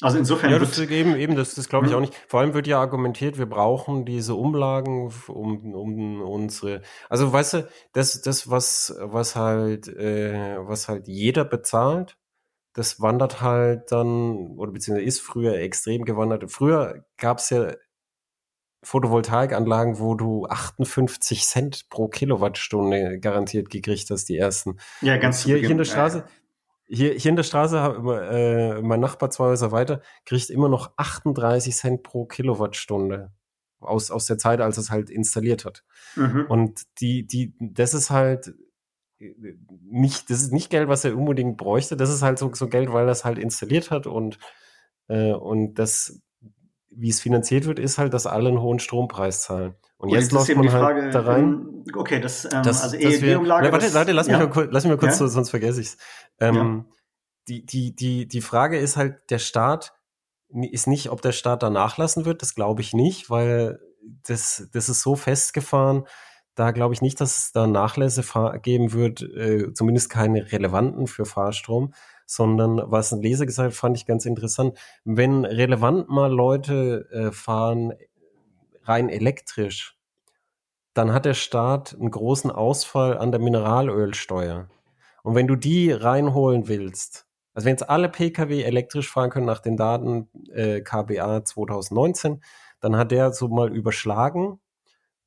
[0.02, 0.50] Also insofern.
[0.50, 1.98] Ja, das eben, eben, das, das glaube ich hm.
[1.98, 2.14] auch nicht.
[2.26, 6.82] Vor allem wird ja argumentiert, wir brauchen diese Umlagen, um, um unsere.
[7.08, 12.16] Also weißt du, das, das, was, was halt, äh, was halt jeder bezahlt,
[12.72, 16.50] das wandert halt dann, oder beziehungsweise ist früher extrem gewandert.
[16.50, 17.72] Früher gab es ja
[18.82, 24.78] Photovoltaikanlagen, wo du 58 Cent pro Kilowattstunde garantiert gekriegt hast, die ersten.
[25.02, 26.24] Ja, ganz hier, hier in der Straße.
[26.86, 31.76] Hier, hier in der Straße, äh, mein Nachbar zwei Häuser weiter, kriegt immer noch 38
[31.76, 33.30] Cent pro Kilowattstunde
[33.80, 35.84] aus, aus der Zeit, als es halt installiert hat.
[36.16, 36.46] Mhm.
[36.48, 38.52] Und die, die, das ist halt
[39.82, 41.96] nicht, das ist nicht Geld, was er unbedingt bräuchte.
[41.96, 44.38] Das ist halt so, so Geld, weil er es halt installiert hat und,
[45.08, 46.20] äh, und das,
[46.90, 49.74] wie es finanziert wird, ist halt, dass alle einen hohen Strompreis zahlen.
[49.96, 51.44] Und, und jetzt läuft man halt Frage, da rein.
[51.44, 53.70] Ähm, okay, das, ähm, das also EEG-Umlage.
[53.72, 54.38] Warte, warte, lass, ja?
[54.38, 55.18] mich mal kurz, lass mich mal kurz, ja?
[55.18, 55.96] so, sonst vergesse ich's.
[56.40, 56.84] Ähm, ja.
[57.48, 59.94] die, die, die, die Frage ist halt, der Staat
[60.48, 63.78] ist nicht, ob der Staat da nachlassen wird, das glaube ich nicht, weil
[64.26, 66.04] das, das ist so festgefahren,
[66.54, 68.24] da glaube ich nicht, dass es da Nachlässe
[68.62, 71.94] geben wird, äh, zumindest keine relevanten für Fahrstrom
[72.30, 74.78] sondern was ein Leser gesagt hat, fand ich ganz interessant.
[75.04, 77.92] Wenn relevant mal Leute äh, fahren
[78.84, 79.98] rein elektrisch,
[80.94, 84.68] dann hat der Staat einen großen Ausfall an der Mineralölsteuer.
[85.24, 89.60] Und wenn du die reinholen willst, also wenn jetzt alle Pkw elektrisch fahren können nach
[89.60, 92.44] den Daten äh, KBA 2019,
[92.78, 94.60] dann hat der so mal überschlagen,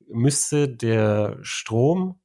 [0.08, 2.18] müsste der Strom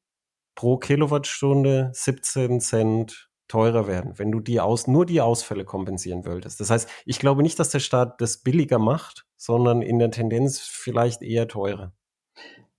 [0.55, 6.61] pro Kilowattstunde 17 Cent teurer werden, wenn du die aus, nur die Ausfälle kompensieren wolltest.
[6.61, 10.59] Das heißt, ich glaube nicht, dass der Staat das billiger macht, sondern in der Tendenz
[10.59, 11.91] vielleicht eher teurer.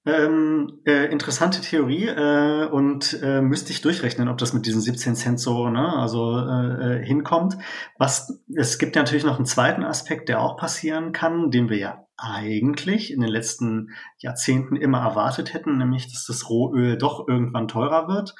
[0.06, 5.14] Ähm, äh, interessante Theorie äh, und äh, müsste ich durchrechnen, ob das mit diesen 17
[5.14, 7.58] Cent so ne, also äh, äh, hinkommt.
[7.98, 12.06] Was es gibt natürlich noch einen zweiten Aspekt, der auch passieren kann, den wir ja
[12.16, 18.08] eigentlich in den letzten Jahrzehnten immer erwartet hätten, nämlich dass das Rohöl doch irgendwann teurer
[18.08, 18.34] wird.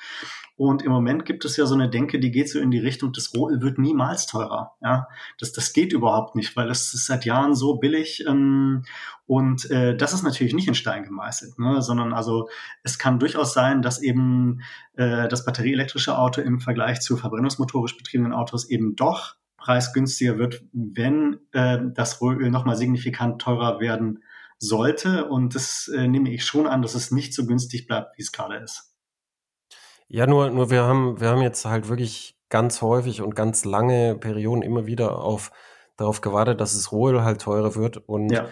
[0.61, 3.14] Und im Moment gibt es ja so eine Denke, die geht so in die Richtung,
[3.14, 4.76] das Rohöl wird niemals teurer.
[4.82, 5.08] Ja,
[5.38, 8.26] das, das geht überhaupt nicht, weil es ist seit Jahren so billig.
[8.28, 8.82] Ähm,
[9.24, 11.80] und äh, das ist natürlich nicht in Stein gemeißelt, ne?
[11.80, 12.50] sondern also
[12.82, 14.61] es kann durchaus sein, dass eben
[14.96, 21.38] äh, das batterieelektrische Auto im Vergleich zu verbrennungsmotorisch betriebenen Autos eben doch preisgünstiger wird, wenn
[21.52, 24.24] äh, das Rohöl nochmal signifikant teurer werden
[24.58, 25.24] sollte.
[25.24, 28.30] Und das äh, nehme ich schon an, dass es nicht so günstig bleibt, wie es
[28.30, 28.89] gerade ist.
[30.12, 34.16] Ja, nur, nur wir haben, wir haben jetzt halt wirklich ganz häufig und ganz lange
[34.16, 35.52] Perioden immer wieder auf
[35.96, 38.48] darauf gewartet, dass es Rohöl halt teurer wird und ja.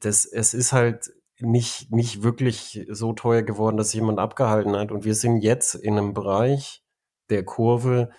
[0.00, 4.92] das, es ist halt nicht, nicht wirklich so teuer geworden, dass jemand abgehalten hat.
[4.92, 6.82] Und wir sind jetzt in einem Bereich
[7.28, 8.10] der Kurve,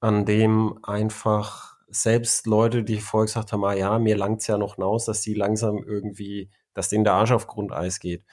[0.00, 4.76] an dem einfach selbst Leute, die vorher gesagt haben, ah ja, mir langt's ja noch
[4.76, 8.24] hinaus, dass die langsam irgendwie, dass denen der Arsch auf Grundeis geht.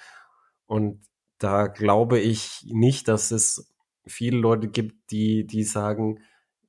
[0.65, 1.03] Und
[1.39, 3.73] da glaube ich nicht, dass es
[4.05, 6.19] viele Leute gibt, die, die sagen,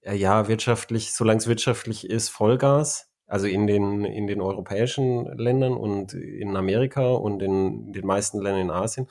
[0.02, 3.06] ja, ja wirtschaftlich, solange es wirtschaftlich ist, Vollgas.
[3.26, 8.62] Also in den, in den europäischen Ländern und in Amerika und in den meisten Ländern
[8.62, 9.06] in Asien.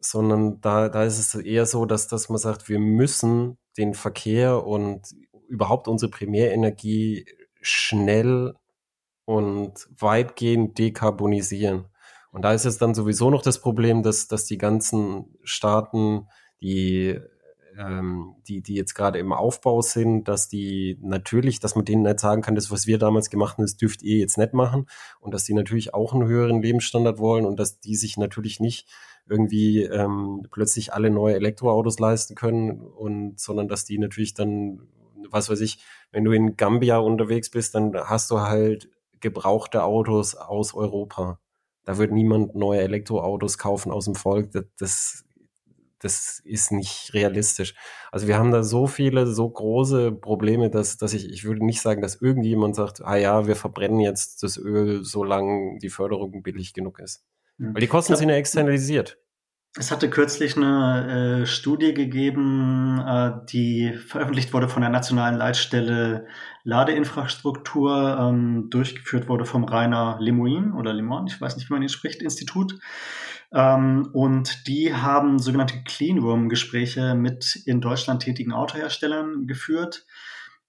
[0.00, 4.66] Sondern da, da ist es eher so, dass, dass man sagt, wir müssen den Verkehr
[4.66, 5.14] und
[5.48, 7.26] überhaupt unsere Primärenergie
[7.60, 8.54] schnell
[9.26, 11.86] und weitgehend dekarbonisieren.
[12.32, 16.28] Und da ist es dann sowieso noch das Problem, dass, dass die ganzen Staaten,
[16.60, 17.18] die,
[17.76, 22.20] ähm, die, die jetzt gerade im Aufbau sind, dass die natürlich, dass man denen nicht
[22.20, 24.86] sagen kann, das, was wir damals gemacht haben, das dürft ihr jetzt nicht machen.
[25.18, 28.88] Und dass die natürlich auch einen höheren Lebensstandard wollen und dass die sich natürlich nicht
[29.28, 34.88] irgendwie ähm, plötzlich alle neue Elektroautos leisten können und sondern dass die natürlich dann,
[35.30, 35.78] was weiß ich,
[36.10, 38.88] wenn du in Gambia unterwegs bist, dann hast du halt
[39.20, 41.38] gebrauchte Autos aus Europa.
[41.84, 44.52] Da wird niemand neue Elektroautos kaufen aus dem Volk.
[44.52, 45.24] Das, das,
[45.98, 47.74] das ist nicht realistisch.
[48.12, 51.80] Also wir haben da so viele, so große Probleme, dass, dass ich, ich würde nicht
[51.80, 56.72] sagen, dass irgendjemand sagt, ah ja, wir verbrennen jetzt das Öl, solange die Förderung billig
[56.74, 57.24] genug ist.
[57.58, 57.74] Hm.
[57.74, 59.18] Weil die Kosten glaub, sind ja externalisiert.
[59.78, 66.26] Es hatte kürzlich eine äh, Studie gegeben, äh, die veröffentlicht wurde von der Nationalen Leitstelle
[66.64, 71.88] Ladeinfrastruktur, ähm, durchgeführt wurde vom Rainer Lemoin oder Limon, ich weiß nicht, wie man ihn
[71.88, 72.80] spricht, Institut.
[73.52, 80.04] Ähm, und die haben sogenannte Cleanroom-Gespräche mit in Deutschland tätigen Autoherstellern geführt,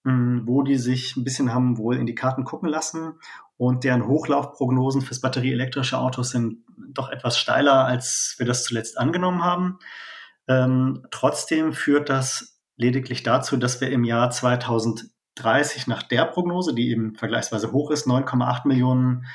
[0.04, 3.16] mh, hm, wo die sich ein bisschen haben wohl in die Karten gucken lassen
[3.62, 6.64] und deren Hochlaufprognosen fürs batterieelektrische Autos sind
[6.96, 9.78] doch etwas steiler, als wir das zuletzt angenommen haben.
[10.48, 16.90] Ähm, trotzdem führt das lediglich dazu, dass wir im Jahr 2030 nach der Prognose, die
[16.90, 19.28] eben vergleichsweise hoch ist, 9,8 Millionen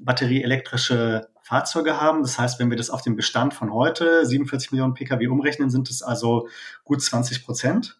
[0.00, 2.22] batterieelektrische Fahrzeuge haben.
[2.22, 5.90] Das heißt, wenn wir das auf den Bestand von heute, 47 Millionen Pkw umrechnen, sind
[5.90, 6.46] es also
[6.84, 7.98] gut 20 Prozent.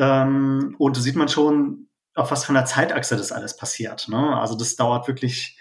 [0.00, 1.87] Ähm, und da sieht man schon,
[2.18, 4.08] auf was von der Zeitachse das alles passiert.
[4.08, 4.38] Ne?
[4.38, 5.58] Also das dauert wirklich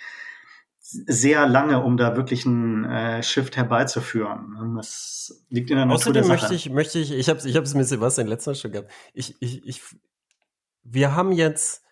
[0.79, 4.75] sehr lange, um da wirklich einen äh, Shift herbeizuführen.
[4.77, 7.87] Das liegt in der Natur Außerdem der möchte ich, möchte ich, ich habe es mit
[7.87, 8.91] Sebastian letztens schon gehabt.
[9.13, 9.81] Ich, ich, ich,
[10.83, 11.83] wir haben jetzt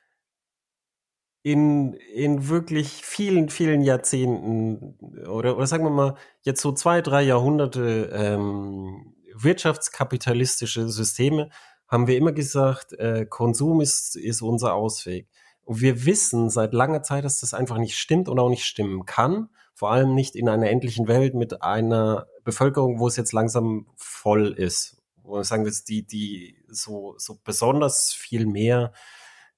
[1.44, 4.96] in, in wirklich vielen, vielen Jahrzehnten
[5.28, 11.50] oder, oder sagen wir mal jetzt so zwei, drei Jahrhunderte ähm, wirtschaftskapitalistische Systeme,
[11.88, 15.28] haben wir immer gesagt, äh, Konsum ist, ist unser Ausweg.
[15.64, 19.06] Und wir wissen seit langer Zeit, dass das einfach nicht stimmt und auch nicht stimmen
[19.06, 19.50] kann.
[19.74, 24.54] Vor allem nicht in einer endlichen Welt mit einer Bevölkerung, wo es jetzt langsam voll
[24.54, 25.02] ist.
[25.24, 28.94] Wo wir sagen, dass die, die so, so besonders viel mehr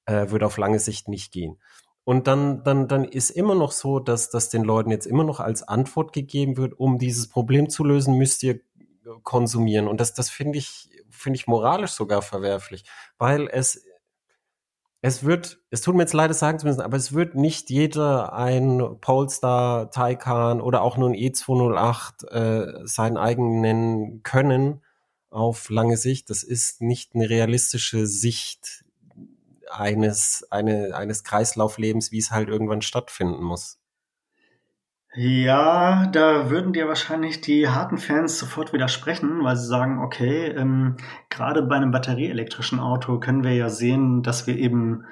[0.05, 1.57] äh, würde auf lange Sicht nicht gehen.
[2.05, 5.41] Und dann, dann, dann ist immer noch so, dass, dass den Leuten jetzt immer noch
[5.41, 8.61] als Antwort gegeben wird, um dieses Problem zu lösen, müsst ihr
[9.23, 9.89] konsumieren.
[9.89, 12.83] Und das, das finde ich, finde ich moralisch sogar verwerflich,
[13.17, 13.83] weil es
[15.01, 17.69] es wird, es tut mir jetzt leid, es sagen zu müssen, aber es wird nicht
[17.69, 24.81] jeder ein Polestar Taycan oder auch nur ein E208 äh, sein eigen nennen können
[25.29, 26.29] auf lange Sicht.
[26.29, 28.85] Das ist nicht eine realistische Sicht
[29.69, 33.79] eines, eine, eines Kreislauflebens, wie es halt irgendwann stattfinden muss.
[35.19, 40.97] Ja, da würden dir wahrscheinlich die harten Fans sofort widersprechen, weil sie sagen, okay, ähm,
[41.29, 45.05] gerade bei einem batterieelektrischen Auto können wir ja sehen, dass wir eben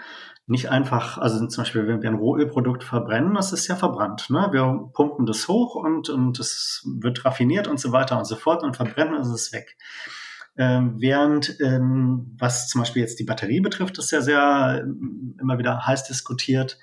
[0.46, 4.30] nicht einfach, also zum Beispiel, wenn wir ein Rohölprodukt verbrennen, das ist ja verbrannt.
[4.30, 4.48] Ne?
[4.52, 8.62] Wir pumpen das hoch und, und es wird raffiniert und so weiter und so fort
[8.62, 9.76] und verbrennen ist es weg.
[10.58, 15.58] Ähm, während ähm, was zum Beispiel jetzt die Batterie betrifft, ist ja sehr ähm, immer
[15.58, 16.78] wieder heiß diskutiert,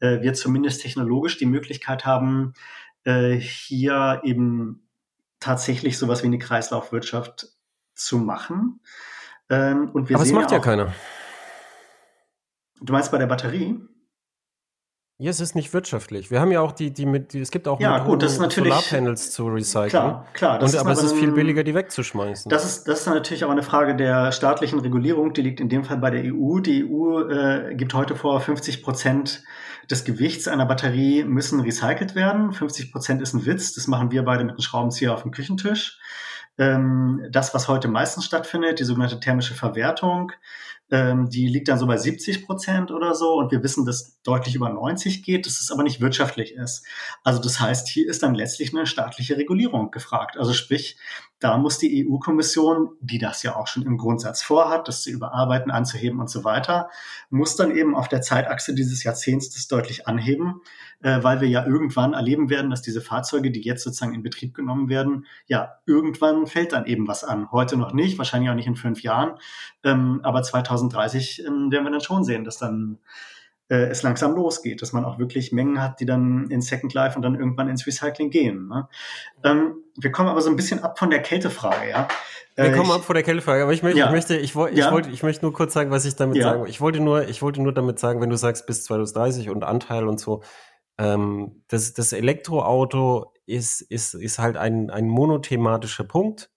[0.00, 2.54] äh, wir zumindest technologisch die Möglichkeit haben,
[3.04, 4.88] äh, hier eben
[5.40, 7.48] tatsächlich sowas wie eine Kreislaufwirtschaft
[7.94, 8.80] zu machen.
[9.48, 10.94] Ähm, und wir Aber es macht ja, auch, ja keiner.
[12.80, 13.80] Du meinst bei der Batterie?
[15.18, 16.30] Ja, es ist nicht wirtschaftlich.
[16.30, 18.38] Wir haben ja auch die, die mit, die, es gibt auch ja, gut, das ist
[18.38, 19.88] natürlich, Solarpanels zu recyceln.
[19.88, 20.58] Klar, klar.
[20.58, 22.50] Das Und, ist aber es ist viel billiger, die wegzuschmeißen.
[22.50, 25.32] Das ist, das ist natürlich aber eine Frage der staatlichen Regulierung.
[25.32, 26.58] Die liegt in dem Fall bei der EU.
[26.60, 29.42] Die EU äh, gibt heute vor, 50 Prozent
[29.90, 32.52] des Gewichts einer Batterie müssen recycelt werden.
[32.52, 33.72] 50 Prozent ist ein Witz.
[33.72, 35.98] Das machen wir beide mit einem Schraubenzieher auf dem Küchentisch.
[36.58, 40.32] ähm, das, was heute meistens stattfindet, die sogenannte thermische Verwertung,
[40.90, 44.54] ähm, die liegt dann so bei 70 Prozent oder so und wir wissen, dass deutlich
[44.54, 46.84] über 90 geht, dass es aber nicht wirtschaftlich ist.
[47.24, 50.36] Also das heißt, hier ist dann letztlich eine staatliche Regulierung gefragt.
[50.36, 50.96] Also sprich,
[51.38, 55.70] da muss die EU-Kommission, die das ja auch schon im Grundsatz vorhat, das zu überarbeiten,
[55.70, 56.88] anzuheben und so weiter,
[57.28, 60.62] muss dann eben auf der Zeitachse dieses Jahrzehnts das deutlich anheben,
[61.02, 64.54] äh, weil wir ja irgendwann erleben werden, dass diese Fahrzeuge, die jetzt sozusagen in Betrieb
[64.54, 67.52] genommen werden, ja, irgendwann fällt dann eben was an.
[67.52, 69.38] Heute noch nicht, wahrscheinlich auch nicht in fünf Jahren,
[69.84, 72.98] ähm, aber 2030 ähm, werden wir dann schon sehen, dass dann
[73.68, 77.16] äh, es langsam losgeht, dass man auch wirklich Mengen hat, die dann in Second Life
[77.16, 78.68] und dann irgendwann ins Recycling gehen.
[78.68, 78.88] Ne?
[79.44, 82.08] Ähm, wir kommen aber so ein bisschen ab von der Kältefrage, ja.
[82.54, 84.06] Wir äh, kommen ab von der Kältefrage, aber ich möchte, ja.
[84.06, 84.92] ich möchte, ich wollte, ich ja.
[84.92, 86.44] wollte, ich möchte nur kurz sagen, was ich damit ja.
[86.44, 86.66] sagen.
[86.66, 90.06] Ich wollte nur, ich wollte nur damit sagen, wenn du sagst bis 2030 und Anteil
[90.06, 90.42] und so,
[90.98, 96.50] ähm, das, das Elektroauto ist, ist, ist halt ein, ein monothematischer Punkt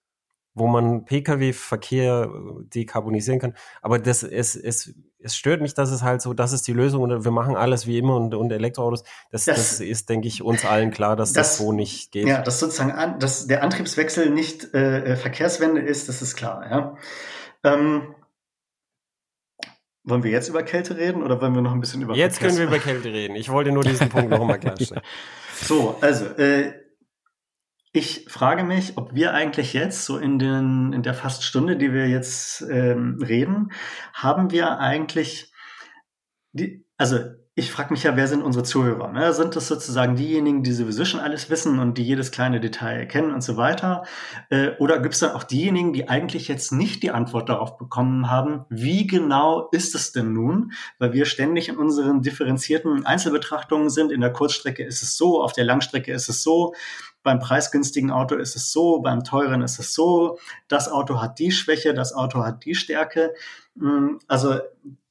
[0.53, 3.53] wo man Pkw-Verkehr äh, dekarbonisieren kann.
[3.81, 7.03] Aber das, es, es, es stört mich, dass es halt so, das ist die Lösung
[7.03, 9.03] und wir machen alles wie immer und, und Elektroautos.
[9.31, 12.27] Das, das, das ist, denke ich, uns allen klar, dass das, das so nicht geht.
[12.27, 16.69] Ja, dass sozusagen an, dass der Antriebswechsel nicht äh, äh, Verkehrswende ist, das ist klar.
[16.69, 16.95] Ja.
[17.63, 18.15] Ähm,
[20.03, 22.57] wollen wir jetzt über Kälte reden oder wollen wir noch ein bisschen über Jetzt können
[22.57, 23.35] wir über Kälte reden.
[23.35, 25.03] Ich wollte nur diesen Punkt noch einmal klarstellen.
[25.61, 26.71] So, also äh,
[27.91, 31.91] ich frage mich, ob wir eigentlich jetzt, so in, den, in der fast Stunde, die
[31.91, 33.71] wir jetzt ähm, reden,
[34.13, 35.51] haben wir eigentlich
[36.51, 37.19] die, also
[37.59, 39.11] ich frage mich ja, wer sind unsere Zuhörer?
[39.11, 39.33] Ne?
[39.33, 43.33] Sind das sozusagen diejenigen, die sowieso schon alles wissen und die jedes kleine Detail kennen
[43.33, 44.03] und so weiter?
[44.49, 48.29] Äh, oder gibt es dann auch diejenigen, die eigentlich jetzt nicht die Antwort darauf bekommen
[48.29, 50.71] haben, wie genau ist es denn nun?
[50.99, 54.13] Weil wir ständig in unseren differenzierten Einzelbetrachtungen sind.
[54.13, 56.73] In der Kurzstrecke ist es so, auf der Langstrecke ist es so.
[57.29, 60.39] Beim preisgünstigen Auto ist es so, beim teuren ist es so.
[60.67, 63.35] Das Auto hat die Schwäche, das Auto hat die Stärke.
[63.77, 64.55] Hm, also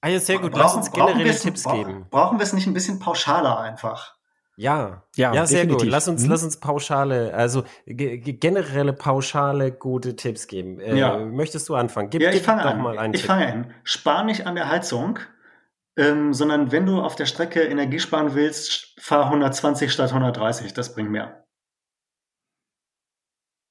[0.01, 0.53] Ah ja, sehr gut.
[0.57, 2.07] Lass uns generelle Tipps geben.
[2.11, 4.17] Brauchen wir es nicht ein bisschen pauschaler einfach?
[4.57, 5.85] Ja, ja, ja sehr gut.
[5.85, 6.31] Lass uns, hm?
[6.31, 10.81] lass uns pauschale, also generelle pauschale gute Tipps geben.
[10.81, 11.19] Äh, ja.
[11.19, 12.11] Möchtest du anfangen?
[12.11, 12.81] Gib, ja, ich fange an.
[12.81, 13.75] Mal einen ich fange an.
[13.85, 15.21] Spar nicht an der Heizung,
[15.97, 20.75] ähm, sondern wenn du auf der Strecke Energie sparen willst, fahr 120 statt 130.
[20.75, 21.45] Das bringt mehr.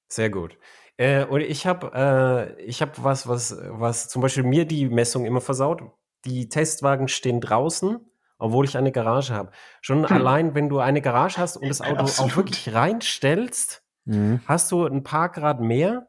[0.08, 0.58] Sehr gut.
[0.98, 5.26] Äh, und ich habe äh, ich hab was, was, was zum Beispiel mir die Messung
[5.26, 5.84] immer versaut
[6.28, 8.00] die Testwagen stehen draußen,
[8.38, 9.52] obwohl ich eine Garage habe.
[9.82, 10.16] Schon hm.
[10.16, 12.32] allein, wenn du eine Garage hast und das Auto Absolut.
[12.32, 14.42] auch wirklich reinstellst, mhm.
[14.46, 16.08] hast du ein paar Grad mehr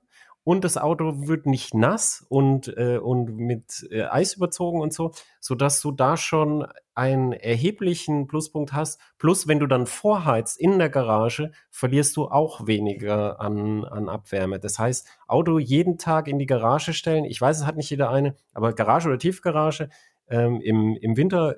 [0.49, 5.13] und das Auto wird nicht nass und, äh, und mit äh, Eis überzogen und so,
[5.41, 8.99] sodass du da schon einen erheblichen Pluspunkt hast.
[9.19, 14.59] Plus, wenn du dann vorheizt in der Garage, verlierst du auch weniger an, an Abwärme.
[14.59, 17.27] Das heißt, Auto jeden Tag in die Garage stellen.
[17.27, 19.91] Ich weiß, es hat nicht jeder eine, aber Garage oder Tiefgarage
[20.31, 21.57] ähm, im, im Winter,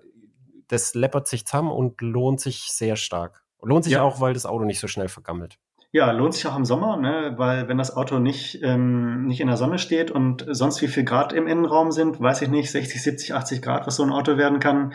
[0.66, 3.45] das läppert sich zusammen und lohnt sich sehr stark.
[3.62, 4.03] Lohnt sich ja.
[4.03, 5.61] auch, weil das Auto nicht so schnell vergammelt.
[5.93, 7.34] Ja, lohnt sich auch im Sommer, ne?
[7.36, 11.03] weil wenn das Auto nicht, ähm, nicht in der Sonne steht und sonst wie viel
[11.03, 14.36] Grad im Innenraum sind, weiß ich nicht, 60, 70, 80 Grad, was so ein Auto
[14.36, 14.93] werden kann,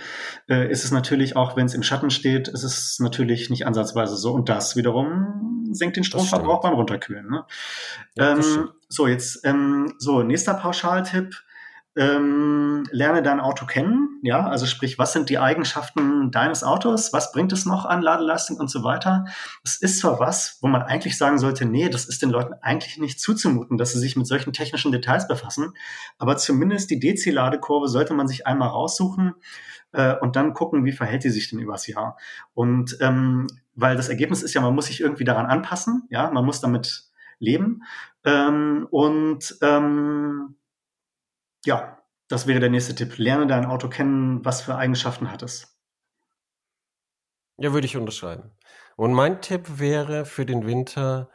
[0.48, 4.16] äh, ist es natürlich auch, wenn es im Schatten steht, ist es natürlich nicht ansatzweise
[4.16, 4.32] so.
[4.32, 7.30] Und das wiederum senkt den Stromverbrauch beim Runterkühlen.
[7.30, 7.44] Ne?
[8.16, 11.36] Ja, ähm, so, jetzt, ähm, so, nächster Pauschaltipp
[11.98, 17.32] ähm, lerne dein Auto kennen, ja, also sprich, was sind die Eigenschaften deines Autos, was
[17.32, 19.26] bringt es noch an Ladeleistung und so weiter.
[19.64, 22.98] Es ist zwar was, wo man eigentlich sagen sollte, nee, das ist den Leuten eigentlich
[22.98, 25.74] nicht zuzumuten, dass sie sich mit solchen technischen Details befassen,
[26.18, 29.36] aber zumindest die DC-Ladekurve sollte man sich einmal raussuchen
[29.94, 32.18] äh, und dann gucken, wie verhält die sich denn übers Jahr.
[32.54, 36.46] Und ähm, weil das Ergebnis ist ja, man muss sich irgendwie daran anpassen, ja, man
[36.46, 37.06] muss damit
[37.40, 37.84] leben
[38.24, 40.56] ähm, und ähm,
[41.66, 43.18] ja, das wäre der nächste Tipp.
[43.18, 45.78] Lerne dein Auto kennen, was für Eigenschaften hat es.
[47.58, 48.52] Ja, würde ich unterschreiben.
[48.98, 51.30] Und mein Tipp wäre für den Winter,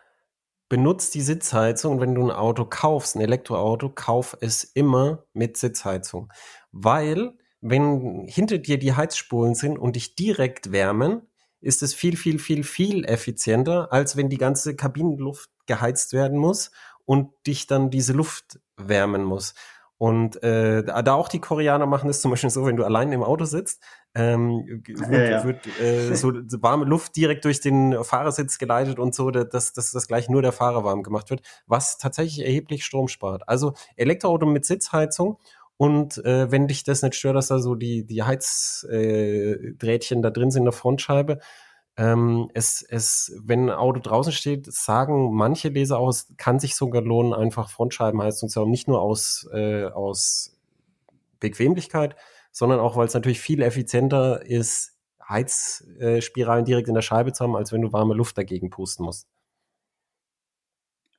[0.69, 2.01] benutzt die Sitzheizung.
[2.01, 6.33] Wenn du ein Auto kaufst, ein Elektroauto, kauf es immer mit Sitzheizung.
[6.73, 11.23] Weil, wenn hinter dir die Heizspulen sind und dich direkt wärmen,
[11.61, 16.71] ist es viel, viel, viel, viel effizienter, als wenn die ganze Kabinenluft geheizt werden muss
[17.05, 19.55] und dich dann diese Luft wärmen muss.
[20.01, 23.23] Und äh, da auch die Koreaner machen es zum Beispiel so, wenn du allein im
[23.23, 23.83] Auto sitzt,
[24.15, 25.45] ähm, wird, ja, ja.
[25.45, 26.33] wird äh, so
[26.63, 30.53] warme Luft direkt durch den Fahrersitz geleitet und so, dass, dass das gleich nur der
[30.53, 33.47] Fahrer warm gemacht wird, was tatsächlich erheblich Strom spart.
[33.47, 35.37] Also Elektroauto mit Sitzheizung
[35.77, 40.31] und äh, wenn dich das nicht stört, dass da so die, die Heizdrähtchen äh, da
[40.31, 41.41] drin sind in der Frontscheibe,
[42.01, 46.75] Ähm, es, es, wenn ein Auto draußen steht, sagen manche Leser auch, es kann sich
[46.75, 50.59] sogar lohnen, einfach Frontscheibenheizung zu haben, nicht nur aus, äh, aus
[51.41, 52.17] Bequemlichkeit,
[52.53, 54.97] sondern auch, weil es natürlich viel effizienter ist,
[55.29, 59.29] Heizspiralen direkt in der Scheibe zu haben, als wenn du warme Luft dagegen pusten musst.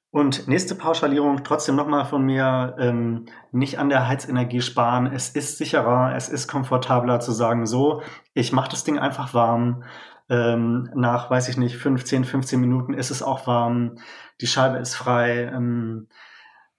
[0.10, 5.06] Und nächste Pauschalierung trotzdem nochmal von mir, ähm, nicht an der Heizenergie sparen.
[5.06, 8.02] Es ist sicherer, es ist komfortabler zu sagen, so,
[8.34, 9.84] ich mache das Ding einfach warm.
[10.32, 13.98] Ähm, nach, weiß ich nicht, 15, 15 Minuten ist es auch warm.
[14.40, 15.52] Die Scheibe ist frei.
[15.54, 16.08] Ähm,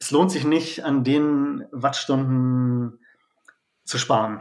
[0.01, 2.99] es lohnt sich nicht, an den Wattstunden
[3.85, 4.41] zu sparen.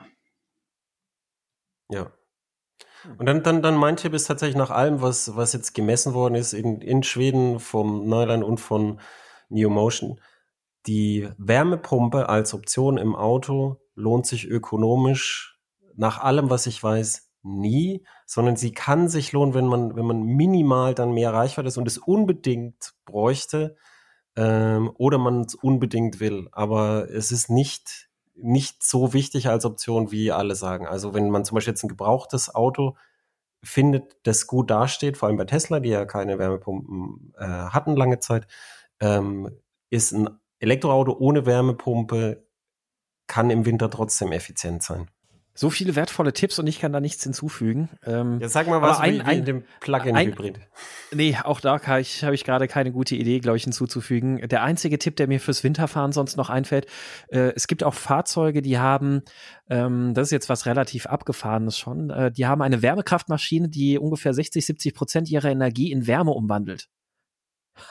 [1.89, 2.13] Ja.
[3.17, 6.35] Und dann, dann, dann mein Tipp ist tatsächlich nach allem, was, was jetzt gemessen worden
[6.35, 9.01] ist in, in Schweden vom Neuland und von
[9.49, 10.21] Neomotion,
[10.87, 15.59] die Wärmepumpe als Option im Auto lohnt sich ökonomisch
[15.95, 20.23] nach allem, was ich weiß, nie, sondern sie kann sich lohnen, wenn man, wenn man
[20.23, 23.75] minimal dann mehr Reichweite ist und es unbedingt bräuchte
[24.35, 26.47] ähm, oder man es unbedingt will.
[26.51, 30.87] Aber es ist nicht nicht so wichtig als Option, wie alle sagen.
[30.87, 32.95] Also wenn man zum Beispiel jetzt ein gebrauchtes Auto
[33.63, 38.19] findet, das gut dasteht, vor allem bei Tesla, die ja keine Wärmepumpen äh, hatten lange
[38.19, 38.47] Zeit,
[38.99, 39.49] ähm,
[39.89, 40.29] ist ein
[40.59, 42.45] Elektroauto ohne Wärmepumpe
[43.27, 45.09] kann im Winter trotzdem effizient sein.
[45.53, 47.89] So viele wertvolle Tipps und ich kann da nichts hinzufügen.
[48.05, 50.59] Ähm, ja, sag mal was ein, wie, wie in dem Plug-in-Hybrid.
[51.13, 54.47] Nee, auch da habe ich, hab ich gerade keine gute Idee, glaube ich, hinzuzufügen.
[54.47, 56.85] Der einzige Tipp, der mir fürs Winterfahren sonst noch einfällt,
[57.27, 59.23] äh, es gibt auch Fahrzeuge, die haben,
[59.69, 64.33] ähm, das ist jetzt was relativ abgefahrenes schon, äh, die haben eine Wärmekraftmaschine, die ungefähr
[64.33, 66.87] 60, 70 Prozent ihrer Energie in Wärme umwandelt.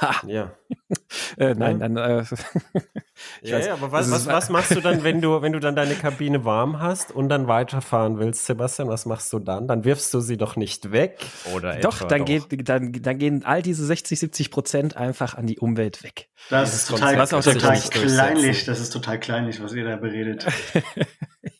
[0.00, 0.22] Ha.
[0.26, 0.52] Ja.
[1.36, 1.88] äh, nein, ja.
[1.88, 1.96] dann.
[1.96, 2.24] Äh,
[3.42, 5.74] ja, weiß, ja, aber was, was, was machst du dann, wenn du, wenn du dann
[5.74, 8.88] deine Kabine warm hast und dann weiterfahren willst, Sebastian?
[8.88, 9.66] Was machst du dann?
[9.66, 11.18] Dann wirfst du sie doch nicht weg,
[11.54, 11.76] oder?
[11.76, 12.26] Doch, dann, doch.
[12.26, 16.28] Geht, dann, dann gehen all diese 60, 70 Prozent einfach an die Umwelt weg.
[16.48, 18.64] Das, das ist total, was auch total kleinlich.
[18.64, 20.46] Das ist total kleinlich, was ihr da beredet.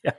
[0.05, 0.15] ja,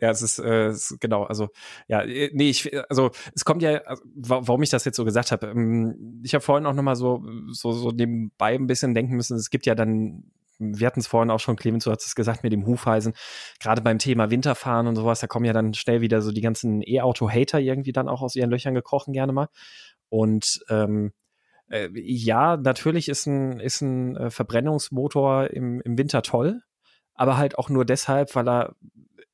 [0.00, 1.48] ja, es ist, äh, es, genau, also
[1.88, 5.32] ja, äh, nee, ich, also es kommt ja, also, warum ich das jetzt so gesagt
[5.32, 5.48] habe.
[5.48, 9.36] Ähm, ich habe vorhin auch noch mal so, so, so nebenbei ein bisschen denken müssen.
[9.36, 12.42] Es gibt ja dann wir hatten es vorhin auch schon, Clemens, du hast es gesagt,
[12.42, 13.14] mit dem Hufeisen,
[13.60, 16.82] gerade beim Thema Winterfahren und sowas, da kommen ja dann schnell wieder so die ganzen
[16.82, 19.48] E-Auto-Hater irgendwie dann auch aus ihren Löchern gekrochen gerne mal.
[20.08, 21.12] Und ähm,
[21.70, 26.62] äh, ja, natürlich ist ein, ist ein äh, Verbrennungsmotor im, im Winter toll,
[27.14, 28.76] aber halt auch nur deshalb, weil er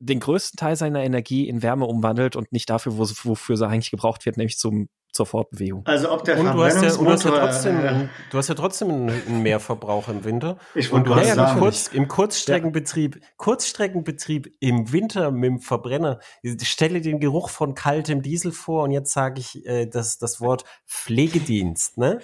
[0.00, 3.90] den größten Teil seiner Energie in Wärme umwandelt und nicht dafür, wo, wofür sie eigentlich
[3.90, 5.82] gebraucht wird, nämlich zum zur Fortbewegung.
[5.86, 8.54] Also ob der und du hast, ja, du, hast ja trotzdem, äh, du hast ja
[8.54, 10.58] trotzdem einen Mehrverbrauch im Winter.
[10.74, 13.20] Ich und du hast ja kurz, im Kurzstreckenbetrieb.
[13.36, 16.20] Kurzstreckenbetrieb im Winter mit dem Verbrenner.
[16.42, 20.40] Ich stelle den Geruch von kaltem Diesel vor und jetzt sage ich äh, das, das
[20.40, 21.98] Wort Pflegedienst.
[21.98, 22.20] Ne?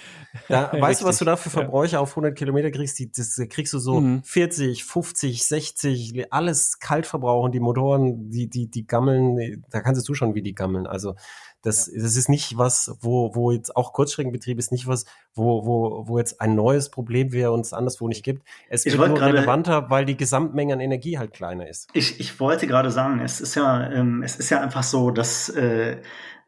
[0.48, 2.00] Da, weißt du, was du da für Verbräuche ja.
[2.00, 2.98] auf 100 Kilometer kriegst?
[2.98, 4.22] Die, das kriegst du so mhm.
[4.22, 7.52] 40, 50, 60, alles kalt verbrauchen.
[7.52, 10.86] Die Motoren, die, die, die gammeln, da kannst du schon, wie die gammeln.
[10.86, 11.14] Also
[11.62, 12.02] das, ja.
[12.02, 15.04] das ist nicht was, wo, wo jetzt auch Kurzstreckenbetrieb ist nicht was,
[15.34, 18.46] wo, wo, wo jetzt ein neues Problem wäre und es anderswo nicht gibt.
[18.68, 21.88] Es wird nur relevanter, weil die Gesamtmenge an Energie halt kleiner ist.
[21.92, 25.48] Ich, ich wollte gerade sagen, es ist ja, ähm, es ist ja einfach so, dass
[25.48, 26.00] äh,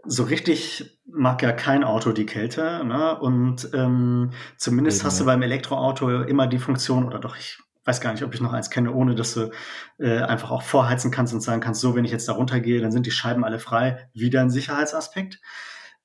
[0.05, 3.19] so richtig mag ja kein Auto die Kälte, ne?
[3.19, 8.01] Und ähm, zumindest Eben, hast du beim Elektroauto immer die Funktion, oder doch, ich weiß
[8.01, 9.51] gar nicht, ob ich noch eins kenne, ohne dass du
[9.99, 12.93] äh, einfach auch vorheizen kannst und sagen kannst, so, wenn ich jetzt da runtergehe, dann
[12.93, 14.09] sind die Scheiben alle frei.
[14.13, 15.41] Wieder ein Sicherheitsaspekt.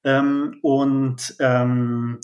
[0.04, 2.20] Ähm, und ähm,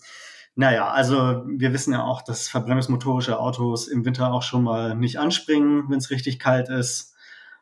[0.55, 5.20] naja, also wir wissen ja auch, dass verbrennungsmotorische Autos im Winter auch schon mal nicht
[5.20, 7.16] anspringen, wenn es richtig kalt ist.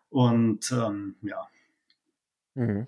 [0.09, 1.47] Und ähm, ja.
[2.53, 2.87] Mhm.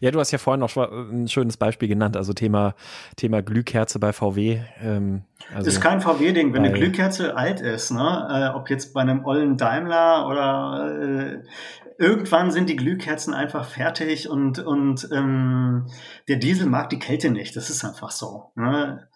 [0.00, 2.74] Ja, du hast ja vorhin noch ein schönes Beispiel genannt, also Thema,
[3.16, 4.60] Thema Glühkerze bei VW.
[4.80, 5.22] Ähm,
[5.54, 8.28] also ist kein VW-Ding, wenn eine Glühkerze alt ist, ne?
[8.30, 11.42] Äh, ob jetzt bei einem ollen Daimler oder äh,
[11.98, 15.86] irgendwann sind die Glühkerzen einfach fertig und, und ähm,
[16.28, 17.54] der Diesel mag die Kälte nicht.
[17.56, 18.50] Das ist einfach so.
[18.54, 19.06] Ne?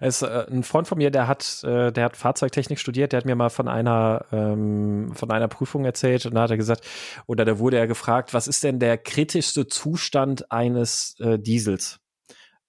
[0.00, 3.24] Es, äh, ein Freund von mir, der hat, äh, der hat Fahrzeugtechnik studiert, der hat
[3.26, 6.86] mir mal von einer, ähm, von einer Prüfung erzählt und da hat er gesagt,
[7.26, 12.00] oder da wurde er gefragt, was ist denn der kritischste Zustand eines äh, Diesels?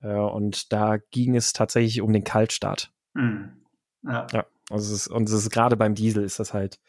[0.01, 2.91] Äh, und da ging es tatsächlich um den Kaltstart.
[3.13, 3.51] Mhm.
[4.03, 4.27] Ja.
[4.31, 4.45] ja.
[4.69, 6.79] Also es ist, und es ist gerade beim Diesel ist das halt,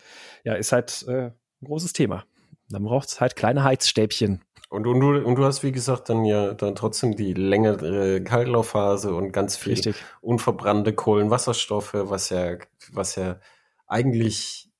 [0.44, 2.24] ja, ist halt äh, ein großes Thema.
[2.70, 4.42] Dann braucht es halt kleine Heizstäbchen.
[4.70, 9.14] Und, und, du, und du hast, wie gesagt, dann ja dann trotzdem die längere Kaltlaufphase
[9.14, 9.96] und ganz viel Richtig.
[10.20, 12.58] unverbrannte Kohlenwasserstoffe, was ja,
[12.92, 13.40] was ja
[13.86, 14.70] eigentlich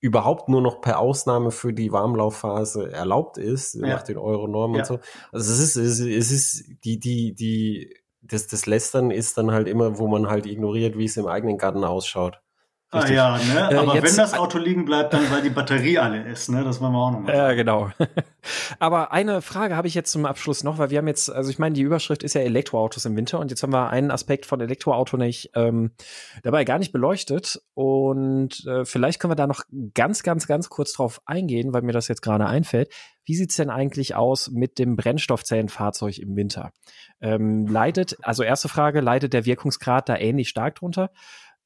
[0.00, 3.86] überhaupt nur noch per Ausnahme für die Warmlaufphase erlaubt ist, ja.
[3.86, 4.82] nach den Euro-Normen ja.
[4.82, 4.98] und so.
[5.32, 9.50] Also es ist, es ist, es ist die, die, die, das, das Lästern ist dann
[9.50, 12.40] halt immer, wo man halt ignoriert, wie es im eigenen Garten ausschaut.
[12.94, 13.68] Ah ja, ne?
[13.70, 16.62] Äh, aber äh, wenn das Auto liegen bleibt, dann weil die Batterie alle ist, ne?
[16.62, 17.34] Das wollen wir auch nochmal.
[17.34, 17.90] Ja, genau.
[18.78, 21.58] aber eine Frage habe ich jetzt zum Abschluss noch, weil wir haben jetzt, also ich
[21.58, 24.60] meine, die Überschrift ist ja Elektroautos im Winter und jetzt haben wir einen Aspekt von
[24.60, 25.92] Elektroauto nicht ähm,
[26.42, 29.64] dabei gar nicht beleuchtet und äh, vielleicht können wir da noch
[29.94, 32.90] ganz, ganz, ganz kurz drauf eingehen, weil mir das jetzt gerade einfällt.
[33.24, 36.72] Wie sieht's denn eigentlich aus mit dem Brennstoffzellenfahrzeug im Winter?
[37.20, 41.10] Ähm, leidet, also erste Frage, leidet der Wirkungsgrad da ähnlich stark drunter?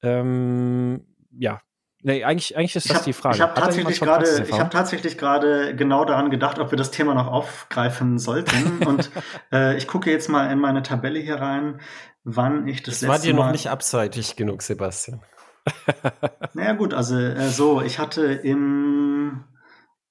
[0.03, 1.61] Ähm, ja,
[2.01, 3.37] Nee, eigentlich, eigentlich ist das hab, die Frage.
[3.37, 7.15] Ich habe tatsächlich gerade, ich habe tatsächlich gerade genau daran gedacht, ob wir das Thema
[7.15, 8.79] noch aufgreifen sollten.
[8.87, 9.11] und
[9.53, 11.81] äh, ich gucke jetzt mal in meine Tabelle hier rein,
[12.23, 15.23] wann ich das, das letzte war dir noch nicht abseitig genug, Sebastian.
[16.55, 19.45] naja gut, also äh, so, ich hatte im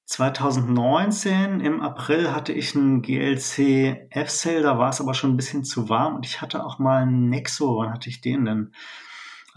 [0.07, 5.63] 2019 im April hatte ich einen GLC F-Cell, da war es aber schon ein bisschen
[5.63, 8.74] zu warm und ich hatte auch mal einen Nexo, wann hatte ich den denn?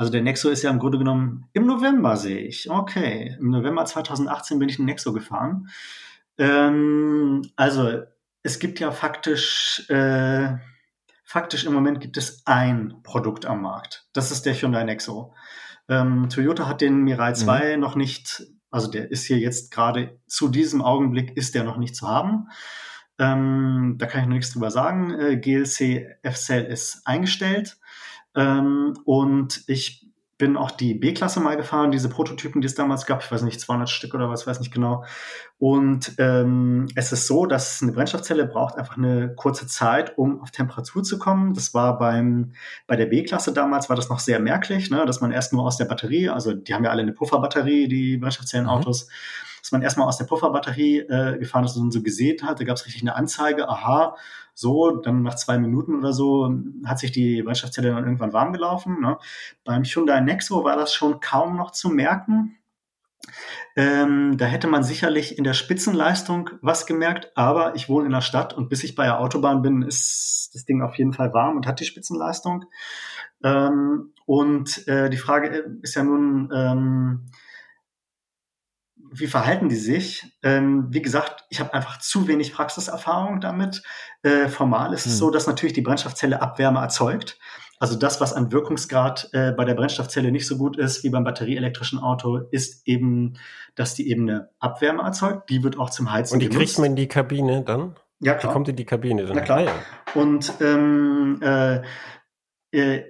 [0.00, 2.70] Also der Nexo ist ja im Grunde genommen im November sehe ich.
[2.70, 5.68] Okay, im November 2018 bin ich einen Nexo gefahren.
[6.38, 8.00] Ähm, also
[8.42, 10.54] es gibt ja faktisch, äh,
[11.22, 14.08] faktisch im Moment gibt es ein Produkt am Markt.
[14.14, 15.34] Das ist der Hyundai Nexo.
[15.86, 17.80] Ähm, Toyota hat den Mirai 2 mhm.
[17.82, 21.94] noch nicht, also der ist hier jetzt gerade zu diesem Augenblick ist der noch nicht
[21.94, 22.48] zu haben.
[23.18, 25.10] Ähm, da kann ich noch nichts drüber sagen.
[25.10, 27.76] Äh, GLC F-Cell ist eingestellt.
[28.34, 30.06] Ähm, und ich
[30.40, 33.60] bin auch die B-Klasse mal gefahren, diese Prototypen, die es damals gab, ich weiß nicht,
[33.60, 35.04] 200 Stück oder was, weiß nicht genau.
[35.58, 40.50] Und ähm, es ist so, dass eine Brennstoffzelle braucht einfach eine kurze Zeit, um auf
[40.50, 41.52] Temperatur zu kommen.
[41.52, 42.52] Das war beim
[42.86, 45.76] bei der B-Klasse damals war das noch sehr merklich, ne, dass man erst nur aus
[45.76, 49.06] der Batterie, also die haben ja alle eine Pufferbatterie, die Brennstoffzellenautos.
[49.06, 49.12] Mhm
[49.60, 52.60] dass man erstmal aus der Pufferbatterie äh, gefahren ist und so gesehen hat.
[52.60, 54.16] Da gab es richtig eine Anzeige, aha,
[54.60, 56.54] so, dann nach zwei Minuten oder so
[56.84, 59.00] hat sich die Brennstoffzelle dann irgendwann warm gelaufen.
[59.00, 59.18] Ne?
[59.64, 62.56] Beim Hyundai Nexo war das schon kaum noch zu merken.
[63.76, 68.20] Ähm, da hätte man sicherlich in der Spitzenleistung was gemerkt, aber ich wohne in der
[68.20, 71.56] Stadt und bis ich bei der Autobahn bin, ist das Ding auf jeden Fall warm
[71.56, 72.64] und hat die Spitzenleistung.
[73.42, 77.26] Ähm, und äh, die Frage ist ja nun, ähm,
[79.12, 80.24] wie verhalten die sich?
[80.42, 83.82] Ähm, wie gesagt, ich habe einfach zu wenig Praxiserfahrung damit.
[84.22, 85.12] Äh, formal ist hm.
[85.12, 87.38] es so, dass natürlich die Brennstoffzelle Abwärme erzeugt.
[87.80, 91.24] Also das, was an Wirkungsgrad äh, bei der Brennstoffzelle nicht so gut ist wie beim
[91.24, 93.38] batterieelektrischen Auto, ist eben,
[93.74, 95.48] dass die eben eine Abwärme erzeugt.
[95.48, 96.66] Die wird auch zum Heizen Und die genutzt.
[96.66, 97.96] kriegt man in die Kabine dann?
[98.20, 98.52] Ja, klar.
[98.52, 99.34] Die kommt in die Kabine dann?
[99.34, 99.60] Na klar.
[99.60, 99.72] Ah, ja.
[100.14, 101.80] Und ähm, äh,
[102.72, 103.04] äh,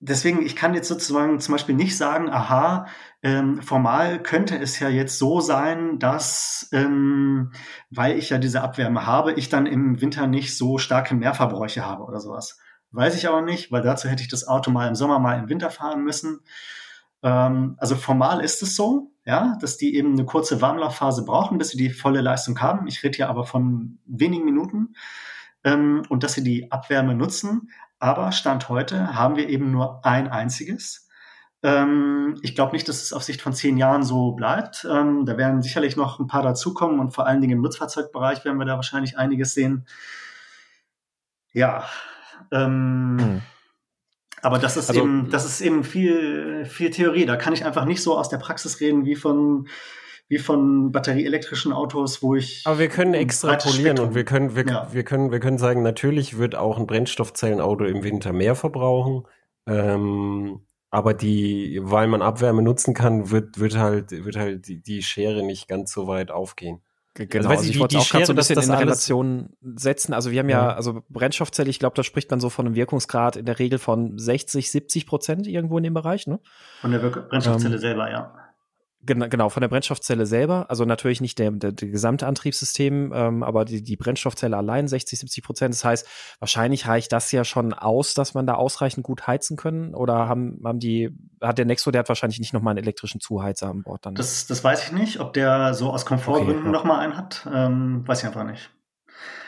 [0.00, 2.86] deswegen, ich kann jetzt sozusagen zum Beispiel nicht sagen, aha,
[3.22, 7.52] ähm, formal könnte es ja jetzt so sein, dass, ähm,
[7.90, 12.04] weil ich ja diese Abwärme habe, ich dann im Winter nicht so starke Mehrverbräuche habe
[12.04, 12.58] oder sowas.
[12.92, 15.48] Weiß ich aber nicht, weil dazu hätte ich das Auto mal im Sommer, mal im
[15.48, 16.40] Winter fahren müssen.
[17.22, 21.70] Ähm, also formal ist es so, ja, dass die eben eine kurze Warmlaufphase brauchen, bis
[21.70, 22.86] sie die volle Leistung haben.
[22.86, 24.94] Ich rede hier aber von wenigen Minuten
[25.64, 27.70] ähm, und dass sie die Abwärme nutzen.
[27.98, 31.08] Aber Stand heute haben wir eben nur ein einziges.
[31.62, 34.86] Ähm, ich glaube nicht, dass es auf Sicht von zehn Jahren so bleibt.
[34.90, 38.58] Ähm, da werden sicherlich noch ein paar dazukommen und vor allen Dingen im Nutzfahrzeugbereich werden
[38.58, 39.86] wir da wahrscheinlich einiges sehen.
[41.52, 41.84] Ja.
[42.52, 43.42] Ähm, hm.
[44.42, 47.26] Aber das ist also, eben, das ist eben viel, viel Theorie.
[47.26, 49.66] Da kann ich einfach nicht so aus der Praxis reden wie von
[50.28, 52.62] wie von batterieelektrischen Autos, wo ich.
[52.64, 54.88] Aber wir können extrapolieren und wir können, wir, ja.
[54.92, 59.24] wir, können, wir können sagen, natürlich wird auch ein Brennstoffzellenauto im Winter mehr verbrauchen.
[59.66, 60.60] Ähm,
[60.90, 65.44] aber die, weil man Abwärme nutzen kann, wird, wird halt, wird halt die, die Schere
[65.44, 66.80] nicht ganz so weit aufgehen.
[67.14, 70.12] Genau, also, also ich wollte auch gerade so ein bisschen in Relation setzen.
[70.12, 72.74] Also wir haben ja, ja also Brennstoffzelle, ich glaube, da spricht man so von einem
[72.74, 76.40] Wirkungsgrad in der Regel von 60, 70 Prozent irgendwo in dem Bereich, ne?
[76.80, 78.34] Von der Brennstoffzelle ähm, selber, ja.
[79.06, 83.64] Genau, von der Brennstoffzelle selber, also natürlich nicht der, der, der gesamte Antriebssystem, ähm, aber
[83.64, 85.74] die, die Brennstoffzelle allein 60, 70 Prozent.
[85.74, 86.06] Das heißt,
[86.40, 89.94] wahrscheinlich reicht das ja schon aus, dass man da ausreichend gut heizen können.
[89.94, 91.10] Oder haben, haben die,
[91.40, 94.16] hat der Nexo, der hat wahrscheinlich nicht nochmal einen elektrischen Zuheizer an Bord dann.
[94.16, 96.72] Das, das weiß ich nicht, ob der so aus Komfortgründen okay, ja.
[96.72, 97.46] nochmal einen hat.
[97.52, 98.70] Ähm, weiß ich einfach nicht.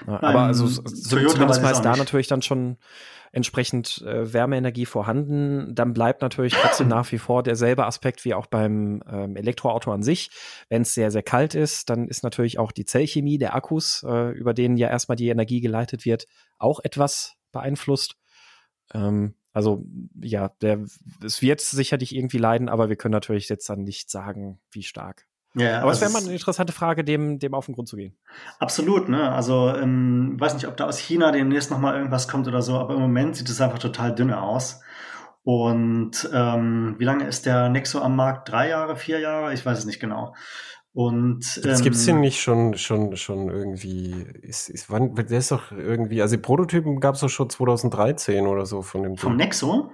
[0.06, 2.76] Ja, aber also so, zumindest mal ist da natürlich dann schon
[3.32, 5.74] entsprechend äh, Wärmeenergie vorhanden.
[5.74, 10.02] Dann bleibt natürlich trotzdem nach wie vor derselbe Aspekt wie auch beim ähm, Elektroauto an
[10.02, 10.30] sich.
[10.68, 14.30] Wenn es sehr, sehr kalt ist, dann ist natürlich auch die Zellchemie der Akkus, äh,
[14.32, 16.26] über denen ja erstmal die Energie geleitet wird,
[16.58, 18.16] auch etwas beeinflusst.
[18.92, 19.84] Ähm, also
[20.20, 20.84] ja, der,
[21.24, 25.27] es wird sicherlich irgendwie leiden, aber wir können natürlich jetzt dann nicht sagen, wie stark.
[25.54, 28.16] Ja, Aber es wäre mal eine interessante Frage, dem, dem auf den Grund zu gehen.
[28.58, 29.32] Absolut, ne?
[29.32, 32.94] Also, ähm, weiß nicht, ob da aus China demnächst nochmal irgendwas kommt oder so, aber
[32.94, 34.82] im Moment sieht es einfach total dünne aus.
[35.42, 38.50] Und ähm, wie lange ist der Nexo am Markt?
[38.50, 39.54] Drei Jahre, vier Jahre?
[39.54, 40.34] Ich weiß es nicht genau.
[40.92, 44.26] Und ähm, gibt es den nicht schon, schon, schon irgendwie?
[44.42, 48.46] Ist, ist, wann, der ist doch irgendwie, also die Prototypen gab es doch schon 2013
[48.46, 49.16] oder so von dem.
[49.16, 49.90] Vom Nexo?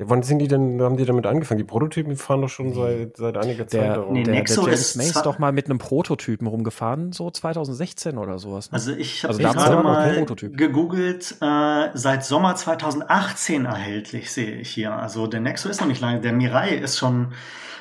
[0.00, 1.58] Ja, wann sind die denn, haben die damit angefangen?
[1.58, 4.14] Die Prototypen fahren doch schon seit, seit einiger Zeit der, darum.
[4.14, 8.16] Nee, der, Nexo der James May ist doch mal mit einem Prototypen rumgefahren, so 2016
[8.16, 8.70] oder sowas.
[8.70, 8.76] Ne?
[8.76, 14.94] Also ich habe also gerade mal gegoogelt, äh, seit Sommer 2018 erhältlich, sehe ich hier.
[14.94, 16.22] Also der Nexo ist noch nicht lange.
[16.22, 17.34] Der Mirai ist schon,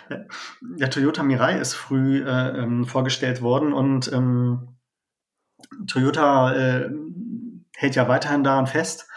[0.10, 0.18] äh,
[0.62, 4.76] der Toyota Mirai ist früh äh, ähm, vorgestellt worden und ähm,
[5.88, 6.90] Toyota äh,
[7.78, 9.08] hält ja weiterhin daran fest.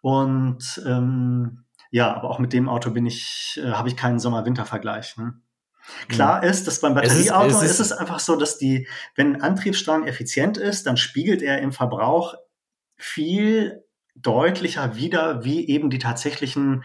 [0.00, 5.16] Und ähm, ja, aber auch mit dem Auto bin ich, äh, habe ich keinen Sommer-Winter-Vergleich.
[5.16, 5.34] Ne?
[6.08, 8.86] Klar ist, dass beim Batterieauto es ist, es ist, ist es einfach so, dass die,
[9.16, 12.34] wenn ein Antriebsstrang effizient ist, dann spiegelt er im Verbrauch
[12.96, 13.84] viel
[14.14, 16.84] deutlicher wieder, wie eben die tatsächlichen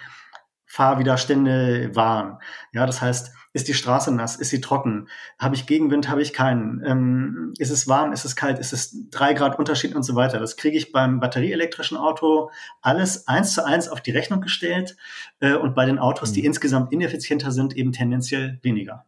[0.66, 2.40] Fahrwiderstände waren.
[2.72, 4.36] Ja, das heißt, ist die Straße nass?
[4.36, 5.08] Ist sie trocken?
[5.40, 6.10] Habe ich Gegenwind?
[6.10, 6.84] Habe ich keinen?
[6.86, 8.12] Ähm, ist es warm?
[8.12, 8.60] Ist es kalt?
[8.60, 10.40] Ist es drei Grad Unterschied und so weiter?
[10.40, 12.52] Das kriege ich beim batterieelektrischen Auto
[12.82, 14.98] alles eins zu eins auf die Rechnung gestellt
[15.40, 16.48] äh, und bei den Autos, die mhm.
[16.48, 19.06] insgesamt ineffizienter sind, eben tendenziell weniger.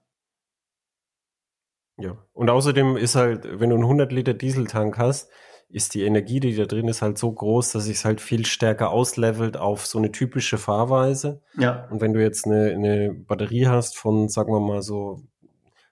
[1.97, 5.29] Ja, und außerdem ist halt, wenn du einen 100 Liter Dieseltank hast,
[5.69, 8.89] ist die Energie, die da drin ist, halt so groß, dass es halt viel stärker
[8.89, 11.41] auslevelt auf so eine typische Fahrweise.
[11.57, 11.87] Ja.
[11.89, 15.23] Und wenn du jetzt eine, eine Batterie hast von, sagen wir mal so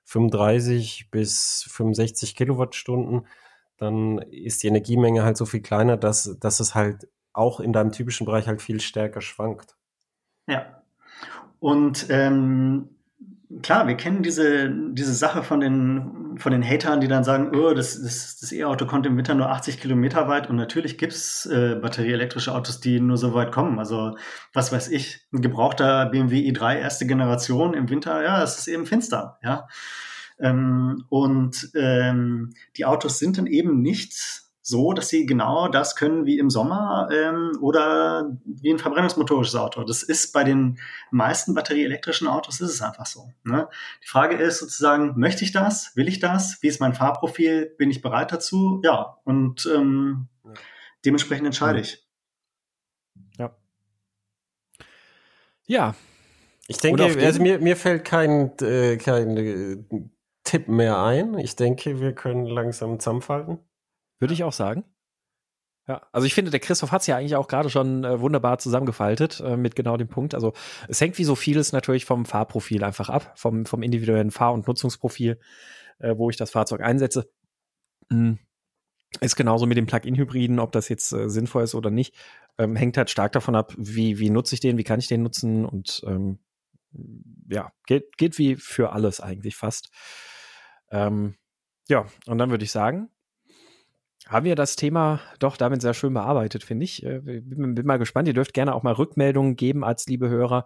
[0.06, 3.28] 35 bis 65 Kilowattstunden,
[3.78, 7.92] dann ist die Energiemenge halt so viel kleiner, dass, dass es halt auch in deinem
[7.92, 9.76] typischen Bereich halt viel stärker schwankt.
[10.48, 10.84] Ja.
[11.60, 12.95] Und ähm,
[13.62, 17.74] klar, wir kennen diese, diese Sache von den, von den Hatern, die dann sagen, oh,
[17.74, 21.76] das, das, das E-Auto kommt im Winter nur 80 Kilometer weit und natürlich gibt's äh,
[21.76, 23.80] batterieelektrische Autos, die nur so weit kommen.
[23.80, 24.18] Also,
[24.54, 28.86] was weiß ich, ein gebrauchter BMW i3 erste Generation im Winter, ja, es ist eben
[28.86, 29.68] finster, ja.
[30.40, 36.26] Ähm, und ähm, die Autos sind dann eben nicht so, dass sie genau das können
[36.26, 39.84] wie im Sommer ähm, oder wie ein verbrennungsmotorisches Auto.
[39.84, 40.80] Das ist bei den
[41.12, 43.32] meisten batterieelektrischen Autos ist es einfach so.
[43.44, 43.70] Ne?
[44.04, 45.96] Die Frage ist sozusagen, möchte ich das?
[45.96, 46.58] Will ich das?
[46.62, 47.76] Wie ist mein Fahrprofil?
[47.78, 48.82] Bin ich bereit dazu?
[48.84, 50.30] Ja, und ähm,
[51.06, 52.04] dementsprechend entscheide ich.
[53.38, 53.56] Ja.
[55.68, 55.96] Ja.
[56.68, 59.78] Ich denke, also mir, mir fällt kein, äh, kein äh,
[60.44, 61.38] Tipp mehr ein.
[61.38, 63.60] Ich denke, wir können langsam zusammenfalten.
[64.20, 64.86] Würde ich auch sagen.
[65.88, 68.58] Ja, also ich finde, der Christoph hat es ja eigentlich auch gerade schon äh, wunderbar
[68.58, 70.34] zusammengefaltet äh, mit genau dem Punkt.
[70.34, 70.54] Also
[70.88, 74.68] es hängt wie so vieles natürlich vom Fahrprofil einfach ab, vom, vom individuellen Fahr- und
[74.68, 75.40] Nutzungsprofil,
[76.00, 77.30] äh, wo ich das Fahrzeug einsetze.
[78.10, 78.40] Mhm.
[79.22, 82.16] Ist genauso mit den Plug-in-Hybriden, ob das jetzt äh, sinnvoll ist oder nicht,
[82.58, 85.22] ähm, hängt halt stark davon ab, wie, wie nutze ich den, wie kann ich den
[85.22, 86.40] nutzen und ähm,
[87.48, 89.92] ja, geht, geht wie für alles eigentlich fast.
[90.90, 91.36] Ähm,
[91.88, 93.10] ja, und dann würde ich sagen,
[94.28, 97.04] haben wir das Thema doch damit sehr schön bearbeitet, finde ich.
[97.04, 98.28] Äh, bin, bin, mal gespannt.
[98.28, 100.66] Ihr dürft gerne auch mal Rückmeldungen geben als liebe Hörer,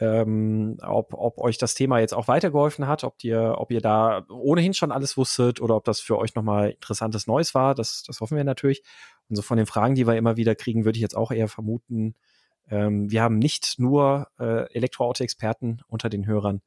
[0.00, 4.24] ähm, ob, ob euch das Thema jetzt auch weitergeholfen hat, ob ihr, ob ihr da
[4.28, 7.74] ohnehin schon alles wusstet oder ob das für euch nochmal interessantes Neues war.
[7.74, 8.82] Das, das hoffen wir natürlich.
[9.28, 11.48] Und so von den Fragen, die wir immer wieder kriegen, würde ich jetzt auch eher
[11.48, 12.14] vermuten,
[12.70, 16.62] ähm, wir haben nicht nur äh, Elektroauto-Experten unter den Hörern,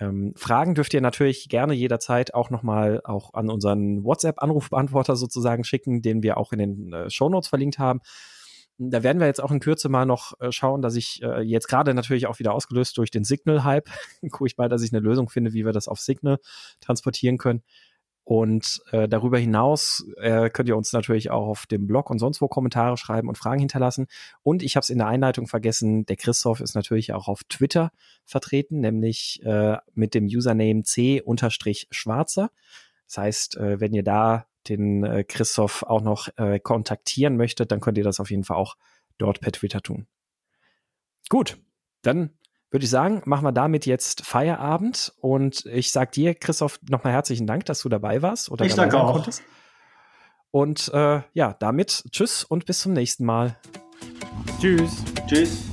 [0.00, 6.02] ähm, Fragen dürft ihr natürlich gerne jederzeit auch nochmal auch an unseren WhatsApp-Anrufbeantworter sozusagen schicken,
[6.02, 8.00] den wir auch in den äh, Shownotes verlinkt haben.
[8.80, 11.66] Da werden wir jetzt auch in Kürze mal noch äh, schauen, dass ich äh, jetzt
[11.66, 13.88] gerade natürlich auch wieder ausgelöst durch den Signal-Hype,
[14.30, 16.38] gucke ich mal, dass ich eine Lösung finde, wie wir das auf Signal
[16.80, 17.64] transportieren können.
[18.28, 22.42] Und äh, darüber hinaus äh, könnt ihr uns natürlich auch auf dem Blog und sonst
[22.42, 24.06] wo Kommentare schreiben und Fragen hinterlassen.
[24.42, 27.90] Und ich habe es in der Einleitung vergessen, der Christoph ist natürlich auch auf Twitter
[28.26, 32.50] vertreten, nämlich äh, mit dem Username c-schwarzer.
[33.06, 37.80] Das heißt, äh, wenn ihr da den äh, Christoph auch noch äh, kontaktieren möchtet, dann
[37.80, 38.76] könnt ihr das auf jeden Fall auch
[39.16, 40.06] dort per Twitter tun.
[41.30, 41.56] Gut,
[42.02, 42.37] dann
[42.70, 45.12] würde ich sagen, machen wir damit jetzt Feierabend.
[45.20, 48.90] Und ich sage dir, Christoph, nochmal herzlichen Dank, dass du dabei warst oder ich dabei
[48.90, 49.12] danke auch.
[49.12, 49.42] konntest.
[50.50, 53.56] Und äh, ja, damit tschüss und bis zum nächsten Mal.
[54.60, 55.04] Tschüss.
[55.26, 55.67] Tschüss.